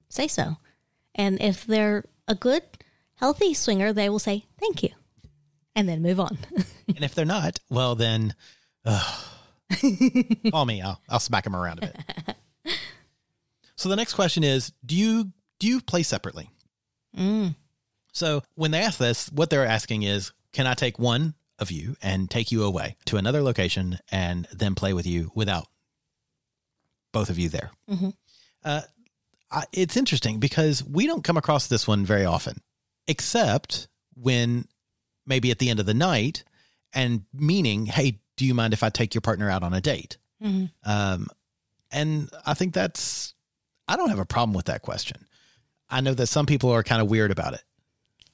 say 0.09 0.27
so. 0.27 0.57
And 1.15 1.41
if 1.41 1.65
they're 1.65 2.05
a 2.27 2.35
good, 2.35 2.63
healthy 3.15 3.53
swinger, 3.53 3.93
they 3.93 4.09
will 4.09 4.19
say 4.19 4.45
thank 4.59 4.83
you 4.83 4.89
and 5.75 5.87
then 5.87 6.01
move 6.01 6.19
on. 6.19 6.37
and 6.87 7.03
if 7.03 7.15
they're 7.15 7.25
not, 7.25 7.59
well 7.69 7.95
then, 7.95 8.35
uh, 8.85 9.23
call 10.51 10.65
me. 10.65 10.81
I'll 10.81 11.01
I'll 11.09 11.19
smack 11.19 11.43
them 11.43 11.55
around 11.55 11.83
a 11.83 11.87
bit. 11.87 12.75
so 13.75 13.89
the 13.89 13.95
next 13.95 14.13
question 14.13 14.43
is: 14.43 14.71
Do 14.85 14.95
you 14.95 15.31
do 15.59 15.67
you 15.67 15.81
play 15.81 16.03
separately? 16.03 16.49
mm. 17.15 17.55
So 18.13 18.41
when 18.55 18.71
they 18.71 18.81
ask 18.81 18.97
this, 18.97 19.31
what 19.31 19.49
they're 19.51 19.65
asking 19.65 20.01
is, 20.03 20.31
can 20.51 20.65
I 20.65 20.73
take 20.73 20.97
one 20.97 21.35
of 21.59 21.69
you 21.69 21.95
and 22.01 22.29
take 22.29 22.51
you 22.51 22.63
away 22.63 22.95
to 23.05 23.17
another 23.17 23.41
location 23.43 23.99
and 24.11 24.47
then 24.51 24.73
play 24.73 24.93
with 24.93 25.05
you 25.05 25.31
without 25.35 25.67
both 27.13 27.29
of 27.29 27.37
you 27.37 27.49
there? 27.49 27.71
Mhm. 27.89 28.13
Uh, 28.63 28.81
I, 29.51 29.65
it's 29.71 29.95
interesting 29.97 30.39
because 30.39 30.83
we 30.83 31.05
don't 31.05 31.23
come 31.23 31.37
across 31.37 31.67
this 31.67 31.87
one 31.87 32.05
very 32.05 32.25
often, 32.25 32.59
except 33.07 33.87
when 34.15 34.67
maybe 35.25 35.51
at 35.51 35.59
the 35.59 35.69
end 35.69 35.79
of 35.79 35.85
the 35.85 35.93
night 35.93 36.43
and 36.93 37.23
meaning, 37.33 37.85
hey, 37.85 38.19
do 38.35 38.45
you 38.45 38.53
mind 38.53 38.73
if 38.73 38.81
I 38.83 38.89
take 38.89 39.13
your 39.13 39.21
partner 39.21 39.49
out 39.49 39.63
on 39.63 39.73
a 39.73 39.81
date? 39.81 40.17
Mhm. 40.43 40.71
Um, 40.83 41.27
and 41.91 42.29
I 42.45 42.53
think 42.55 42.73
that's, 42.73 43.35
I 43.87 43.95
don't 43.95 44.09
have 44.09 44.19
a 44.19 44.25
problem 44.25 44.53
with 44.53 44.65
that 44.65 44.81
question. 44.81 45.26
I 45.89 46.01
know 46.01 46.13
that 46.13 46.27
some 46.27 46.45
people 46.45 46.69
are 46.71 46.83
kind 46.83 47.01
of 47.01 47.09
weird 47.09 47.31
about 47.31 47.53
it. 47.53 47.63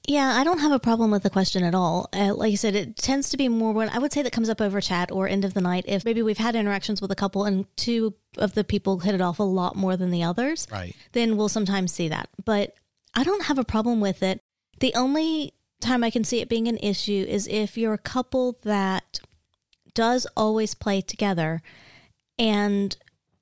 Yeah, 0.06 0.34
I 0.38 0.44
don't 0.44 0.58
have 0.58 0.72
a 0.72 0.78
problem 0.78 1.10
with 1.10 1.22
the 1.22 1.30
question 1.30 1.64
at 1.64 1.74
all. 1.74 2.10
Uh, 2.12 2.34
like 2.34 2.52
I 2.52 2.56
said, 2.56 2.74
it 2.74 2.96
tends 2.96 3.30
to 3.30 3.38
be 3.38 3.48
more 3.48 3.72
when 3.72 3.88
I 3.88 3.98
would 3.98 4.12
say 4.12 4.20
that 4.20 4.32
comes 4.32 4.50
up 4.50 4.60
over 4.60 4.78
chat 4.82 5.10
or 5.10 5.26
end 5.26 5.46
of 5.46 5.54
the 5.54 5.62
night. 5.62 5.84
If 5.88 6.04
maybe 6.04 6.20
we've 6.22 6.36
had 6.36 6.54
interactions 6.54 7.00
with 7.00 7.10
a 7.10 7.14
couple 7.14 7.44
and 7.44 7.64
two 7.76 8.12
of 8.36 8.52
the 8.54 8.64
people 8.64 8.98
hit 8.98 9.14
it 9.14 9.22
off 9.22 9.38
a 9.38 9.44
lot 9.44 9.76
more 9.76 9.96
than 9.96 10.10
the 10.10 10.22
others, 10.22 10.66
Right. 10.70 10.94
then 11.12 11.38
we'll 11.38 11.48
sometimes 11.48 11.90
see 11.92 12.08
that. 12.08 12.28
But 12.44 12.74
I 13.14 13.24
don't 13.24 13.44
have 13.44 13.58
a 13.58 13.64
problem 13.64 14.00
with 14.00 14.22
it. 14.22 14.42
The 14.80 14.94
only 14.94 15.54
time 15.80 16.04
I 16.04 16.10
can 16.10 16.24
see 16.24 16.40
it 16.40 16.50
being 16.50 16.68
an 16.68 16.78
issue 16.78 17.24
is 17.26 17.46
if 17.46 17.78
you're 17.78 17.94
a 17.94 17.98
couple 17.98 18.58
that 18.64 19.20
does 19.94 20.26
always 20.36 20.74
play 20.74 21.00
together 21.00 21.62
and 22.38 22.94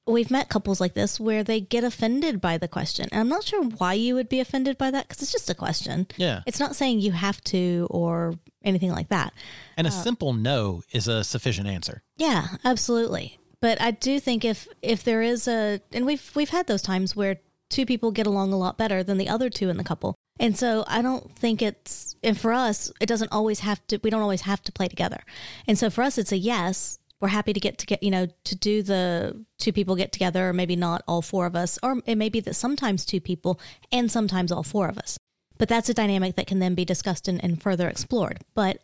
we've 0.06 0.30
met 0.30 0.48
couples 0.48 0.80
like 0.80 0.94
this 0.94 1.20
where 1.20 1.44
they 1.44 1.60
get 1.60 1.84
offended 1.84 2.40
by 2.40 2.58
the 2.58 2.68
question. 2.68 3.08
And 3.12 3.20
I'm 3.20 3.28
not 3.28 3.44
sure 3.44 3.62
why 3.62 3.94
you 3.94 4.14
would 4.14 4.28
be 4.28 4.40
offended 4.40 4.76
by 4.76 4.90
that 4.90 5.06
because 5.08 5.22
it's 5.22 5.32
just 5.32 5.50
a 5.50 5.54
question. 5.54 6.06
Yeah. 6.16 6.40
It's 6.46 6.58
not 6.60 6.74
saying 6.74 7.00
you 7.00 7.12
have 7.12 7.40
to 7.44 7.86
or 7.90 8.34
anything 8.64 8.90
like 8.90 9.08
that. 9.10 9.32
And 9.76 9.86
a 9.86 9.90
Uh, 9.90 9.92
simple 9.92 10.32
no 10.32 10.82
is 10.90 11.06
a 11.08 11.22
sufficient 11.22 11.68
answer. 11.68 12.02
Yeah, 12.16 12.46
absolutely. 12.64 13.38
But 13.60 13.80
I 13.80 13.92
do 13.92 14.18
think 14.18 14.44
if 14.44 14.66
if 14.82 15.04
there 15.04 15.22
is 15.22 15.46
a 15.46 15.80
and 15.92 16.04
we've 16.04 16.32
we've 16.34 16.50
had 16.50 16.66
those 16.66 16.82
times 16.82 17.14
where 17.14 17.38
two 17.70 17.86
people 17.86 18.10
get 18.10 18.26
along 18.26 18.52
a 18.52 18.58
lot 18.58 18.76
better 18.76 19.04
than 19.04 19.18
the 19.18 19.28
other 19.28 19.48
two 19.48 19.70
in 19.70 19.76
the 19.76 19.84
couple. 19.84 20.16
And 20.40 20.58
so 20.58 20.84
I 20.88 21.00
don't 21.00 21.30
think 21.36 21.62
it's 21.62 22.16
and 22.24 22.38
for 22.38 22.52
us 22.52 22.90
it 23.00 23.06
doesn't 23.06 23.30
always 23.30 23.60
have 23.60 23.86
to 23.86 24.00
we 24.02 24.10
don't 24.10 24.20
always 24.22 24.40
have 24.42 24.62
to 24.64 24.72
play 24.72 24.88
together. 24.88 25.22
And 25.68 25.78
so 25.78 25.90
for 25.90 26.02
us 26.02 26.18
it's 26.18 26.32
a 26.32 26.38
yes. 26.38 26.98
We're 27.22 27.28
happy 27.28 27.54
to 27.54 27.60
get 27.60 27.78
to 27.78 27.86
get 27.86 28.02
you 28.02 28.10
know 28.10 28.26
to 28.44 28.54
do 28.54 28.82
the 28.82 29.44
two 29.58 29.72
people 29.72 29.96
get 29.96 30.12
together 30.12 30.48
or 30.48 30.52
maybe 30.52 30.76
not 30.76 31.02
all 31.08 31.22
four 31.22 31.46
of 31.46 31.56
us 31.56 31.78
or 31.82 32.02
it 32.04 32.16
may 32.16 32.28
be 32.28 32.40
that 32.40 32.54
sometimes 32.54 33.06
two 33.06 33.20
people 33.20 33.58
and 33.90 34.10
sometimes 34.10 34.52
all 34.52 34.64
four 34.64 34.88
of 34.88 34.98
us. 34.98 35.18
But 35.56 35.68
that's 35.68 35.88
a 35.88 35.94
dynamic 35.94 36.36
that 36.36 36.48
can 36.48 36.58
then 36.58 36.74
be 36.74 36.84
discussed 36.84 37.28
and, 37.28 37.42
and 37.42 37.62
further 37.62 37.88
explored. 37.88 38.40
But 38.54 38.78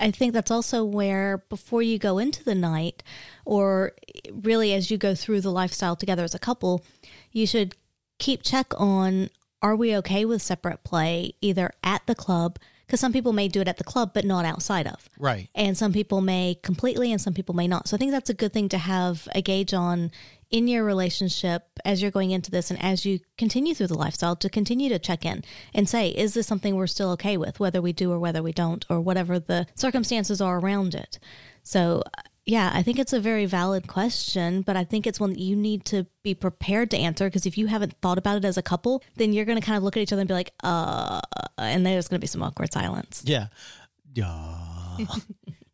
I 0.00 0.10
think 0.10 0.32
that's 0.32 0.50
also 0.50 0.84
where 0.84 1.44
before 1.48 1.82
you 1.82 1.98
go 1.98 2.18
into 2.18 2.42
the 2.42 2.54
night, 2.54 3.02
or 3.44 3.92
really 4.32 4.74
as 4.74 4.90
you 4.90 4.98
go 4.98 5.14
through 5.14 5.42
the 5.42 5.52
lifestyle 5.52 5.94
together 5.94 6.24
as 6.24 6.34
a 6.34 6.40
couple, 6.40 6.84
you 7.30 7.46
should 7.46 7.76
keep 8.18 8.42
check 8.42 8.72
on 8.76 9.30
are 9.62 9.76
we 9.76 9.96
okay 9.96 10.24
with 10.24 10.42
separate 10.42 10.84
play 10.84 11.34
either 11.40 11.70
at 11.82 12.02
the 12.06 12.14
club 12.14 12.58
because 12.86 13.00
some 13.00 13.12
people 13.12 13.32
may 13.32 13.48
do 13.48 13.60
it 13.60 13.68
at 13.68 13.76
the 13.76 13.84
club 13.84 14.12
but 14.14 14.24
not 14.24 14.44
outside 14.44 14.86
of. 14.86 15.08
Right. 15.18 15.48
and 15.54 15.76
some 15.76 15.92
people 15.92 16.20
may 16.20 16.56
completely 16.62 17.12
and 17.12 17.20
some 17.20 17.34
people 17.34 17.54
may 17.54 17.68
not. 17.68 17.88
So 17.88 17.96
i 17.96 17.98
think 17.98 18.12
that's 18.12 18.30
a 18.30 18.34
good 18.34 18.52
thing 18.52 18.68
to 18.70 18.78
have 18.78 19.28
a 19.34 19.42
gauge 19.42 19.74
on 19.74 20.10
in 20.50 20.68
your 20.68 20.84
relationship 20.84 21.64
as 21.84 22.00
you're 22.00 22.10
going 22.10 22.30
into 22.30 22.50
this 22.50 22.70
and 22.70 22.80
as 22.82 23.04
you 23.04 23.18
continue 23.36 23.74
through 23.74 23.88
the 23.88 23.98
lifestyle 23.98 24.36
to 24.36 24.48
continue 24.48 24.88
to 24.88 24.98
check 24.98 25.24
in 25.24 25.42
and 25.74 25.88
say 25.88 26.10
is 26.10 26.34
this 26.34 26.46
something 26.46 26.76
we're 26.76 26.86
still 26.86 27.10
okay 27.10 27.36
with 27.36 27.58
whether 27.58 27.82
we 27.82 27.92
do 27.92 28.12
or 28.12 28.18
whether 28.18 28.42
we 28.42 28.52
don't 28.52 28.84
or 28.88 29.00
whatever 29.00 29.40
the 29.40 29.66
circumstances 29.74 30.40
are 30.40 30.58
around 30.60 30.94
it? 30.94 31.18
So 31.62 32.02
yeah 32.46 32.70
i 32.74 32.82
think 32.82 32.98
it's 32.98 33.12
a 33.12 33.20
very 33.20 33.46
valid 33.46 33.86
question 33.86 34.62
but 34.62 34.76
i 34.76 34.84
think 34.84 35.06
it's 35.06 35.20
one 35.20 35.30
that 35.30 35.38
you 35.38 35.56
need 35.56 35.84
to 35.84 36.06
be 36.22 36.34
prepared 36.34 36.90
to 36.90 36.96
answer 36.96 37.26
because 37.26 37.46
if 37.46 37.56
you 37.56 37.66
haven't 37.66 37.94
thought 38.02 38.18
about 38.18 38.36
it 38.36 38.44
as 38.44 38.56
a 38.56 38.62
couple 38.62 39.02
then 39.16 39.32
you're 39.32 39.44
going 39.44 39.58
to 39.58 39.64
kind 39.64 39.76
of 39.76 39.82
look 39.82 39.96
at 39.96 40.02
each 40.02 40.12
other 40.12 40.20
and 40.20 40.28
be 40.28 40.34
like 40.34 40.52
uh 40.62 41.20
and 41.58 41.86
there's 41.86 42.08
going 42.08 42.18
to 42.18 42.20
be 42.20 42.26
some 42.26 42.42
awkward 42.42 42.72
silence 42.72 43.22
Yeah. 43.24 43.46
Yeah. 44.14 44.58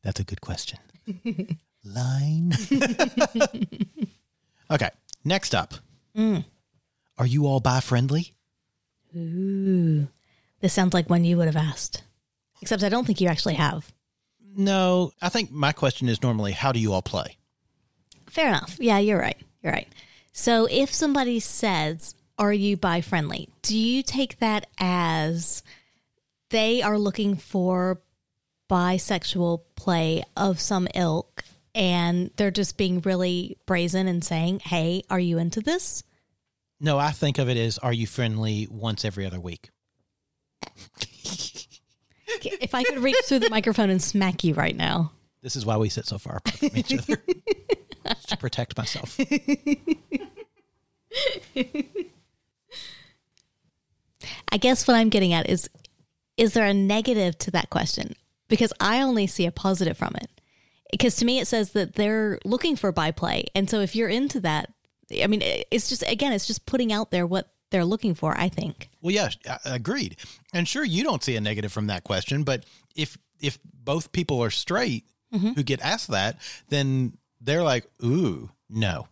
That's 0.03 0.21
a 0.21 0.25
good 0.25 0.41
question. 0.41 0.79
Line. 1.85 2.53
okay. 4.71 4.91
Next 5.25 5.55
up. 5.55 5.75
Mm. 6.17 6.45
Are 7.19 7.27
you 7.27 7.47
all 7.47 7.61
bi 7.61 7.81
friendly? 7.81 8.33
Ooh, 9.15 10.09
this 10.61 10.73
sounds 10.73 10.95
like 10.95 11.11
one 11.11 11.25
you 11.25 11.37
would 11.37 11.47
have 11.47 11.57
asked. 11.57 12.03
Except 12.63 12.83
I 12.83 12.89
don't 12.89 13.07
think 13.07 13.21
you 13.21 13.29
actually 13.29 13.55
have. 13.55 13.93
No. 14.57 15.13
I 15.21 15.29
think 15.29 15.51
my 15.51 15.73
question 15.73 16.09
is 16.09 16.23
normally 16.23 16.53
how 16.53 16.73
do 16.73 16.81
you 16.81 16.93
all 16.93 17.03
play? 17.03 17.37
Fair 18.29 18.49
enough. 18.49 18.77
Yeah, 18.79 18.99
you're 18.99 19.19
right. 19.19 19.37
You're 19.63 19.73
right. 19.73 19.89
So 20.33 20.67
if 20.71 20.93
somebody 20.93 21.41
says, 21.41 22.15
Are 22.39 22.53
you 22.53 22.77
bi 22.77 23.01
friendly? 23.01 23.49
Do 23.63 23.77
you 23.77 24.03
take 24.03 24.39
that 24.39 24.67
as 24.79 25.63
they 26.51 26.83
are 26.83 26.99
looking 26.99 27.37
for 27.37 28.01
bisexual 28.71 29.63
play 29.75 30.23
of 30.37 30.61
some 30.61 30.87
ilk 30.95 31.45
and 31.75 32.31
they're 32.37 32.51
just 32.51 32.77
being 32.77 33.01
really 33.01 33.59
brazen 33.67 34.07
and 34.07 34.25
saying, 34.25 34.61
Hey, 34.61 35.03
are 35.11 35.21
you 35.21 35.39
into 35.39 35.61
this? 35.61 36.03
No, 36.81 36.99
I 36.99 37.11
think 37.11 37.39
of 37.39 37.49
it 37.49 37.57
as 37.57 37.79
are 37.79 37.93
you 37.93 38.07
friendly 38.07 38.67
once 38.71 39.05
every 39.05 39.27
other 39.27 39.41
week? 39.41 39.71
If 42.43 42.75
I 42.75 42.83
could 42.85 42.99
reach 42.99 43.17
through 43.25 43.41
the 43.41 43.51
microphone 43.51 43.91
and 43.91 44.01
smack 44.03 44.45
you 44.45 44.55
right 44.55 44.77
now. 44.77 45.13
This 45.43 45.57
is 45.57 45.65
why 45.65 45.77
we 45.77 45.89
sit 45.89 46.07
so 46.07 46.19
far 46.19 46.37
apart 46.37 46.59
from 46.59 46.77
each 46.77 46.93
other. 46.93 47.23
To 48.29 48.37
protect 48.37 48.77
myself. 48.77 49.19
I 54.53 54.57
guess 54.59 54.87
what 54.87 54.97
I'm 54.97 55.09
getting 55.09 55.33
at 55.33 55.49
is 55.49 55.69
is 56.37 56.55
there 56.55 56.65
a 56.65 56.75
negative 56.75 57.37
to 57.39 57.51
that 57.53 57.71
question? 57.71 58.15
Because 58.49 58.73
I 58.81 59.03
only 59.03 59.27
see 59.27 59.47
a 59.47 59.53
positive 59.53 59.99
from 59.99 60.15
it. 60.17 60.29
Because 60.91 61.17
to 61.17 61.25
me, 61.25 61.39
it 61.39 61.47
says 61.47 61.73
that 61.73 61.95
they're 61.95 62.39
looking 62.45 62.77
for 62.77 62.91
bi 62.93 63.11
play. 63.11 63.45
And 63.55 63.69
so 63.69 63.81
if 63.81 63.95
you're 63.95 64.09
into 64.09 64.41
that, 64.41 64.73
I 65.23 65.27
mean, 65.27 65.43
it's 65.43 65.89
just, 65.89 66.03
again, 66.07 66.33
it's 66.33 66.47
just 66.47 66.67
putting 66.67 66.93
out 66.93 67.11
there 67.11 67.27
what 67.27 67.53
they're 67.71 67.85
looking 67.85 68.15
for, 68.15 68.37
I 68.37 68.49
think. 68.49 68.89
Well, 69.01 69.15
yeah, 69.15 69.31
agreed. 69.65 70.17
And 70.53 70.67
sure, 70.67 70.85
you 70.85 71.03
don't 71.03 71.23
see 71.23 71.37
a 71.37 71.41
negative 71.41 71.73
from 71.73 71.87
that 71.89 72.05
question, 72.05 72.43
but 72.43 72.65
if 72.95 73.17
if 73.41 73.59
both 73.65 74.13
people 74.13 74.43
are 74.43 74.51
straight 74.51 75.05
who 75.33 75.63
get 75.63 75.81
asked 75.81 76.09
that, 76.09 76.39
then 76.69 77.17
they're 77.41 77.63
like, 77.63 77.87
"Ooh, 78.05 78.51
no." 78.69 79.07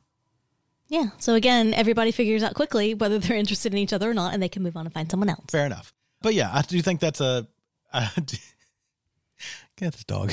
Yeah. 0.89 1.11
So 1.19 1.35
again, 1.35 1.75
everybody 1.75 2.11
figures 2.13 2.43
out 2.43 2.55
quickly 2.55 2.95
whether 2.95 3.19
they're 3.19 3.37
interested 3.37 3.73
in 3.73 3.79
each 3.79 3.93
other 3.93 4.11
or 4.11 4.15
not, 4.15 4.35
and 4.35 4.43
they 4.43 4.49
can 4.49 4.63
move 4.63 4.77
on 4.77 4.87
and 4.87 4.93
find 4.93 5.11
someone 5.11 5.29
else. 5.29 5.45
Fair 5.51 5.67
enough. 5.67 5.93
But 6.23 6.35
yeah, 6.35 6.51
I 6.53 6.63
do 6.63 6.81
think 6.83 7.01
that's 7.01 7.21
a. 7.21 7.47
I 7.93 8.11
do, 8.25 8.37
get 9.77 9.93
this 9.93 10.05
dog. 10.05 10.33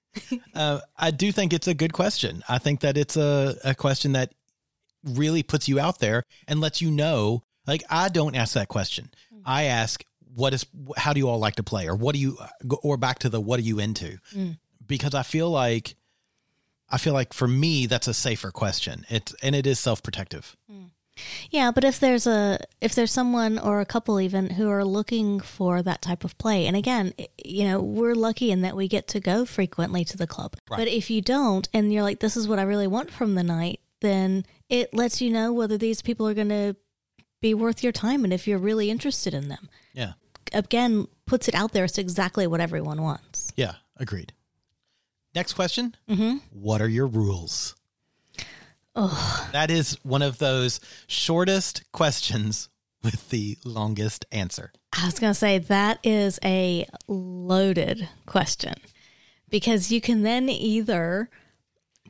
uh, 0.54 0.80
I 0.96 1.10
do 1.10 1.32
think 1.32 1.52
it's 1.52 1.68
a 1.68 1.74
good 1.74 1.92
question. 1.92 2.42
I 2.48 2.58
think 2.58 2.80
that 2.80 2.96
it's 2.96 3.16
a, 3.16 3.56
a 3.64 3.74
question 3.74 4.12
that 4.12 4.34
really 5.04 5.42
puts 5.42 5.68
you 5.68 5.80
out 5.80 5.98
there 5.98 6.24
and 6.46 6.60
lets 6.60 6.80
you 6.80 6.90
know 6.90 7.42
Like 7.66 7.82
I 7.90 8.08
don't 8.08 8.34
ask 8.34 8.54
that 8.54 8.68
question. 8.68 9.10
Mm. 9.34 9.42
I 9.46 9.64
ask 9.64 10.04
what 10.34 10.54
is 10.54 10.66
how 10.96 11.12
do 11.12 11.20
you 11.20 11.28
all 11.28 11.38
like 11.38 11.56
to 11.56 11.62
play 11.62 11.88
or 11.88 11.94
what 11.94 12.14
do 12.14 12.20
you 12.20 12.38
or 12.82 12.96
back 12.96 13.20
to 13.20 13.28
the 13.28 13.40
what 13.40 13.58
are 13.58 13.64
you 13.64 13.78
into? 13.78 14.18
Mm. 14.34 14.58
Because 14.86 15.14
I 15.14 15.22
feel 15.22 15.50
like 15.50 15.94
I 16.88 16.98
feel 16.98 17.12
like 17.12 17.32
for 17.32 17.48
me 17.48 17.86
that's 17.86 18.08
a 18.08 18.14
safer 18.14 18.50
question. 18.50 19.04
It's 19.08 19.34
and 19.42 19.54
it 19.54 19.66
is 19.66 19.78
self-protective. 19.78 20.56
Yeah, 21.50 21.70
but 21.70 21.84
if 21.84 22.00
there's 22.00 22.26
a 22.26 22.58
if 22.80 22.94
there's 22.94 23.12
someone 23.12 23.58
or 23.58 23.80
a 23.80 23.86
couple 23.86 24.20
even 24.20 24.50
who 24.50 24.68
are 24.70 24.84
looking 24.84 25.40
for 25.40 25.82
that 25.82 26.00
type 26.00 26.24
of 26.24 26.36
play, 26.38 26.66
and 26.66 26.76
again, 26.76 27.12
you 27.44 27.64
know, 27.64 27.80
we're 27.80 28.14
lucky 28.14 28.50
in 28.50 28.62
that 28.62 28.76
we 28.76 28.88
get 28.88 29.08
to 29.08 29.20
go 29.20 29.44
frequently 29.44 30.04
to 30.06 30.16
the 30.16 30.26
club. 30.26 30.56
Right. 30.70 30.78
But 30.78 30.88
if 30.88 31.10
you 31.10 31.20
don't, 31.20 31.68
and 31.74 31.92
you're 31.92 32.02
like, 32.02 32.20
this 32.20 32.36
is 32.36 32.48
what 32.48 32.58
I 32.58 32.62
really 32.62 32.86
want 32.86 33.10
from 33.10 33.34
the 33.34 33.42
night, 33.42 33.80
then 34.00 34.46
it 34.68 34.94
lets 34.94 35.20
you 35.20 35.30
know 35.30 35.52
whether 35.52 35.76
these 35.76 36.00
people 36.00 36.26
are 36.26 36.34
going 36.34 36.48
to 36.48 36.76
be 37.42 37.52
worth 37.52 37.82
your 37.82 37.92
time 37.92 38.24
and 38.24 38.32
if 38.32 38.46
you're 38.48 38.58
really 38.58 38.88
interested 38.90 39.34
in 39.34 39.48
them. 39.48 39.68
Yeah. 39.92 40.12
Again, 40.54 41.08
puts 41.26 41.48
it 41.48 41.54
out 41.54 41.72
there. 41.72 41.84
It's 41.84 41.98
exactly 41.98 42.46
what 42.46 42.60
everyone 42.60 43.02
wants. 43.02 43.52
Yeah, 43.56 43.74
agreed. 43.98 44.32
Next 45.34 45.52
question. 45.52 45.94
Mm-hmm. 46.08 46.36
What 46.50 46.80
are 46.80 46.88
your 46.88 47.06
rules? 47.06 47.74
Oh, 48.94 49.48
That 49.52 49.70
is 49.70 49.98
one 50.02 50.22
of 50.22 50.38
those 50.38 50.78
shortest 51.06 51.90
questions 51.92 52.68
with 53.02 53.30
the 53.30 53.58
longest 53.64 54.24
answer. 54.30 54.72
I 54.96 55.06
was 55.06 55.18
going 55.18 55.30
to 55.30 55.38
say 55.38 55.58
that 55.58 55.98
is 56.04 56.38
a 56.44 56.86
loaded 57.08 58.08
question 58.26 58.74
because 59.48 59.90
you 59.90 60.00
can 60.00 60.22
then 60.22 60.48
either 60.50 61.30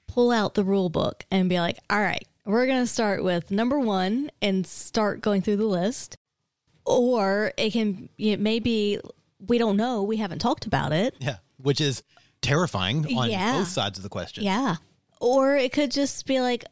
pull 0.08 0.32
out 0.32 0.54
the 0.54 0.64
rule 0.64 0.90
book 0.90 1.24
and 1.30 1.48
be 1.48 1.60
like, 1.60 1.78
all 1.88 2.00
right, 2.00 2.26
we're 2.44 2.66
going 2.66 2.80
to 2.82 2.86
start 2.86 3.22
with 3.22 3.50
number 3.50 3.78
one 3.78 4.30
and 4.40 4.66
start 4.66 5.20
going 5.20 5.42
through 5.42 5.56
the 5.56 5.66
list. 5.66 6.16
Or 6.84 7.52
it 7.56 7.72
can, 7.72 8.08
it 8.18 8.40
may 8.40 8.58
be, 8.58 8.98
we 9.46 9.58
don't 9.58 9.76
know, 9.76 10.02
we 10.02 10.16
haven't 10.16 10.40
talked 10.40 10.66
about 10.66 10.92
it. 10.92 11.14
Yeah, 11.20 11.36
which 11.58 11.80
is 11.80 12.02
terrifying 12.40 13.06
on 13.16 13.30
Yeah. 13.30 13.58
both 13.58 13.68
sides 13.68 13.98
of 13.98 14.02
the 14.02 14.08
question. 14.08 14.42
Yeah. 14.44 14.76
Or 15.20 15.56
it 15.56 15.72
could 15.72 15.92
just 15.92 16.26
be 16.26 16.40
like, 16.40 16.64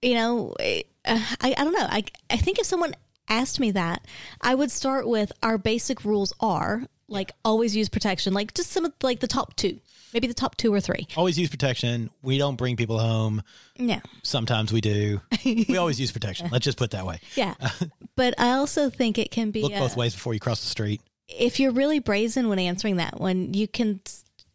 you 0.00 0.14
know, 0.14 0.54
uh, 0.60 0.82
I, 1.04 1.54
I 1.56 1.64
don't 1.64 1.72
know. 1.72 1.86
I, 1.90 2.04
I 2.30 2.36
think 2.36 2.60
if 2.60 2.66
someone 2.66 2.94
asked 3.28 3.58
me 3.58 3.72
that, 3.72 4.06
I 4.40 4.54
would 4.54 4.70
start 4.70 5.08
with 5.08 5.32
our 5.42 5.58
basic 5.58 6.04
rules 6.04 6.32
are 6.38 6.84
like 7.08 7.32
always 7.44 7.74
use 7.74 7.88
protection, 7.88 8.32
like 8.34 8.54
just 8.54 8.70
some 8.70 8.84
of 8.84 8.92
like 9.02 9.18
the 9.20 9.26
top 9.26 9.56
two, 9.56 9.80
maybe 10.12 10.26
the 10.26 10.34
top 10.34 10.56
two 10.56 10.72
or 10.72 10.80
three. 10.80 11.06
Always 11.16 11.38
use 11.38 11.50
protection. 11.50 12.10
We 12.22 12.38
don't 12.38 12.56
bring 12.56 12.76
people 12.76 12.98
home. 12.98 13.42
Yeah. 13.76 14.00
Sometimes 14.22 14.72
we 14.72 14.80
do. 14.80 15.20
we 15.44 15.76
always 15.78 16.00
use 16.00 16.12
protection. 16.12 16.48
Let's 16.50 16.64
just 16.64 16.78
put 16.78 16.86
it 16.86 16.90
that 16.92 17.06
way. 17.06 17.20
Yeah. 17.34 17.54
but 18.16 18.38
I 18.38 18.52
also 18.52 18.90
think 18.90 19.18
it 19.18 19.30
can 19.30 19.50
be 19.50 19.62
Look 19.62 19.72
both 19.72 19.96
ways 19.96 20.14
before 20.14 20.34
you 20.34 20.40
cross 20.40 20.60
the 20.60 20.68
street. 20.68 21.00
if 21.28 21.60
you're 21.60 21.72
really 21.72 21.98
brazen 21.98 22.48
when 22.48 22.58
answering 22.58 22.96
that 22.96 23.20
one, 23.20 23.54
you 23.54 23.68
can 23.68 24.00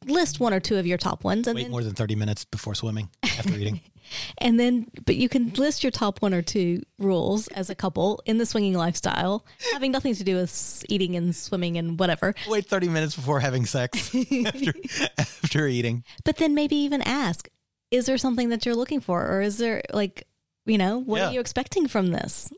list 0.07 0.39
one 0.39 0.53
or 0.53 0.59
two 0.59 0.77
of 0.77 0.85
your 0.87 0.97
top 0.97 1.23
ones 1.23 1.47
and 1.47 1.55
Wait 1.55 1.63
then 1.63 1.71
more 1.71 1.83
than 1.83 1.93
30 1.93 2.15
minutes 2.15 2.45
before 2.45 2.75
swimming 2.75 3.09
after 3.23 3.53
eating. 3.55 3.81
And 4.37 4.59
then, 4.59 4.87
but 5.05 5.15
you 5.15 5.27
can 5.29 5.51
list 5.53 5.81
your 5.83 5.89
top 5.89 6.21
one 6.21 6.33
or 6.33 6.41
two 6.43 6.81
rules 6.99 7.47
as 7.47 7.69
a 7.71 7.73
couple 7.75 8.21
in 8.25 8.37
the 8.37 8.45
swinging 8.45 8.73
lifestyle, 8.75 9.45
having 9.71 9.91
nothing 9.91 10.13
to 10.15 10.23
do 10.25 10.35
with 10.35 10.85
eating 10.89 11.15
and 11.15 11.33
swimming 11.35 11.77
and 11.77 11.97
whatever. 11.97 12.35
Wait 12.47 12.67
30 12.67 12.89
minutes 12.89 13.15
before 13.15 13.39
having 13.39 13.65
sex 13.65 14.13
after, 14.45 14.73
after 15.17 15.67
eating. 15.67 16.03
But 16.25 16.35
then 16.37 16.53
maybe 16.53 16.75
even 16.75 17.01
ask, 17.01 17.47
is 17.91 18.05
there 18.05 18.17
something 18.19 18.49
that 18.49 18.65
you're 18.65 18.75
looking 18.75 18.99
for? 18.99 19.25
Or 19.25 19.41
is 19.41 19.57
there 19.57 19.81
like, 19.93 20.27
you 20.65 20.77
know, 20.77 20.99
what 20.99 21.19
Yeah. 21.21 21.29
are 21.29 21.33
you 21.33 21.39
expecting 21.39 21.87
from 21.87 22.07
this? 22.11 22.51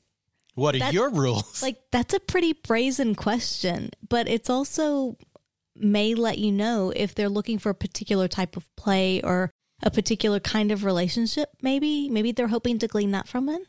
What 0.56 0.76
are 0.76 0.80
That- 0.80 0.94
your 0.94 1.10
rules? 1.12 1.62
Like, 1.62 1.78
that's 1.92 2.16
a 2.16 2.20
pretty 2.20 2.54
brazen 2.54 3.14
question, 3.16 3.92
but 4.10 4.28
it's 4.28 4.50
also 4.50 5.16
may 5.76 6.16
let 6.16 6.38
you 6.38 6.52
know 6.52 6.92
if 6.96 7.16
they're 7.16 7.30
looking 7.30 7.60
for 7.60 7.70
a 7.70 7.76
particular 7.76 8.28
type 8.28 8.56
of 8.56 8.74
play 8.76 9.22
or 9.22 9.52
a 9.84 9.92
particular 9.92 10.40
kind 10.40 10.72
of 10.72 10.84
relationship, 10.84 11.50
maybe. 11.62 12.10
Maybe 12.10 12.32
they're 12.32 12.48
hoping 12.48 12.80
to 12.80 12.88
glean 12.88 13.12
that 13.12 13.28
from 13.28 13.50
it. 13.50 13.62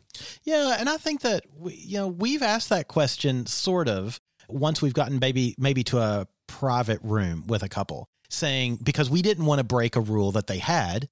Yeah, 0.44 0.76
and 0.78 0.88
I 0.88 0.96
think 0.96 1.22
that 1.22 1.44
we, 1.59 1.74
you 1.74 1.98
know 1.98 2.09
we've 2.09 2.42
asked 2.42 2.68
that 2.68 2.88
question 2.88 3.46
sort 3.46 3.88
of 3.88 4.20
once 4.48 4.80
we've 4.80 4.94
gotten 4.94 5.18
maybe 5.18 5.54
maybe 5.59 5.84
to 5.84 5.98
a 5.98 6.26
private 6.46 7.00
room 7.02 7.44
with 7.46 7.62
a 7.62 7.68
couple, 7.68 8.09
saying 8.30 8.78
because 8.82 9.11
we 9.11 9.22
didn't 9.22 9.46
want 9.46 9.59
to 9.59 9.64
break 9.64 9.96
a 9.96 10.00
rule 10.00 10.32
that 10.32 10.46
they 10.46 10.59
had. 10.59 11.09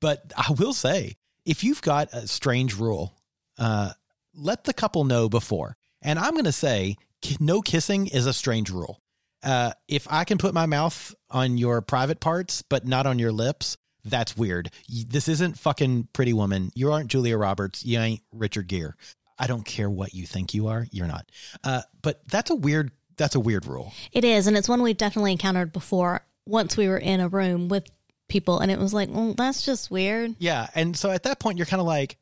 But 0.00 0.32
I 0.36 0.52
will 0.52 0.74
say, 0.74 1.16
if 1.44 1.64
you've 1.64 1.82
got 1.82 2.12
a 2.12 2.28
strange 2.28 2.76
rule, 2.76 3.14
uh, 3.58 3.92
let 4.34 4.64
the 4.64 4.72
couple 4.72 5.04
know 5.04 5.28
before. 5.28 5.76
And 6.02 6.18
I'm 6.18 6.32
going 6.32 6.44
to 6.44 6.52
say, 6.52 6.96
no 7.40 7.60
kissing 7.60 8.06
is 8.06 8.26
a 8.26 8.32
strange 8.32 8.70
rule. 8.70 9.00
Uh, 9.42 9.72
if 9.86 10.06
I 10.10 10.24
can 10.24 10.38
put 10.38 10.54
my 10.54 10.66
mouth 10.66 11.14
on 11.30 11.58
your 11.58 11.80
private 11.80 12.20
parts, 12.20 12.62
but 12.62 12.86
not 12.86 13.06
on 13.06 13.18
your 13.18 13.32
lips, 13.32 13.76
that's 14.04 14.36
weird. 14.36 14.70
This 14.88 15.28
isn't 15.28 15.58
fucking 15.58 16.08
Pretty 16.12 16.32
Woman. 16.32 16.70
You 16.74 16.92
aren't 16.92 17.08
Julia 17.08 17.36
Roberts. 17.36 17.84
You 17.84 17.98
ain't 18.00 18.22
Richard 18.32 18.68
Gere. 18.68 18.92
I 19.38 19.46
don't 19.46 19.64
care 19.64 19.88
what 19.88 20.14
you 20.14 20.26
think 20.26 20.54
you 20.54 20.66
are. 20.68 20.86
You're 20.90 21.06
not. 21.06 21.30
Uh, 21.62 21.82
but 22.02 22.20
that's 22.28 22.50
a 22.50 22.54
weird. 22.56 22.90
That's 23.16 23.34
a 23.34 23.40
weird 23.40 23.66
rule. 23.66 23.92
It 24.12 24.24
is, 24.24 24.46
and 24.46 24.56
it's 24.56 24.68
one 24.68 24.82
we've 24.82 24.96
definitely 24.96 25.32
encountered 25.32 25.72
before. 25.72 26.24
Once 26.46 26.76
we 26.76 26.88
were 26.88 26.98
in 26.98 27.20
a 27.20 27.28
room 27.28 27.68
with 27.68 27.88
people, 28.28 28.60
and 28.60 28.70
it 28.70 28.78
was 28.78 28.94
like, 28.94 29.08
well, 29.10 29.34
that's 29.34 29.64
just 29.64 29.90
weird. 29.90 30.34
Yeah, 30.38 30.68
and 30.74 30.96
so 30.96 31.10
at 31.10 31.24
that 31.24 31.40
point, 31.40 31.58
you're 31.58 31.66
kind 31.66 31.80
of 31.80 31.86
like, 31.86 32.16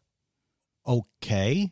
okay, 0.87 1.71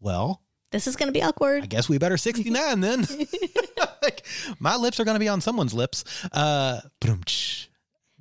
well, 0.00 0.42
This 0.72 0.86
is 0.86 0.96
going 0.96 1.08
to 1.08 1.12
be 1.12 1.22
awkward. 1.22 1.62
I 1.62 1.66
guess 1.66 1.88
we 1.88 1.98
better 1.98 2.16
69 2.16 2.80
then. 2.80 3.06
like, 4.06 4.24
my 4.58 4.76
lips 4.76 4.98
are 5.00 5.04
going 5.04 5.14
to 5.16 5.20
be 5.20 5.28
on 5.28 5.40
someone's 5.40 5.74
lips. 5.74 6.04
Uh, 6.32 6.80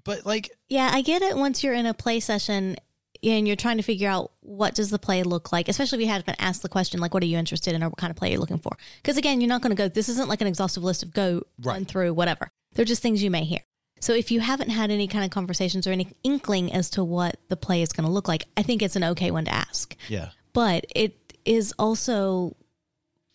but 0.03 0.25
like, 0.25 0.51
Yeah, 0.69 0.89
I 0.91 1.01
get 1.01 1.21
it. 1.21 1.35
Once 1.35 1.63
you're 1.63 1.73
in 1.73 1.85
a 1.85 1.93
play 1.93 2.19
session 2.19 2.75
and 3.23 3.47
you're 3.47 3.55
trying 3.55 3.77
to 3.77 3.83
figure 3.83 4.09
out 4.09 4.31
what 4.41 4.75
does 4.75 4.89
the 4.89 4.99
play 4.99 5.23
look 5.23 5.51
like, 5.51 5.67
especially 5.67 5.97
if 5.97 6.01
you 6.07 6.11
haven't 6.11 6.37
asked 6.39 6.61
the 6.61 6.69
question 6.69 6.99
like, 6.99 7.13
what 7.13 7.23
are 7.23 7.27
you 7.27 7.37
interested 7.37 7.73
in 7.73 7.83
or 7.83 7.89
what 7.89 7.97
kind 7.97 8.11
of 8.11 8.17
play 8.17 8.29
are 8.29 8.31
you're 8.31 8.39
looking 8.39 8.59
for? 8.59 8.77
Because 9.01 9.17
again, 9.17 9.41
you're 9.41 9.49
not 9.49 9.61
going 9.61 9.75
to 9.75 9.81
go. 9.81 9.87
This 9.87 10.09
isn't 10.09 10.29
like 10.29 10.41
an 10.41 10.47
exhaustive 10.47 10.83
list 10.83 11.03
of 11.03 11.13
go 11.13 11.41
run 11.61 11.85
through 11.85 12.13
whatever. 12.13 12.51
They're 12.73 12.85
just 12.85 13.01
things 13.01 13.23
you 13.23 13.31
may 13.31 13.43
hear. 13.43 13.61
So 14.01 14.13
if 14.13 14.29
you 14.29 14.41
haven't 14.41 14.69
had 14.69 14.91
any 14.91 15.07
kind 15.07 15.25
of 15.25 15.31
conversations 15.31 15.87
or 15.87 15.91
any 15.91 16.07
inkling 16.23 16.71
as 16.71 16.89
to 16.91 17.03
what 17.03 17.37
the 17.47 17.55
play 17.55 17.81
is 17.81 17.93
going 17.93 18.05
to 18.05 18.11
look 18.11 18.27
like, 18.27 18.43
I 18.55 18.61
think 18.61 18.81
it's 18.81 18.95
an 18.95 19.03
okay 19.03 19.31
one 19.31 19.45
to 19.45 19.53
ask. 19.53 19.95
yeah, 20.09 20.29
but 20.53 20.85
it 20.93 21.33
is 21.45 21.73
also 21.79 22.55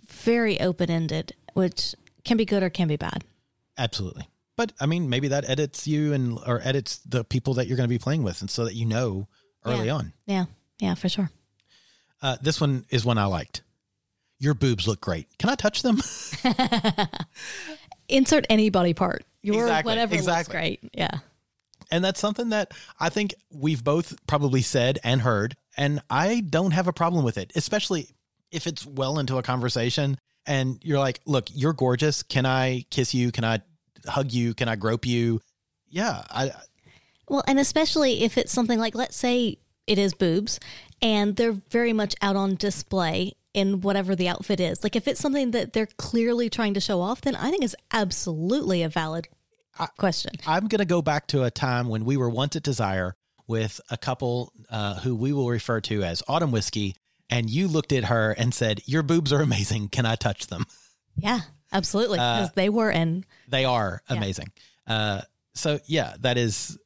very 0.07 0.61
open 0.61 0.91
ended, 0.91 1.33
which 1.55 1.95
can 2.31 2.37
be 2.37 2.45
good 2.47 2.63
or 2.63 2.71
can 2.71 2.87
be 2.89 2.97
bad. 2.97 3.25
absolutely. 3.77 4.27
But 4.57 4.73
I 4.81 4.87
mean, 4.87 5.09
maybe 5.09 5.29
that 5.29 5.49
edits 5.49 5.87
you 5.87 6.13
and 6.13 6.39
or 6.47 6.61
edits 6.63 6.99
the 6.99 7.25
people 7.25 7.55
that 7.55 7.67
you're 7.67 7.77
going 7.79 7.89
to 7.89 7.95
be 7.95 7.99
playing 7.99 8.23
with, 8.23 8.41
and 8.43 8.51
so 8.51 8.65
that 8.67 8.75
you 8.75 8.85
know 8.87 9.27
early 9.65 9.87
Yeah. 9.87 9.95
on. 9.95 10.13
Yeah, 10.27 10.45
yeah, 10.81 10.95
for 10.95 11.09
sure. 11.09 11.31
Uh, 12.23 12.37
this 12.43 12.61
one 12.61 12.85
is 12.91 13.05
one 13.05 13.17
I 13.17 13.25
liked. 13.25 13.63
Your 14.39 14.53
boobs 14.55 14.87
look 14.87 15.01
great. 15.01 15.27
Can 15.39 15.49
I 15.51 15.55
touch 15.55 15.81
them? 15.83 16.01
Insert 18.09 18.45
any 18.51 18.71
body 18.71 18.93
part. 18.95 19.25
Your 19.43 19.63
Exactly, 19.63 19.91
whatever 19.91 20.15
exactly. 20.15 20.39
looks 20.41 20.49
great. 20.49 20.91
Yeah. 20.93 21.19
And 21.91 22.05
that's 22.05 22.21
something 22.21 22.51
that 22.51 22.73
I 22.99 23.09
think 23.09 23.35
we've 23.51 23.83
both 23.83 24.15
probably 24.27 24.63
said 24.63 24.99
and 25.05 25.23
heard. 25.23 25.57
And 25.77 26.01
I 26.11 26.41
don't 26.41 26.73
have 26.73 26.87
a 26.89 26.93
problem 26.93 27.25
with 27.25 27.39
it, 27.39 27.53
especially 27.57 28.09
if 28.53 28.67
it's 28.67 28.85
well 28.85 29.19
into 29.19 29.39
a 29.39 29.43
conversation 29.43 30.19
and 30.47 30.79
you're 30.83 30.99
like, 30.99 31.21
look, 31.27 31.49
you're 31.53 31.73
gorgeous. 31.73 32.23
Can 32.23 32.47
I 32.47 32.85
kiss 32.91 33.15
you? 33.15 33.33
Can 33.33 33.45
I 33.45 33.61
hug 34.07 34.33
you? 34.33 34.55
Can 34.55 34.69
I 34.69 34.77
grope 34.77 35.07
you? 35.07 35.41
Yeah. 35.89 36.23
I, 36.31 36.53
Well, 37.29 37.45
and 37.47 37.59
especially 37.59 38.23
if 38.23 38.39
it's 38.39 38.53
something 38.53 38.79
like, 38.79 38.95
let's 38.95 39.17
say 39.17 39.59
it 39.87 39.99
is 39.99 40.15
boobs 40.15 40.61
and 41.03 41.37
they're 41.37 41.57
very 41.71 41.93
much 41.93 42.15
out 42.23 42.37
on 42.37 42.55
display 42.55 43.33
in 43.53 43.81
whatever 43.81 44.15
the 44.15 44.29
outfit 44.29 44.61
is. 44.61 44.83
Like 44.85 44.97
if 44.97 45.09
it's 45.09 45.21
something 45.21 45.51
that 45.53 45.73
they're 45.73 45.89
clearly 45.99 46.49
trying 46.49 46.75
to 46.75 46.81
show 46.81 47.01
off, 47.01 47.21
then 47.23 47.35
I 47.35 47.51
think 47.51 47.65
it's 47.65 47.75
absolutely 47.93 48.83
a 48.83 48.89
valid 48.89 49.29
question. 49.99 50.33
I'm 50.47 50.69
going 50.69 50.79
to 50.79 50.85
go 50.85 51.03
back 51.03 51.27
to 51.29 51.45
a 51.45 51.51
time 51.51 51.89
when 51.89 52.05
we 52.05 52.17
were 52.17 52.31
once 52.31 52.57
at 52.57 52.63
Desire 52.63 53.17
with 53.47 53.81
a 53.91 53.97
couple 53.97 54.53
uh, 54.71 55.01
who 55.01 55.17
we 55.17 55.33
will 55.33 55.49
refer 55.49 55.81
to 55.81 56.05
as 56.05 56.23
Autumn 56.29 56.53
Whiskey. 56.53 56.95
And 57.31 57.49
you 57.49 57.69
looked 57.69 57.93
at 57.93 58.05
her 58.05 58.33
and 58.33 58.53
said, 58.53 58.81
Your 58.87 59.03
boobs 59.03 59.33
are 59.33 59.41
amazing. 59.41 59.89
Can 59.89 60.05
I 60.05 60.17
touch 60.17 60.49
them? 60.49 60.67
Yeah, 61.17 61.41
absolutely. 61.73 62.19
Uh, 62.19 62.41
Because 62.43 62.53
they 62.55 62.69
were 62.69 62.91
in. 62.91 63.25
They 63.49 63.65
are 63.65 64.03
Yeah. 64.11 64.17
amazing. 64.17 64.53
Uh, 64.87 65.23
so, 65.55 65.79
yeah, 65.87 66.15
that 66.21 66.37
is 66.37 66.77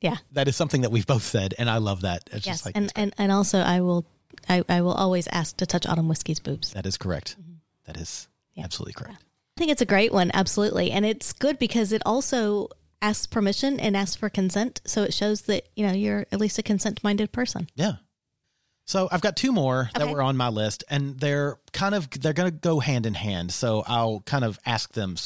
Yeah. 0.00 0.16
that 0.32 0.48
is 0.48 0.56
something 0.56 0.80
that 0.82 0.90
we've 0.90 1.06
both 1.06 1.22
said, 1.22 1.54
and 1.58 1.70
I 1.70 1.76
love 1.78 2.00
that. 2.02 2.22
It's 2.32 2.46
Yes. 2.46 2.56
just 2.56 2.66
like 2.66 2.76
and, 2.76 2.92
and, 2.96 3.14
and 3.18 3.30
also 3.32 3.60
I 3.60 3.80
will 3.80 4.04
I, 4.48 4.64
I 4.68 4.80
will 4.80 4.94
always 4.94 5.28
ask 5.28 5.56
to 5.58 5.66
touch 5.66 5.86
Autumn 5.86 6.08
Whiskey's 6.08 6.40
boobs. 6.40 6.72
that 6.72 6.86
is 6.86 6.96
correct. 6.96 7.36
That 7.86 7.96
is 7.96 8.08
Mm-hmm. 8.54 8.60
Yeah. 8.60 8.64
absolutely 8.64 8.92
correct. 8.94 9.22
I 9.56 9.58
think 9.58 9.70
it's 9.70 9.82
a 9.82 9.86
great 9.86 10.12
one, 10.12 10.30
absolutely. 10.34 10.90
And 10.90 11.04
it's 11.06 11.32
good 11.32 11.58
because 11.58 11.92
it 11.92 12.02
also 12.06 12.68
asks 13.00 13.26
permission 13.26 13.78
and 13.78 13.96
asks 13.96 14.16
for 14.16 14.28
consent. 14.30 14.80
So 14.84 15.02
it 15.02 15.12
shows 15.14 15.42
that, 15.42 15.68
you 15.76 15.86
know, 15.86 15.92
you're 15.92 16.26
at 16.32 16.40
least 16.40 16.58
a 16.58 16.62
consent 16.62 17.04
minded 17.04 17.30
person. 17.32 17.68
Yeah. 17.76 17.96
So 18.92 19.08
I've 19.10 19.22
got 19.22 19.36
two 19.36 19.52
more 19.52 19.88
that 19.94 20.10
were 20.10 20.20
on 20.20 20.36
my 20.36 20.50
list, 20.50 20.84
and 20.90 21.18
they're 21.18 21.56
kind 21.72 21.94
of 21.94 22.10
they're 22.10 22.34
going 22.34 22.50
to 22.52 22.58
go 22.58 22.78
hand 22.78 23.06
in 23.06 23.14
hand. 23.14 23.50
So 23.50 23.82
I'll 23.86 24.20
kind 24.26 24.44
of 24.44 24.58
ask 24.66 24.92
them. 24.92 25.16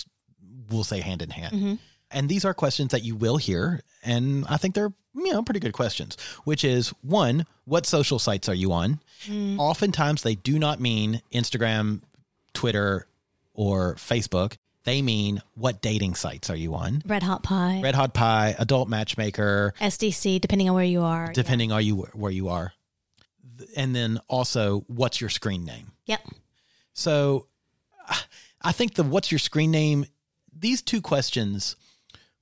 We'll 0.70 0.84
say 0.84 1.00
hand 1.00 1.20
in 1.20 1.30
hand. 1.30 1.54
Mm-hmm. 1.56 1.74
And 2.12 2.28
these 2.28 2.44
are 2.44 2.54
questions 2.54 2.92
that 2.92 3.02
you 3.02 3.16
will 3.16 3.38
hear, 3.38 3.82
and 4.04 4.46
I 4.48 4.56
think 4.56 4.76
they're 4.76 4.92
you 5.16 5.32
know 5.32 5.42
pretty 5.42 5.58
good 5.58 5.72
questions. 5.72 6.16
Which 6.44 6.62
is 6.62 6.90
one, 7.02 7.44
what 7.64 7.86
social 7.86 8.20
sites 8.20 8.48
are 8.48 8.54
you 8.54 8.70
on? 8.70 9.00
Mm. 9.24 9.58
Oftentimes 9.58 10.22
they 10.22 10.36
do 10.36 10.60
not 10.60 10.78
mean 10.78 11.20
Instagram, 11.32 12.02
Twitter, 12.54 13.08
or 13.52 13.96
Facebook. 13.96 14.58
They 14.84 15.02
mean 15.02 15.42
what 15.56 15.82
dating 15.82 16.14
sites 16.14 16.48
are 16.50 16.56
you 16.56 16.76
on? 16.76 17.02
Red 17.04 17.24
Hot 17.24 17.42
Pie, 17.42 17.80
Red 17.82 17.96
Hot 17.96 18.14
Pie, 18.14 18.54
Adult 18.60 18.88
Matchmaker, 18.88 19.74
SDC, 19.80 20.40
depending 20.40 20.68
on 20.68 20.76
where 20.76 20.84
you 20.84 21.02
are. 21.02 21.32
depending 21.32 21.72
on 21.72 21.84
you 21.84 21.96
where 22.12 22.30
you 22.30 22.48
are, 22.50 22.72
and 23.76 23.94
then 23.94 24.18
also 24.28 24.84
what's 24.88 25.20
your 25.20 25.30
screen 25.30 25.64
name. 25.64 25.92
Yep. 26.06 26.20
So 26.92 27.46
I 28.62 28.72
think 28.72 28.94
the 28.94 29.02
what's 29.02 29.30
your 29.30 29.38
screen 29.38 29.70
name, 29.70 30.06
these 30.56 30.82
two 30.82 31.00
questions 31.00 31.76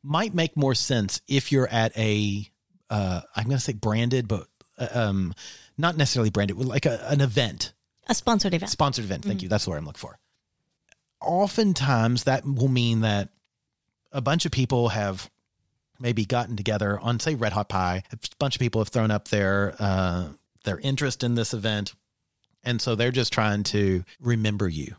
might 0.03 0.35
make 0.35 0.57
more 0.57 0.75
sense 0.75 1.21
if 1.27 1.51
you're 1.51 1.69
at 1.69 1.97
a, 1.99 2.49
uh, 2.91 3.23
I'm 3.35 3.45
going 3.45 3.57
to 3.57 3.63
say 3.63 3.73
branded, 3.73 4.29
but 4.29 4.47
uh, 4.79 4.89
um, 4.93 5.35
not 5.79 5.97
necessarily 5.97 6.31
branded, 6.31 6.57
like 6.59 6.87
a, 6.87 7.05
an 7.11 7.21
event, 7.21 7.73
A 8.09 8.15
sponsored 8.15 8.55
event. 8.55 8.71
sponsored 8.71 9.05
event. 9.05 9.25
Thank 9.25 9.43
you. 9.43 9.49
That's 9.49 9.67
word 9.67 9.79
I'm 9.79 9.87
looking 9.87 9.99
for. 9.99 10.19
Oftentimes 11.21 12.25
that 12.25 12.45
will 12.45 12.69
mean 12.69 13.01
that 13.01 13.31
a 14.13 14.21
bunch 14.21 14.45
of 14.45 14.53
people 14.53 14.91
have 14.91 15.31
maybe 15.99 16.25
gotten 16.25 16.55
together 16.57 17.01
on, 17.01 17.19
say, 17.19 17.35
Red 17.35 17.53
Hot 17.53 17.69
Pie. 17.69 18.03
A 18.13 18.19
bunch 18.39 18.57
of 18.57 18.61
people 18.61 18.81
have 18.81 18.89
thrown 18.89 19.11
up 19.11 19.29
their, 19.29 19.75
uh, 19.79 20.29
their 20.65 20.79
interest 20.81 21.23
in 21.23 21.35
this 21.35 21.55
event. 21.55 21.95
And 22.63 22.81
so 22.81 22.95
they're 22.95 23.13
just 23.13 23.33
trying 23.33 23.63
to 23.65 24.05
remember 24.21 24.69
you, 24.69 24.97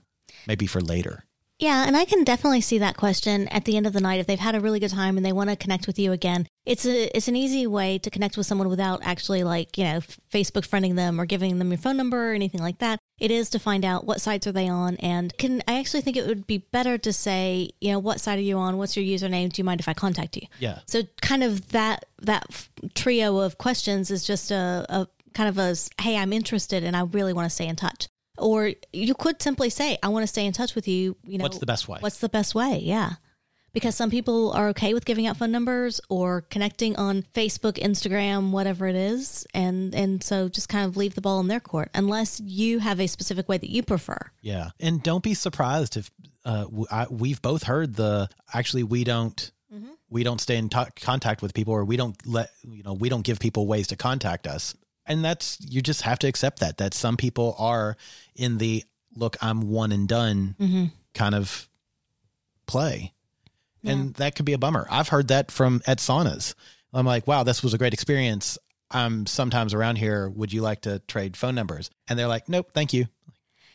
maybe 0.47 0.67
for 0.67 0.81
later. 0.81 1.25
Yeah, 1.57 1.85
and 1.87 1.95
I 1.95 2.03
can 2.03 2.25
definitely 2.25 2.59
see 2.59 2.79
that 2.79 2.97
question 2.97 3.47
at 3.47 3.63
the 3.63 3.77
end 3.77 3.87
of 3.87 3.93
the 3.93 4.01
night 4.01 4.19
if 4.19 4.27
they've 4.27 4.37
had 4.37 4.55
a 4.55 4.59
really 4.59 4.79
good 4.79 4.91
time 4.91 5.15
and 5.15 5.25
they 5.25 5.31
want 5.31 5.49
to 5.49 5.55
connect 5.55 5.87
with 5.87 5.97
you 5.97 6.11
again. 6.11 6.47
It's 6.65 6.85
a 6.85 7.15
it's 7.15 7.29
an 7.29 7.37
easy 7.37 7.65
way 7.65 7.97
to 7.99 8.09
connect 8.09 8.35
with 8.35 8.45
someone 8.45 8.67
without 8.67 8.99
actually 9.03 9.45
like, 9.45 9.77
you 9.77 9.85
know, 9.85 9.99
Facebook 10.33 10.67
friending 10.67 10.95
them 10.95 11.21
or 11.21 11.25
giving 11.25 11.57
them 11.57 11.69
your 11.69 11.77
phone 11.77 11.95
number 11.95 12.31
or 12.31 12.33
anything 12.33 12.61
like 12.61 12.79
that. 12.79 12.99
It 13.19 13.31
is 13.31 13.49
to 13.51 13.59
find 13.59 13.85
out 13.85 14.05
what 14.05 14.19
sites 14.19 14.47
are 14.47 14.51
they 14.51 14.67
on 14.67 14.97
and 14.97 15.35
can 15.37 15.63
I 15.65 15.79
actually 15.79 16.01
think 16.01 16.17
it 16.17 16.27
would 16.27 16.45
be 16.45 16.57
better 16.57 16.97
to 16.97 17.13
say, 17.13 17.69
you 17.79 17.93
know, 17.93 17.99
what 17.99 18.19
site 18.19 18.37
are 18.37 18.41
you 18.41 18.57
on? 18.57 18.77
What's 18.77 18.97
your 18.97 19.05
username? 19.05 19.53
Do 19.53 19.61
you 19.61 19.63
mind 19.63 19.79
if 19.79 19.87
I 19.87 19.93
contact 19.93 20.35
you? 20.35 20.47
Yeah. 20.59 20.79
So 20.87 21.03
kind 21.21 21.43
of 21.43 21.69
that 21.69 22.03
that 22.21 22.67
trio 22.95 23.37
of 23.37 23.57
questions 23.57 24.11
is 24.11 24.25
just 24.25 24.51
a, 24.51 24.85
a 24.89 25.07
kind 25.35 25.49
of 25.49 25.57
a 25.59 25.75
hey, 26.01 26.17
I'm 26.17 26.33
interested 26.33 26.83
and 26.83 26.95
I 26.95 27.01
really 27.03 27.33
want 27.33 27.45
to 27.45 27.53
stay 27.53 27.67
in 27.67 27.75
touch. 27.75 28.07
Or 28.37 28.71
you 28.91 29.13
could 29.13 29.41
simply 29.41 29.69
say, 29.69 29.97
I 30.01 30.09
want 30.09 30.23
to 30.23 30.27
stay 30.27 30.45
in 30.45 30.53
touch 30.53 30.75
with 30.75 30.87
you. 30.87 31.15
You 31.23 31.37
know, 31.37 31.43
What's 31.43 31.59
the 31.59 31.65
best 31.65 31.87
way? 31.87 31.99
What's 31.99 32.17
the 32.19 32.29
best 32.29 32.55
way? 32.55 32.79
Yeah. 32.81 33.13
Because 33.71 33.95
some 33.95 34.09
people 34.09 34.51
are 34.53 34.69
okay 34.69 34.93
with 34.93 35.05
giving 35.05 35.27
out 35.27 35.35
phone 35.37 35.51
numbers 35.51 35.99
or 36.09 36.41
connecting 36.41 36.95
on 36.95 37.23
Facebook, 37.33 37.73
Instagram, 37.73 38.51
whatever 38.51 38.87
it 38.87 38.95
is, 38.95 39.45
and 39.53 39.93
and 39.93 40.23
so 40.23 40.47
just 40.47 40.69
kind 40.69 40.85
of 40.85 40.95
leave 40.95 41.13
the 41.13 41.19
ball 41.21 41.41
in 41.41 41.47
their 41.47 41.59
court 41.59 41.89
unless 41.93 42.39
you 42.39 42.79
have 42.79 43.01
a 43.01 43.07
specific 43.07 43.49
way 43.49 43.57
that 43.57 43.69
you 43.69 43.83
prefer. 43.83 44.17
Yeah, 44.41 44.69
and 44.79 45.03
don't 45.03 45.21
be 45.21 45.33
surprised 45.33 45.97
if 45.97 46.09
uh, 46.45 46.67
I, 46.89 47.07
we've 47.09 47.41
both 47.41 47.63
heard 47.63 47.95
the 47.95 48.29
actually 48.53 48.83
we 48.83 49.03
don't 49.03 49.51
we 50.09 50.23
don't 50.23 50.39
stay 50.39 50.55
in 50.57 50.69
to- 50.69 50.91
contact 51.01 51.41
with 51.41 51.53
people 51.53 51.73
or 51.73 51.83
we 51.83 51.97
don't 51.97 52.15
let 52.25 52.51
you 52.63 52.83
know 52.83 52.93
we 52.93 53.09
don't 53.09 53.23
give 53.25 53.39
people 53.39 53.67
ways 53.67 53.87
to 53.87 53.95
contact 53.97 54.47
us, 54.47 54.73
and 55.07 55.23
that's 55.23 55.57
you 55.61 55.81
just 55.81 56.01
have 56.03 56.19
to 56.19 56.27
accept 56.27 56.59
that 56.59 56.77
that 56.77 56.93
some 56.93 57.17
people 57.17 57.55
are 57.57 57.97
in 58.35 58.57
the 58.57 58.83
look 59.15 59.37
I'm 59.41 59.69
one 59.69 59.91
and 59.91 60.07
done 60.07 60.55
mm-hmm. 60.59 60.85
kind 61.13 61.35
of 61.35 61.69
play, 62.67 63.13
and 63.83 64.13
that 64.15 64.35
could 64.35 64.45
be 64.45 64.53
a 64.53 64.57
bummer. 64.57 64.87
I've 64.89 65.09
heard 65.09 65.29
that 65.29 65.51
from 65.51 65.81
at 65.85 65.99
saunas. 65.99 66.55
I'm 66.93 67.05
like, 67.05 67.27
wow, 67.27 67.43
this 67.43 67.61
was 67.61 67.73
a 67.73 67.77
great 67.77 67.93
experience. 67.93 68.57
I'm 68.89 69.25
sometimes 69.25 69.73
around 69.73 69.97
here. 69.97 70.29
Would 70.29 70.53
you 70.53 70.61
like 70.61 70.81
to 70.81 70.99
trade 70.99 71.35
phone 71.35 71.55
numbers? 71.55 71.89
And 72.07 72.17
they're 72.17 72.27
like, 72.27 72.47
nope, 72.47 72.71
thank 72.73 72.93
you. 72.93 73.07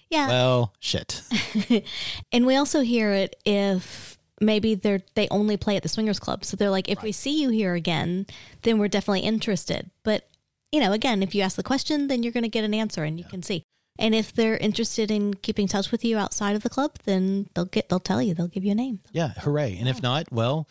Yeah. 0.08 0.28
Well, 0.28 0.74
shit. 0.80 1.22
And 2.32 2.46
we 2.46 2.56
also 2.56 2.80
hear 2.80 3.12
it 3.12 3.36
if 3.44 4.18
maybe 4.40 4.74
they're 4.74 5.02
they 5.14 5.28
only 5.30 5.56
play 5.56 5.76
at 5.76 5.82
the 5.82 5.88
swingers 5.88 6.18
club. 6.18 6.44
So 6.44 6.56
they're 6.56 6.70
like, 6.70 6.88
if 6.88 7.02
we 7.02 7.12
see 7.12 7.40
you 7.40 7.50
here 7.50 7.74
again, 7.74 8.26
then 8.62 8.78
we're 8.78 8.88
definitely 8.88 9.20
interested. 9.20 9.90
But 10.02 10.28
you 10.72 10.80
know, 10.80 10.92
again, 10.92 11.22
if 11.22 11.34
you 11.34 11.42
ask 11.42 11.56
the 11.56 11.62
question, 11.62 12.08
then 12.08 12.22
you're 12.22 12.32
going 12.32 12.42
to 12.44 12.48
get 12.48 12.64
an 12.64 12.74
answer, 12.74 13.04
and 13.04 13.18
you 13.18 13.24
can 13.24 13.42
see. 13.42 13.62
And 13.98 14.14
if 14.14 14.32
they're 14.32 14.56
interested 14.56 15.10
in 15.10 15.34
keeping 15.34 15.68
touch 15.68 15.90
with 15.90 16.04
you 16.04 16.16
outside 16.16 16.56
of 16.56 16.62
the 16.62 16.70
club, 16.70 16.96
then 17.04 17.48
they'll 17.54 17.66
get 17.66 17.88
they'll 17.88 18.00
tell 18.00 18.22
you 18.22 18.34
they'll 18.34 18.46
give 18.48 18.64
you 18.64 18.72
a 18.72 18.74
name. 18.74 19.00
Yeah, 19.12 19.28
hooray. 19.38 19.76
And 19.78 19.88
if 19.88 20.02
not, 20.02 20.30
well, 20.32 20.68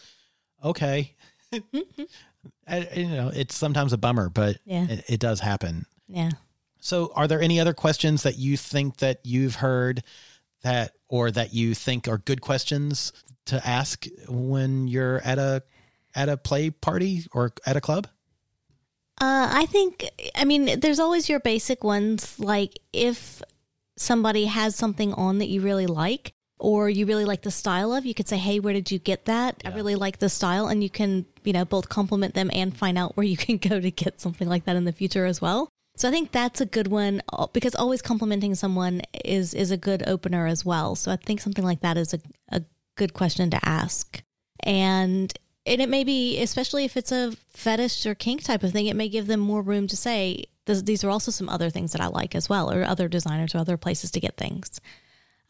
okay. 0.63 1.15
Mm-hmm. 1.53 2.03
I, 2.67 2.87
you 2.95 3.07
know, 3.07 3.31
it's 3.33 3.55
sometimes 3.55 3.93
a 3.93 3.97
bummer, 3.97 4.29
but 4.29 4.57
Yeah. 4.65 4.85
it, 4.89 5.03
it 5.09 5.19
does 5.19 5.41
happen. 5.41 5.85
Yeah. 6.07 6.29
So, 6.79 7.11
are 7.15 7.27
there 7.27 7.41
any 7.41 7.59
other 7.59 7.73
questions 7.73 8.23
that 8.23 8.37
you 8.37 8.55
think 8.55 8.97
that 8.97 9.19
you've 9.25 9.55
heard 9.55 10.01
that, 10.63 10.93
or 11.09 11.29
that 11.31 11.53
you 11.53 11.73
think 11.75 12.07
are 12.07 12.17
good 12.17 12.41
questions 12.41 13.11
to 13.47 13.65
ask 13.67 14.05
when 14.27 14.87
you're 14.87 15.19
at 15.23 15.37
a 15.37 15.61
at 16.15 16.29
a 16.29 16.37
play 16.37 16.69
party 16.69 17.25
or 17.33 17.51
at 17.65 17.75
a 17.75 17.81
club? 17.81 18.07
Uh, 19.21 19.49
I 19.51 19.65
think, 19.65 20.09
I 20.35 20.45
mean, 20.45 20.79
there's 20.79 20.99
always 20.99 21.27
your 21.27 21.41
basic 21.41 21.83
ones. 21.83 22.39
Like 22.39 22.79
if 22.93 23.41
somebody 23.97 24.45
has 24.45 24.75
something 24.75 25.13
on 25.13 25.39
that 25.39 25.49
you 25.49 25.61
really 25.61 25.87
like 25.87 26.31
or 26.57 26.89
you 26.89 27.05
really 27.05 27.25
like 27.25 27.41
the 27.41 27.51
style 27.51 27.93
of, 27.93 28.05
you 28.05 28.13
could 28.13 28.29
say, 28.29 28.37
Hey, 28.37 28.59
where 28.59 28.73
did 28.73 28.91
you 28.91 28.99
get 28.99 29.25
that? 29.25 29.61
I 29.65 29.69
really 29.69 29.95
like 29.95 30.19
the 30.19 30.29
style. 30.29 30.67
And 30.67 30.81
you 30.81 30.89
can, 30.89 31.25
you 31.43 31.51
know, 31.51 31.65
both 31.65 31.89
compliment 31.89 32.33
them 32.33 32.49
and 32.53 32.75
find 32.75 32.97
out 32.97 33.17
where 33.17 33.25
you 33.25 33.37
can 33.37 33.57
go 33.57 33.79
to 33.81 33.91
get 33.91 34.21
something 34.21 34.47
like 34.47 34.63
that 34.65 34.77
in 34.77 34.85
the 34.85 34.93
future 34.93 35.25
as 35.25 35.41
well. 35.41 35.69
So 35.97 36.07
I 36.07 36.11
think 36.11 36.31
that's 36.31 36.61
a 36.61 36.65
good 36.65 36.87
one 36.87 37.21
uh, 37.33 37.47
because 37.51 37.75
always 37.75 38.01
complimenting 38.01 38.55
someone 38.55 39.01
is, 39.25 39.53
is 39.53 39.69
a 39.69 39.75
good 39.77 40.07
opener 40.07 40.47
as 40.47 40.63
well. 40.63 40.95
So 40.95 41.11
I 41.11 41.17
think 41.17 41.41
something 41.41 41.65
like 41.65 41.81
that 41.81 41.97
is 41.97 42.13
a, 42.13 42.19
a 42.53 42.61
good 42.95 43.13
question 43.13 43.49
to 43.49 43.59
ask. 43.67 44.21
And 44.63 45.33
and 45.69 45.81
it 45.81 45.89
may 45.89 46.03
be, 46.03 46.41
especially 46.41 46.83
if 46.85 46.97
it's 46.97 47.11
a 47.11 47.33
fetish 47.51 48.05
or 48.05 48.15
kink 48.15 48.43
type 48.43 48.63
of 48.63 48.71
thing, 48.71 48.87
it 48.87 48.95
may 48.95 49.07
give 49.09 49.27
them 49.27 49.39
more 49.39 49.61
room 49.61 49.87
to 49.87 49.95
say, 49.95 50.45
these 50.65 51.03
are 51.03 51.09
also 51.09 51.31
some 51.31 51.49
other 51.49 51.69
things 51.69 51.91
that 51.93 52.01
I 52.01 52.07
like 52.07 52.35
as 52.35 52.49
well, 52.49 52.71
or 52.71 52.83
other 52.83 53.07
designers 53.07 53.55
or 53.55 53.59
other 53.59 53.77
places 53.77 54.11
to 54.11 54.19
get 54.19 54.37
things. 54.37 54.81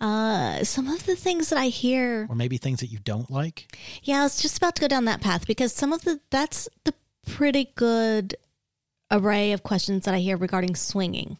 Uh, 0.01 0.63
some 0.63 0.87
of 0.87 1.05
the 1.05 1.15
things 1.15 1.49
that 1.49 1.59
I 1.59 1.67
hear, 1.67 2.25
Or 2.29 2.35
maybe 2.35 2.57
things 2.57 2.79
that 2.79 2.87
you 2.87 2.99
don't 2.99 3.29
like? 3.29 3.75
yeah, 4.03 4.19
I 4.21 4.23
was 4.23 4.41
just 4.41 4.57
about 4.57 4.75
to 4.75 4.81
go 4.81 4.87
down 4.87 5.05
that 5.05 5.19
path 5.21 5.45
because 5.45 5.73
some 5.73 5.91
of 5.91 6.03
the, 6.03 6.19
that's 6.29 6.69
the 6.85 6.93
pretty 7.27 7.71
good 7.75 8.35
array 9.11 9.51
of 9.51 9.63
questions 9.63 10.05
that 10.05 10.13
I 10.13 10.19
hear 10.19 10.37
regarding 10.37 10.75
swinging. 10.75 11.37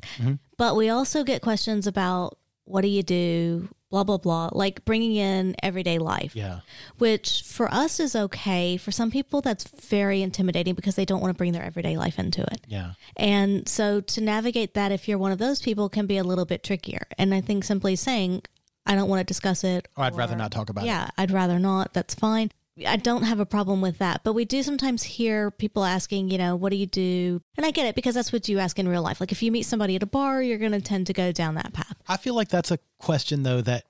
But 0.57 0.75
we 0.75 0.89
also 0.89 1.23
get 1.23 1.41
questions 1.41 1.87
about 1.87 2.37
what 2.65 2.81
do 2.81 2.87
you 2.89 3.01
do, 3.03 3.69
blah, 3.89 4.03
blah, 4.03 4.17
blah, 4.17 4.49
like 4.53 4.85
bringing 4.85 5.15
in 5.15 5.55
everyday 5.63 5.97
life 5.97 6.35
Yeah. 6.35 6.59
which 6.97 7.41
for 7.43 7.73
us 7.73 7.99
is 7.99 8.15
okay. 8.15 8.77
For 8.77 8.91
some 8.91 9.09
people, 9.11 9.41
that's 9.41 9.63
very 9.67 10.21
intimidating 10.21 10.75
because 10.75 10.95
they 10.95 11.05
don't 11.05 11.21
want 11.21 11.33
to 11.33 11.37
bring 11.37 11.53
their 11.53 11.63
everyday 11.63 11.97
life 11.97 12.19
into 12.19 12.41
it. 12.43 12.61
Yeah. 12.67 12.91
And 13.17 13.67
so 13.67 13.99
to 14.01 14.21
navigate 14.21 14.75
that, 14.75 14.91
if 14.91 15.07
you're 15.07 15.17
one 15.17 15.31
of 15.31 15.39
those 15.39 15.61
people, 15.61 15.89
can 15.89 16.05
be 16.05 16.17
a 16.17 16.23
little 16.23 16.45
bit 16.45 16.63
trickier. 16.63 17.07
And 17.17 17.33
I 17.33 17.41
think 17.41 17.63
simply 17.63 17.95
saying, 17.95 18.43
I 18.85 18.95
don't 18.95 19.09
want 19.09 19.19
to 19.21 19.23
discuss 19.25 19.63
it. 19.63 19.87
Or 19.97 20.03
I'd 20.03 20.15
rather 20.15 20.35
not 20.35 20.51
talk 20.51 20.69
about 20.69 20.83
it. 20.83 20.87
Yeah, 20.87 21.09
I'd 21.17 21.31
rather 21.31 21.59
not. 21.59 21.93
That's 21.93 22.13
fine. 22.15 22.51
I 22.85 22.95
don't 22.97 23.23
have 23.23 23.39
a 23.39 23.45
problem 23.45 23.81
with 23.81 23.97
that. 23.99 24.23
But 24.23 24.33
we 24.33 24.45
do 24.45 24.63
sometimes 24.63 25.03
hear 25.03 25.51
people 25.51 25.83
asking, 25.83 26.29
you 26.29 26.37
know, 26.37 26.55
what 26.55 26.69
do 26.71 26.75
you 26.77 26.85
do? 26.85 27.41
And 27.57 27.65
I 27.65 27.71
get 27.71 27.85
it 27.85 27.95
because 27.95 28.15
that's 28.15 28.31
what 28.31 28.47
you 28.47 28.59
ask 28.59 28.79
in 28.79 28.87
real 28.87 29.01
life. 29.01 29.19
Like 29.19 29.31
if 29.31 29.43
you 29.43 29.51
meet 29.51 29.63
somebody 29.63 29.95
at 29.95 30.03
a 30.03 30.07
bar, 30.07 30.41
you're 30.41 30.57
going 30.57 30.71
to 30.71 30.81
tend 30.81 31.07
to 31.07 31.13
go 31.13 31.31
down 31.31 31.55
that 31.55 31.73
path. 31.73 31.95
I 32.07 32.17
feel 32.17 32.35
like 32.35 32.49
that's 32.49 32.71
a 32.71 32.79
question, 32.97 33.43
though, 33.43 33.61
that 33.61 33.85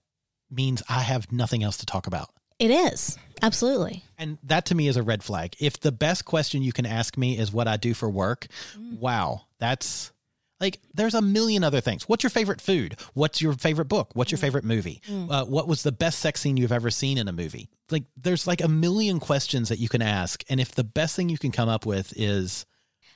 means 0.52 0.84
I 0.90 1.02
have 1.02 1.32
nothing 1.32 1.64
else 1.64 1.78
to 1.78 1.86
talk 1.86 2.08
about. 2.08 2.30
It 2.58 2.72
is. 2.72 3.18
Absolutely. 3.42 4.04
And 4.18 4.38
that 4.44 4.66
to 4.66 4.76
me 4.76 4.88
is 4.88 4.98
a 4.98 5.04
red 5.04 5.24
flag. 5.24 5.56
If 5.60 5.80
the 5.80 5.94
best 5.94 6.26
question 6.26 6.62
you 6.62 6.74
can 6.74 6.86
ask 6.86 7.18
me 7.18 7.38
is 7.38 7.54
what 7.54 7.68
I 7.68 7.78
do 7.78 7.94
for 7.94 8.10
work, 8.10 8.48
mm. 8.78 9.00
wow, 9.00 9.44
that's 9.60 10.12
like 10.60 10.80
there's 10.94 11.14
a 11.14 11.22
million 11.22 11.64
other 11.64 11.82
things. 11.82 12.04
What's 12.10 12.24
your 12.24 12.30
favorite 12.30 12.60
food? 12.62 13.00
What's 13.14 13.42
your 13.42 13.54
favorite 13.54 13.86
book? 13.86 14.12
What's 14.14 14.32
your 14.32 14.38
favorite 14.38 14.64
movie? 14.66 15.02
Uh, 15.10 15.46
what 15.46 15.68
was 15.68 15.84
the 15.84 15.92
best 15.92 16.20
sex 16.20 16.42
scene 16.42 16.58
you've 16.58 16.72
ever 16.72 16.90
seen 16.92 17.18
in 17.18 17.28
a 17.28 17.32
movie? 17.32 17.70
Like 17.90 18.04
there's 18.18 18.46
like 18.48 18.62
a 18.62 18.68
million 18.68 19.20
questions 19.20 19.70
that 19.70 19.80
you 19.80 19.90
can 19.90 20.02
ask. 20.02 20.44
And 20.50 20.60
if 20.60 20.74
the 20.76 20.84
best 20.84 21.16
thing 21.16 21.30
you 21.30 21.38
can 21.38 21.52
come 21.52 21.70
up 21.70 21.86
with 21.86 22.14
is 22.18 22.66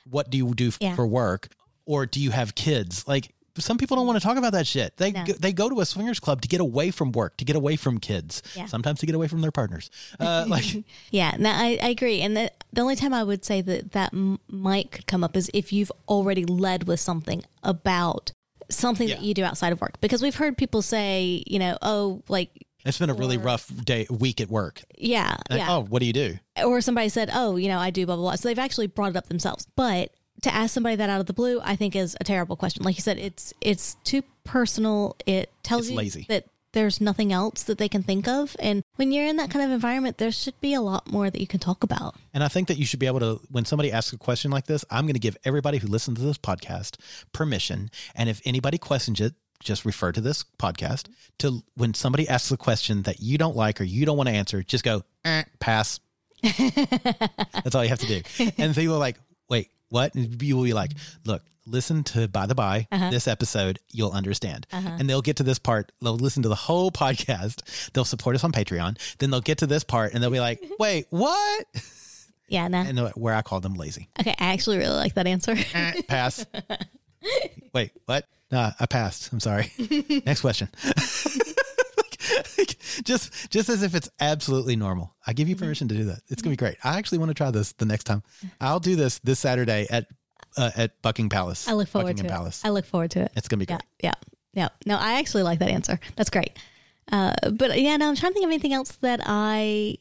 what 0.08 0.30
do 0.30 0.38
you 0.38 0.54
do 0.54 0.68
f- 0.68 0.78
Yeah. 0.80 0.94
for 0.96 1.06
work 1.06 1.48
or 1.86 2.06
do 2.06 2.20
you 2.20 2.30
have 2.30 2.54
kids? 2.54 3.06
Like 3.06 3.34
some 3.62 3.78
people 3.78 3.96
don't 3.96 4.06
want 4.06 4.20
to 4.20 4.26
talk 4.26 4.36
about 4.36 4.52
that 4.52 4.66
shit. 4.66 4.96
They 4.96 5.12
No. 5.12 5.24
go, 5.24 5.32
they 5.34 5.52
go 5.52 5.68
to 5.68 5.80
a 5.80 5.86
swingers 5.86 6.18
club 6.20 6.40
to 6.42 6.48
get 6.48 6.60
away 6.60 6.90
from 6.90 7.12
work, 7.12 7.36
to 7.36 7.44
get 7.44 7.54
away 7.56 7.76
from 7.76 7.98
kids, 8.00 8.42
Yeah. 8.56 8.66
sometimes 8.66 9.00
to 9.00 9.06
get 9.06 9.14
away 9.14 9.28
from 9.28 9.40
their 9.42 9.52
partners. 9.52 9.90
Uh, 10.18 10.44
like 10.48 10.84
Yeah, 11.10 11.36
no, 11.38 11.50
I, 11.50 11.78
I 11.82 11.88
agree. 11.88 12.20
And 12.20 12.36
the, 12.36 12.50
the 12.72 12.80
only 12.80 12.96
time 12.96 13.14
I 13.14 13.22
would 13.22 13.44
say 13.44 13.60
that 13.60 13.92
that 13.92 14.12
might 14.48 14.90
could 14.90 15.06
come 15.06 15.22
up 15.22 15.36
is 15.36 15.50
if 15.54 15.72
you've 15.72 15.92
already 16.08 16.44
led 16.44 16.88
with 16.88 17.00
something 17.00 17.42
about 17.62 18.32
something 18.70 19.08
that 19.08 19.20
you 19.22 19.34
do 19.34 19.44
outside 19.44 19.72
of 19.72 19.80
work. 19.80 20.00
Because 20.00 20.22
we've 20.22 20.34
heard 20.34 20.56
people 20.56 20.80
say, 20.82 21.44
you 21.46 21.58
know, 21.58 21.76
oh, 21.82 22.22
like, 22.28 22.50
it's 22.84 22.98
been 22.98 23.08
a 23.10 23.14
really 23.14 23.36
rough 23.38 23.70
day 23.84 24.06
week 24.10 24.40
at 24.40 24.48
work. 24.50 24.82
yeah, 24.98 25.36
Uh, 25.50 25.54
yeah. 25.56 25.66
Oh, 25.70 25.84
what 25.84 26.00
do 26.00 26.06
you 26.06 26.12
do? 26.12 26.38
Or 26.64 26.80
somebody 26.80 27.08
said, 27.08 27.30
oh, 27.32 27.56
you 27.56 27.68
know, 27.68 27.78
I 27.78 27.90
do 27.90 28.04
blah, 28.04 28.16
blah, 28.16 28.22
blah. 28.22 28.34
So 28.34 28.48
they've 28.48 28.58
actually 28.58 28.88
brought 28.88 29.10
it 29.10 29.16
up 29.16 29.28
themselves. 29.28 29.66
But 29.76 30.12
to 30.44 30.54
ask 30.54 30.72
somebody 30.72 30.96
that 30.96 31.10
out 31.10 31.20
of 31.20 31.26
the 31.26 31.32
blue, 31.32 31.60
I 31.62 31.76
think 31.76 31.94
is 31.96 32.16
a 32.20 32.24
terrible 32.24 32.56
question. 32.56 32.82
Like 32.84 32.96
you 32.96 33.02
said, 33.02 33.18
it's 33.18 33.52
it's 33.60 33.96
too 34.04 34.22
personal. 34.44 35.16
It 35.26 35.50
tells 35.62 35.82
It's 35.82 35.90
you 35.90 35.96
lazy. 35.96 36.26
that 36.28 36.46
there's 36.72 37.00
nothing 37.00 37.32
else 37.32 37.62
that 37.64 37.78
they 37.78 37.88
can 37.88 38.02
think 38.02 38.26
of. 38.26 38.56
And 38.58 38.82
when 38.96 39.12
you're 39.12 39.26
in 39.26 39.36
that 39.36 39.48
kind 39.50 39.64
of 39.64 39.70
environment, 39.70 40.18
there 40.18 40.32
should 40.32 40.60
be 40.60 40.74
a 40.74 40.80
lot 40.80 41.06
more 41.10 41.30
that 41.30 41.40
you 41.40 41.46
can 41.46 41.60
talk 41.60 41.84
about. 41.84 42.16
And 42.32 42.42
I 42.42 42.48
think 42.48 42.66
that 42.66 42.78
you 42.78 42.84
should 42.84 42.98
be 42.98 43.06
able 43.06 43.20
to, 43.20 43.40
when 43.48 43.64
somebody 43.64 43.92
asks 43.92 44.12
a 44.12 44.18
question 44.18 44.50
like 44.50 44.66
this, 44.66 44.84
I'm 44.90 45.04
going 45.04 45.14
to 45.14 45.20
give 45.20 45.36
everybody 45.44 45.78
who 45.78 45.86
listens 45.86 46.18
to 46.18 46.24
this 46.24 46.36
podcast 46.36 46.96
permission. 47.32 47.90
And 48.16 48.28
if 48.28 48.40
anybody 48.44 48.76
questions 48.78 49.20
it, 49.20 49.34
just 49.60 49.84
refer 49.84 50.10
to 50.10 50.20
this 50.20 50.44
podcast 50.58 51.06
to 51.38 51.62
when 51.76 51.94
somebody 51.94 52.28
asks 52.28 52.50
a 52.50 52.56
question 52.56 53.02
that 53.02 53.20
you 53.20 53.38
don't 53.38 53.54
like 53.56 53.80
or 53.80 53.84
you 53.84 54.04
don't 54.04 54.16
want 54.16 54.28
to 54.28 54.34
answer, 54.34 54.62
just 54.64 54.82
go, 54.82 55.02
eh, 55.24 55.44
pass. 55.60 56.00
That's 56.42 57.74
all 57.74 57.82
you 57.84 57.88
have 57.90 58.00
to 58.00 58.06
do. 58.06 58.22
And 58.58 58.74
people 58.74 58.96
are 58.96 58.98
like, 58.98 59.16
what? 59.94 60.14
And 60.16 60.42
you 60.42 60.56
will 60.56 60.64
be 60.64 60.72
like, 60.72 60.90
look, 61.24 61.42
listen 61.66 62.02
to 62.04 62.26
By 62.28 62.46
the 62.46 62.54
By, 62.54 62.88
this 62.90 63.28
episode, 63.28 63.78
you'll 63.90 64.10
understand. 64.10 64.66
And 64.72 65.08
they'll 65.08 65.22
get 65.22 65.36
to 65.36 65.42
this 65.44 65.58
part, 65.58 65.92
they'll 66.02 66.16
listen 66.16 66.42
to 66.42 66.48
the 66.48 66.54
whole 66.54 66.90
podcast, 66.90 67.92
they'll 67.92 68.04
support 68.04 68.34
us 68.34 68.42
on 68.44 68.52
Patreon, 68.52 68.98
then 69.18 69.30
they'll 69.30 69.40
get 69.40 69.58
to 69.58 69.66
this 69.66 69.84
part 69.84 70.12
and 70.12 70.22
they'll 70.22 70.30
be 70.30 70.40
like, 70.40 70.60
wait, 70.78 71.06
what? 71.10 71.64
Yeah, 72.48 72.68
no. 72.68 72.78
And 72.78 72.98
where 73.14 73.34
I 73.34 73.42
call 73.42 73.60
them 73.60 73.74
lazy. 73.74 74.08
Okay, 74.20 74.34
I 74.38 74.52
actually 74.52 74.78
really 74.78 74.96
like 74.96 75.14
that 75.14 75.26
answer. 75.26 75.56
Eh, 75.72 76.02
Pass. 76.08 76.44
Wait, 77.72 77.90
what? 78.04 78.26
Nah, 78.50 78.72
I 78.78 78.86
passed. 78.86 79.32
I'm 79.32 79.40
sorry. 79.40 79.72
Next 80.26 80.42
question. 80.42 80.68
Just 83.02 83.50
just 83.50 83.68
as 83.68 83.82
if 83.82 83.94
it's 83.94 84.08
absolutely 84.20 84.76
normal. 84.76 85.14
I 85.26 85.32
give 85.32 85.48
you 85.48 85.56
permission 85.56 85.88
to 85.88 85.94
do 85.94 86.04
that. 86.04 86.20
It's 86.28 86.42
gonna 86.42 86.52
be 86.52 86.56
great. 86.56 86.76
I 86.84 86.98
actually 86.98 87.18
want 87.18 87.30
to 87.30 87.34
try 87.34 87.50
this 87.50 87.72
the 87.72 87.86
next 87.86 88.04
time. 88.04 88.22
I'll 88.60 88.80
do 88.80 88.96
this 88.96 89.18
this 89.20 89.40
Saturday 89.40 89.86
at 89.90 90.06
uh, 90.56 90.70
at 90.76 91.02
Buckingham 91.02 91.30
Palace. 91.30 91.68
I 91.68 91.72
look 91.72 91.88
forward 91.88 92.16
Buckingham 92.16 92.28
to 92.28 92.32
Palace. 92.32 92.64
it. 92.64 92.68
I 92.68 92.70
look 92.70 92.86
forward 92.86 93.10
to 93.12 93.22
it. 93.22 93.32
It's 93.36 93.48
gonna 93.48 93.64
be 93.64 93.66
yeah, 93.68 93.78
great. 93.78 93.88
yeah, 94.02 94.14
yeah. 94.52 94.68
No, 94.86 94.96
I 94.96 95.18
actually 95.18 95.42
like 95.42 95.58
that 95.58 95.70
answer. 95.70 95.98
That's 96.16 96.30
great. 96.30 96.58
Uh, 97.10 97.34
but 97.50 97.80
yeah, 97.80 97.96
no, 97.96 98.08
I'm 98.08 98.16
trying 98.16 98.30
to 98.30 98.34
think 98.34 98.44
of 98.44 98.50
anything 98.50 98.72
else 98.72 98.92
that 99.02 99.20
I 99.24 99.96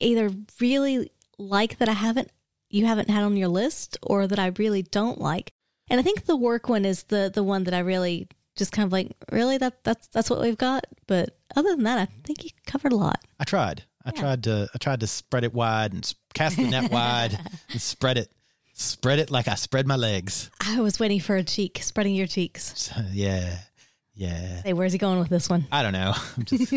either 0.00 0.30
really 0.60 1.10
like 1.38 1.78
that 1.78 1.88
I 1.88 1.92
haven't 1.92 2.30
you 2.72 2.86
haven't 2.86 3.10
had 3.10 3.22
on 3.22 3.36
your 3.36 3.48
list, 3.48 3.98
or 4.02 4.26
that 4.26 4.38
I 4.38 4.52
really 4.58 4.82
don't 4.82 5.20
like. 5.20 5.52
And 5.88 6.00
I 6.00 6.02
think 6.02 6.24
the 6.24 6.36
work 6.36 6.68
one 6.68 6.84
is 6.84 7.04
the 7.04 7.30
the 7.32 7.44
one 7.44 7.64
that 7.64 7.74
I 7.74 7.80
really 7.80 8.28
just 8.56 8.72
kind 8.72 8.86
of 8.86 8.92
like. 8.92 9.12
Really, 9.30 9.58
that 9.58 9.84
that's 9.84 10.08
that's 10.08 10.30
what 10.30 10.40
we've 10.40 10.58
got. 10.58 10.86
But 11.06 11.38
other 11.56 11.70
than 11.70 11.84
that, 11.84 11.98
I 11.98 12.08
think 12.24 12.44
you 12.44 12.50
covered 12.66 12.92
a 12.92 12.96
lot. 12.96 13.20
I 13.38 13.44
tried. 13.44 13.84
I 14.04 14.10
tried 14.10 14.42
to 14.44 14.68
I 14.74 14.78
tried 14.78 15.00
to 15.00 15.06
spread 15.06 15.44
it 15.44 15.54
wide 15.54 15.92
and 15.92 16.14
cast 16.34 16.56
the 16.56 16.68
net 16.68 16.90
wide 16.90 17.38
and 17.70 17.80
spread 17.80 18.18
it 18.18 18.32
spread 18.72 19.18
it 19.18 19.30
like 19.30 19.48
I 19.48 19.54
spread 19.54 19.86
my 19.86 19.96
legs. 19.96 20.50
I 20.60 20.80
was 20.80 20.98
waiting 20.98 21.20
for 21.20 21.36
a 21.36 21.44
cheek, 21.44 21.80
spreading 21.82 22.14
your 22.14 22.26
cheeks. 22.26 22.72
So, 22.78 23.00
yeah. 23.12 23.58
Yeah. 24.14 24.62
Hey, 24.62 24.72
where's 24.72 24.92
he 24.92 24.98
going 24.98 25.18
with 25.18 25.28
this 25.28 25.48
one? 25.48 25.66
I 25.72 25.82
don't 25.82 25.92
know. 25.92 26.12
I'm 26.36 26.44
just, 26.44 26.72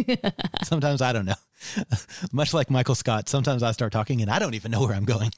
sometimes 0.64 1.02
I 1.02 1.14
don't 1.14 1.26
know. 1.26 1.36
Much 2.32 2.54
like 2.54 2.70
Michael 2.70 2.96
Scott, 2.96 3.28
sometimes 3.28 3.64
I 3.64 3.72
start 3.72 3.92
talking 3.92 4.22
and 4.22 4.30
I 4.32 4.40
don't 4.40 4.54
even 4.54 4.72
know 4.72 4.82
where 4.82 4.94
I'm 4.94 5.06
going. 5.06 5.32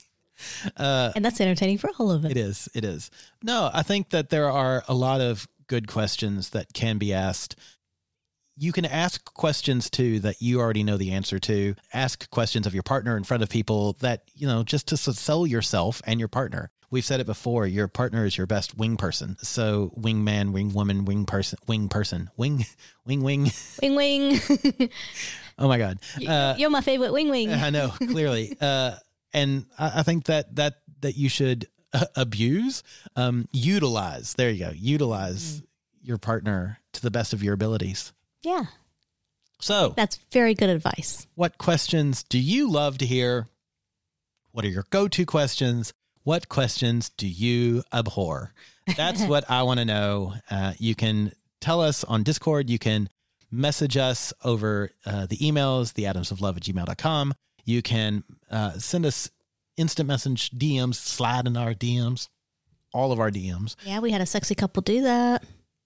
Uh, 0.76 1.12
and 1.16 1.26
that's 1.26 1.42
entertaining 1.42 1.80
for 1.80 1.90
all 1.98 2.12
of 2.12 2.24
it. 2.26 2.32
It 2.32 2.38
is. 2.38 2.70
It 2.76 2.86
is. 2.86 3.10
No, 3.42 3.72
I 3.74 3.82
think 3.82 4.12
that 4.12 4.30
there 4.30 4.50
are 4.52 4.84
a 4.88 4.94
lot 4.94 5.22
of 5.22 5.48
good 5.68 5.88
questions 5.88 6.52
that 6.52 6.74
can 6.74 6.98
be 6.98 7.14
asked. 7.14 7.56
You 8.58 8.72
can 8.72 8.86
ask 8.86 9.24
questions 9.34 9.90
too 9.90 10.20
that 10.22 10.42
you 10.42 10.60
already 10.60 10.84
know 10.84 10.98
the 10.98 11.12
answer 11.12 11.38
to. 11.40 11.76
Ask 11.94 12.30
questions 12.32 12.66
of 12.66 12.74
your 12.74 12.84
partner 12.84 13.16
in 13.16 13.24
front 13.24 13.44
of 13.44 13.50
people 13.50 13.94
that, 14.00 14.24
you 14.34 14.48
know, 14.48 14.64
just 14.64 14.88
to 14.88 14.98
sell 14.98 15.46
yourself 15.46 16.02
and 16.06 16.20
your 16.20 16.28
partner. 16.28 16.72
We've 16.90 17.06
said 17.06 17.20
it 17.20 17.26
before, 17.26 17.68
your 17.68 17.90
partner 17.90 18.26
is 18.26 18.38
your 18.38 18.48
best 18.48 18.78
wing 18.78 18.96
person. 18.96 19.36
So 19.42 19.92
wing 19.96 20.24
man, 20.24 20.54
wing 20.54 20.74
woman, 20.74 21.04
wing 21.06 21.26
person, 21.26 21.60
wing 21.68 21.90
person, 21.90 22.30
wing, 22.38 22.66
wing, 23.06 23.22
wing. 23.22 23.52
Wing 23.82 23.96
wing. 23.96 24.90
Oh 25.60 25.68
my 25.68 25.80
God. 25.80 25.98
Uh, 26.26 26.54
You're 26.58 26.70
my 26.70 26.82
favorite 26.82 27.12
wing 27.12 27.30
wing. 27.30 27.52
I 27.52 27.72
know 27.72 27.90
clearly, 27.98 28.56
uh, 28.62 28.92
and 29.34 29.66
I, 29.80 30.02
I 30.02 30.04
think 30.04 30.26
that 30.26 30.56
that 30.56 30.76
that 31.02 31.18
you 31.18 31.30
should 31.30 31.66
uh, 31.94 32.06
abuse, 32.16 32.84
um, 33.16 33.48
utilize. 33.52 34.36
There 34.36 34.52
you 34.52 34.66
go. 34.66 34.72
Utilize 34.76 35.64
your 36.02 36.20
partner 36.20 36.80
to 36.94 37.02
the 37.02 37.10
best 37.10 37.34
of 37.34 37.42
your 37.42 37.56
abilities. 37.56 38.14
Yeah, 38.48 38.66
So, 39.60 39.94
that's 39.96 40.18
very 40.32 40.54
good 40.56 40.70
advice. 40.70 41.28
what 41.36 41.58
questions 41.58 42.24
do 42.24 42.40
you 42.40 42.70
love 42.72 42.98
to 43.00 43.06
hear? 43.06 43.48
What 44.52 44.64
are 44.64 44.70
your 44.70 44.86
go-to 44.90 45.26
questions? 45.26 45.92
What 46.24 46.48
questions 46.48 47.10
do 47.10 47.28
you 47.28 47.84
abhor? 47.92 48.54
That's 48.96 49.22
what 49.32 49.50
I 49.52 49.64
want 49.64 49.80
to 49.80 49.86
know. 49.86 50.34
Uh, 50.50 50.74
you 50.80 50.96
can 50.96 51.34
tell 51.60 51.82
us 51.82 52.04
on 52.06 52.24
Discord. 52.24 52.70
You 52.70 52.80
can 52.80 53.10
message 53.52 53.98
us 53.98 54.32
over 54.44 54.92
uh, 55.06 55.26
the 55.26 55.38
emails, 55.38 55.94
theatomsoflove 55.94 56.58
at 56.58 56.64
gmail.com. 56.64 57.34
You 57.66 57.82
can 57.82 58.24
uh, 58.50 58.78
send 58.80 59.06
us 59.06 59.30
instant 59.76 60.08
message 60.08 60.52
DMs, 60.52 60.96
slide 60.96 61.48
in 61.48 61.58
our 61.58 61.74
DMs, 61.74 62.30
all 62.94 63.12
of 63.12 63.20
our 63.20 63.30
DMs. 63.30 63.76
Yeah, 63.84 64.00
we 64.00 64.12
had 64.12 64.22
a 64.22 64.26
sexy 64.26 64.56
couple 64.56 64.82
do 64.82 65.02
that. 65.02 65.44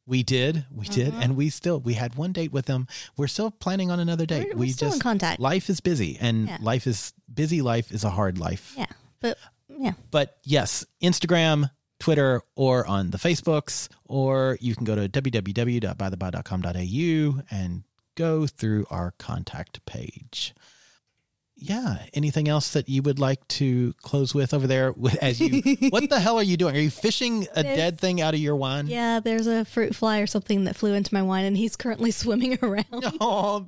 We 0.08 0.24
did, 0.24 0.66
we 0.72 0.88
did, 0.88 1.14
mm-hmm. 1.14 1.22
and 1.22 1.36
we 1.38 1.50
still 1.50 1.80
we 1.80 1.94
had 1.94 2.16
one 2.16 2.34
date 2.34 2.52
with 2.52 2.66
them. 2.66 2.88
We're 3.18 3.28
still 3.28 3.52
planning 3.52 3.92
on 3.92 4.00
another 4.00 4.26
date. 4.26 4.46
We're- 4.46 4.56
we're 4.56 4.60
we 4.62 4.70
still 4.72 4.88
in 4.88 4.92
just 4.94 5.04
contact. 5.04 5.40
Life 5.40 5.70
is 5.70 5.80
busy, 5.80 6.18
and 6.20 6.48
Yeah. 6.48 6.58
life 6.62 6.88
is 6.88 7.14
busy. 7.34 7.62
Life 7.62 7.92
is 7.92 8.04
a 8.04 8.10
hard 8.10 8.38
life. 8.38 8.74
Yeah, 8.78 8.88
but 9.20 9.38
yeah, 9.70 9.94
But 10.10 10.38
yes, 10.44 10.86
Instagram, 11.02 11.70
Twitter, 12.00 12.42
or 12.56 12.86
on 12.88 13.12
the 13.12 13.18
Facebooks, 13.18 13.88
or 14.06 14.58
you 14.60 14.76
can 14.76 14.84
go 14.86 14.96
to 14.96 15.08
www.bytheby.com.au 15.08 17.42
and 17.52 17.84
go 18.16 18.48
through 18.48 18.86
our 18.90 19.14
contact 19.18 19.86
page. 19.86 20.54
Yeah. 21.62 22.04
Anything 22.14 22.48
else 22.48 22.74
that 22.74 22.90
you 22.90 23.02
would 23.04 23.20
like 23.20 23.48
to 23.50 23.94
close 24.02 24.34
with 24.34 24.54
over 24.54 24.66
there? 24.68 24.94
As 25.22 25.40
you, 25.40 25.62
what 25.90 26.10
the 26.10 26.20
hell 26.20 26.38
are 26.38 26.44
you 26.44 26.58
doing? 26.58 26.76
Are 26.76 26.80
you 26.80 26.90
fishing 26.90 27.48
a 27.56 27.62
There's- 27.64 27.78
dead 27.78 28.00
thing 28.00 28.20
out 28.20 28.34
of 28.34 28.40
your 28.40 28.56
wine? 28.56 28.88
yeah. 28.88 29.20
There's 29.20 29.48
a 29.48 29.64
fruit 29.66 29.96
fly 29.96 30.20
or 30.20 30.28
something 30.28 30.64
that 30.66 30.76
flew 30.76 30.94
into 30.94 31.14
my 31.14 31.22
wine, 31.22 31.46
and 31.46 31.56
he's 31.56 31.76
currently 31.76 32.12
swimming 32.22 32.58
around. 32.62 32.86
Oh, 33.22 33.66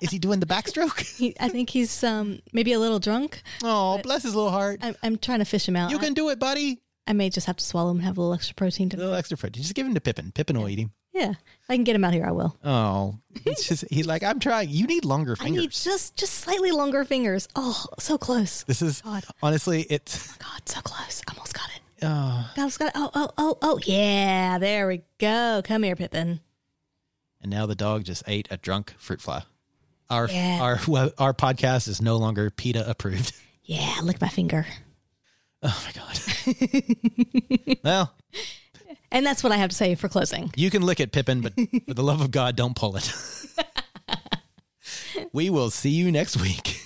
is 0.00 0.10
he 0.10 0.18
doing 0.18 0.40
the 0.40 0.46
backstroke? 0.46 1.00
He, 1.16 1.34
I 1.40 1.48
think 1.48 1.70
he's 1.70 2.02
um 2.04 2.40
maybe 2.52 2.72
a 2.72 2.78
little 2.80 2.98
drunk. 2.98 3.40
Oh, 3.62 3.98
bless 4.02 4.24
his 4.24 4.34
little 4.34 4.50
heart. 4.50 4.80
I'm, 4.82 4.96
I'm 5.02 5.16
trying 5.16 5.38
to 5.38 5.44
fish 5.44 5.66
him 5.68 5.76
out. 5.76 5.90
You 5.92 5.98
can 5.98 6.12
do 6.14 6.28
it, 6.30 6.38
buddy. 6.38 6.80
I, 7.06 7.12
may 7.12 7.30
just 7.30 7.46
have 7.46 7.56
to 7.56 7.64
swallow 7.64 7.92
him 7.92 7.98
and 7.98 8.04
have 8.06 8.18
a 8.18 8.20
little 8.20 8.34
extra 8.34 8.54
protein. 8.56 8.88
To 8.90 8.96
A 8.96 8.98
little 8.98 9.14
extra 9.14 9.36
fruit. 9.38 9.52
Just 9.52 9.74
give 9.74 9.86
him 9.86 9.94
to 9.94 10.00
Pippin. 10.00 10.32
Pippin 10.32 10.58
will 10.58 10.68
eat 10.68 10.80
him. 10.80 10.90
Yeah, 11.16 11.30
if 11.30 11.70
I 11.70 11.74
can 11.76 11.84
get 11.84 11.96
him 11.96 12.04
out 12.04 12.12
here, 12.12 12.26
I 12.26 12.30
will. 12.32 12.56
Oh, 12.64 13.18
he's 13.44 13.66
just, 13.66 13.84
he's 13.90 14.06
like, 14.06 14.22
I'm 14.22 14.38
trying. 14.38 14.68
You 14.68 14.86
need 14.86 15.04
longer 15.04 15.34
fingers. 15.36 15.58
I 15.58 15.60
need 15.62 15.70
just 15.70 16.16
just 16.16 16.34
slightly 16.34 16.70
longer 16.70 17.04
fingers. 17.04 17.48
Oh, 17.56 17.84
so 17.98 18.18
close. 18.18 18.62
This 18.64 18.82
is 18.82 19.00
God. 19.02 19.24
honestly, 19.42 19.82
it's 19.90 20.32
oh 20.32 20.36
God, 20.38 20.68
so 20.68 20.80
close. 20.82 21.22
Almost 21.28 21.54
got 21.54 21.68
it. 21.74 22.04
uh, 22.04 22.44
Almost 22.56 22.78
got 22.78 22.86
it. 22.88 22.92
Oh, 22.96 23.10
oh, 23.14 23.30
oh, 23.38 23.58
oh, 23.62 23.80
yeah. 23.84 24.58
There 24.58 24.86
we 24.86 25.02
go. 25.18 25.62
Come 25.64 25.82
here, 25.82 25.96
Pippin. 25.96 26.40
and 27.40 27.50
now 27.50 27.66
the 27.66 27.74
dog 27.74 28.04
just 28.04 28.22
ate 28.26 28.48
a 28.50 28.56
drunk 28.56 28.94
fruit 28.98 29.20
fly. 29.20 29.42
Our 30.10 30.28
Yeah. 30.28 30.58
our 30.62 30.78
well, 30.86 31.10
our 31.18 31.34
podcast 31.34 31.88
is 31.88 32.00
no 32.00 32.16
longer 32.16 32.50
PETA 32.50 32.88
approved. 32.88 33.32
Yeah, 33.68 33.96
lick 34.04 34.20
my 34.20 34.28
finger. 34.28 34.64
Oh 35.60 35.84
my 35.84 35.92
god. 35.92 37.78
well, 37.82 38.14
And 39.16 39.24
that's 39.24 39.42
what 39.42 39.50
I 39.50 39.56
have 39.56 39.70
to 39.70 39.74
say 39.74 39.94
for 39.94 40.10
closing. 40.10 40.52
you 40.56 40.68
can 40.68 40.82
lick 40.82 41.00
it, 41.00 41.10
Pippin, 41.10 41.40
but 41.40 41.54
for 41.88 41.94
the 41.94 42.02
love 42.02 42.20
of 42.20 42.30
God, 42.30 42.54
don't 42.54 42.76
pull 42.76 42.98
it. 42.98 43.10
we 45.32 45.48
will 45.48 45.70
see 45.70 45.88
you 45.88 46.12
next 46.12 46.36
week. 46.36 46.82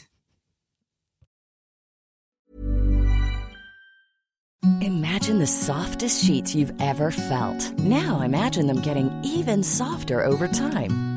Imagine 4.81 5.41
the 5.41 5.47
softest 5.49 6.25
sheets 6.25 6.55
you've 6.55 6.81
ever 6.81 7.11
felt. 7.11 7.77
Now 7.81 8.21
imagine 8.21 8.69
them 8.69 8.81
getting 8.81 9.11
even 9.25 9.65
softer 9.65 10.25
over 10.25 10.47
time. 10.47 11.10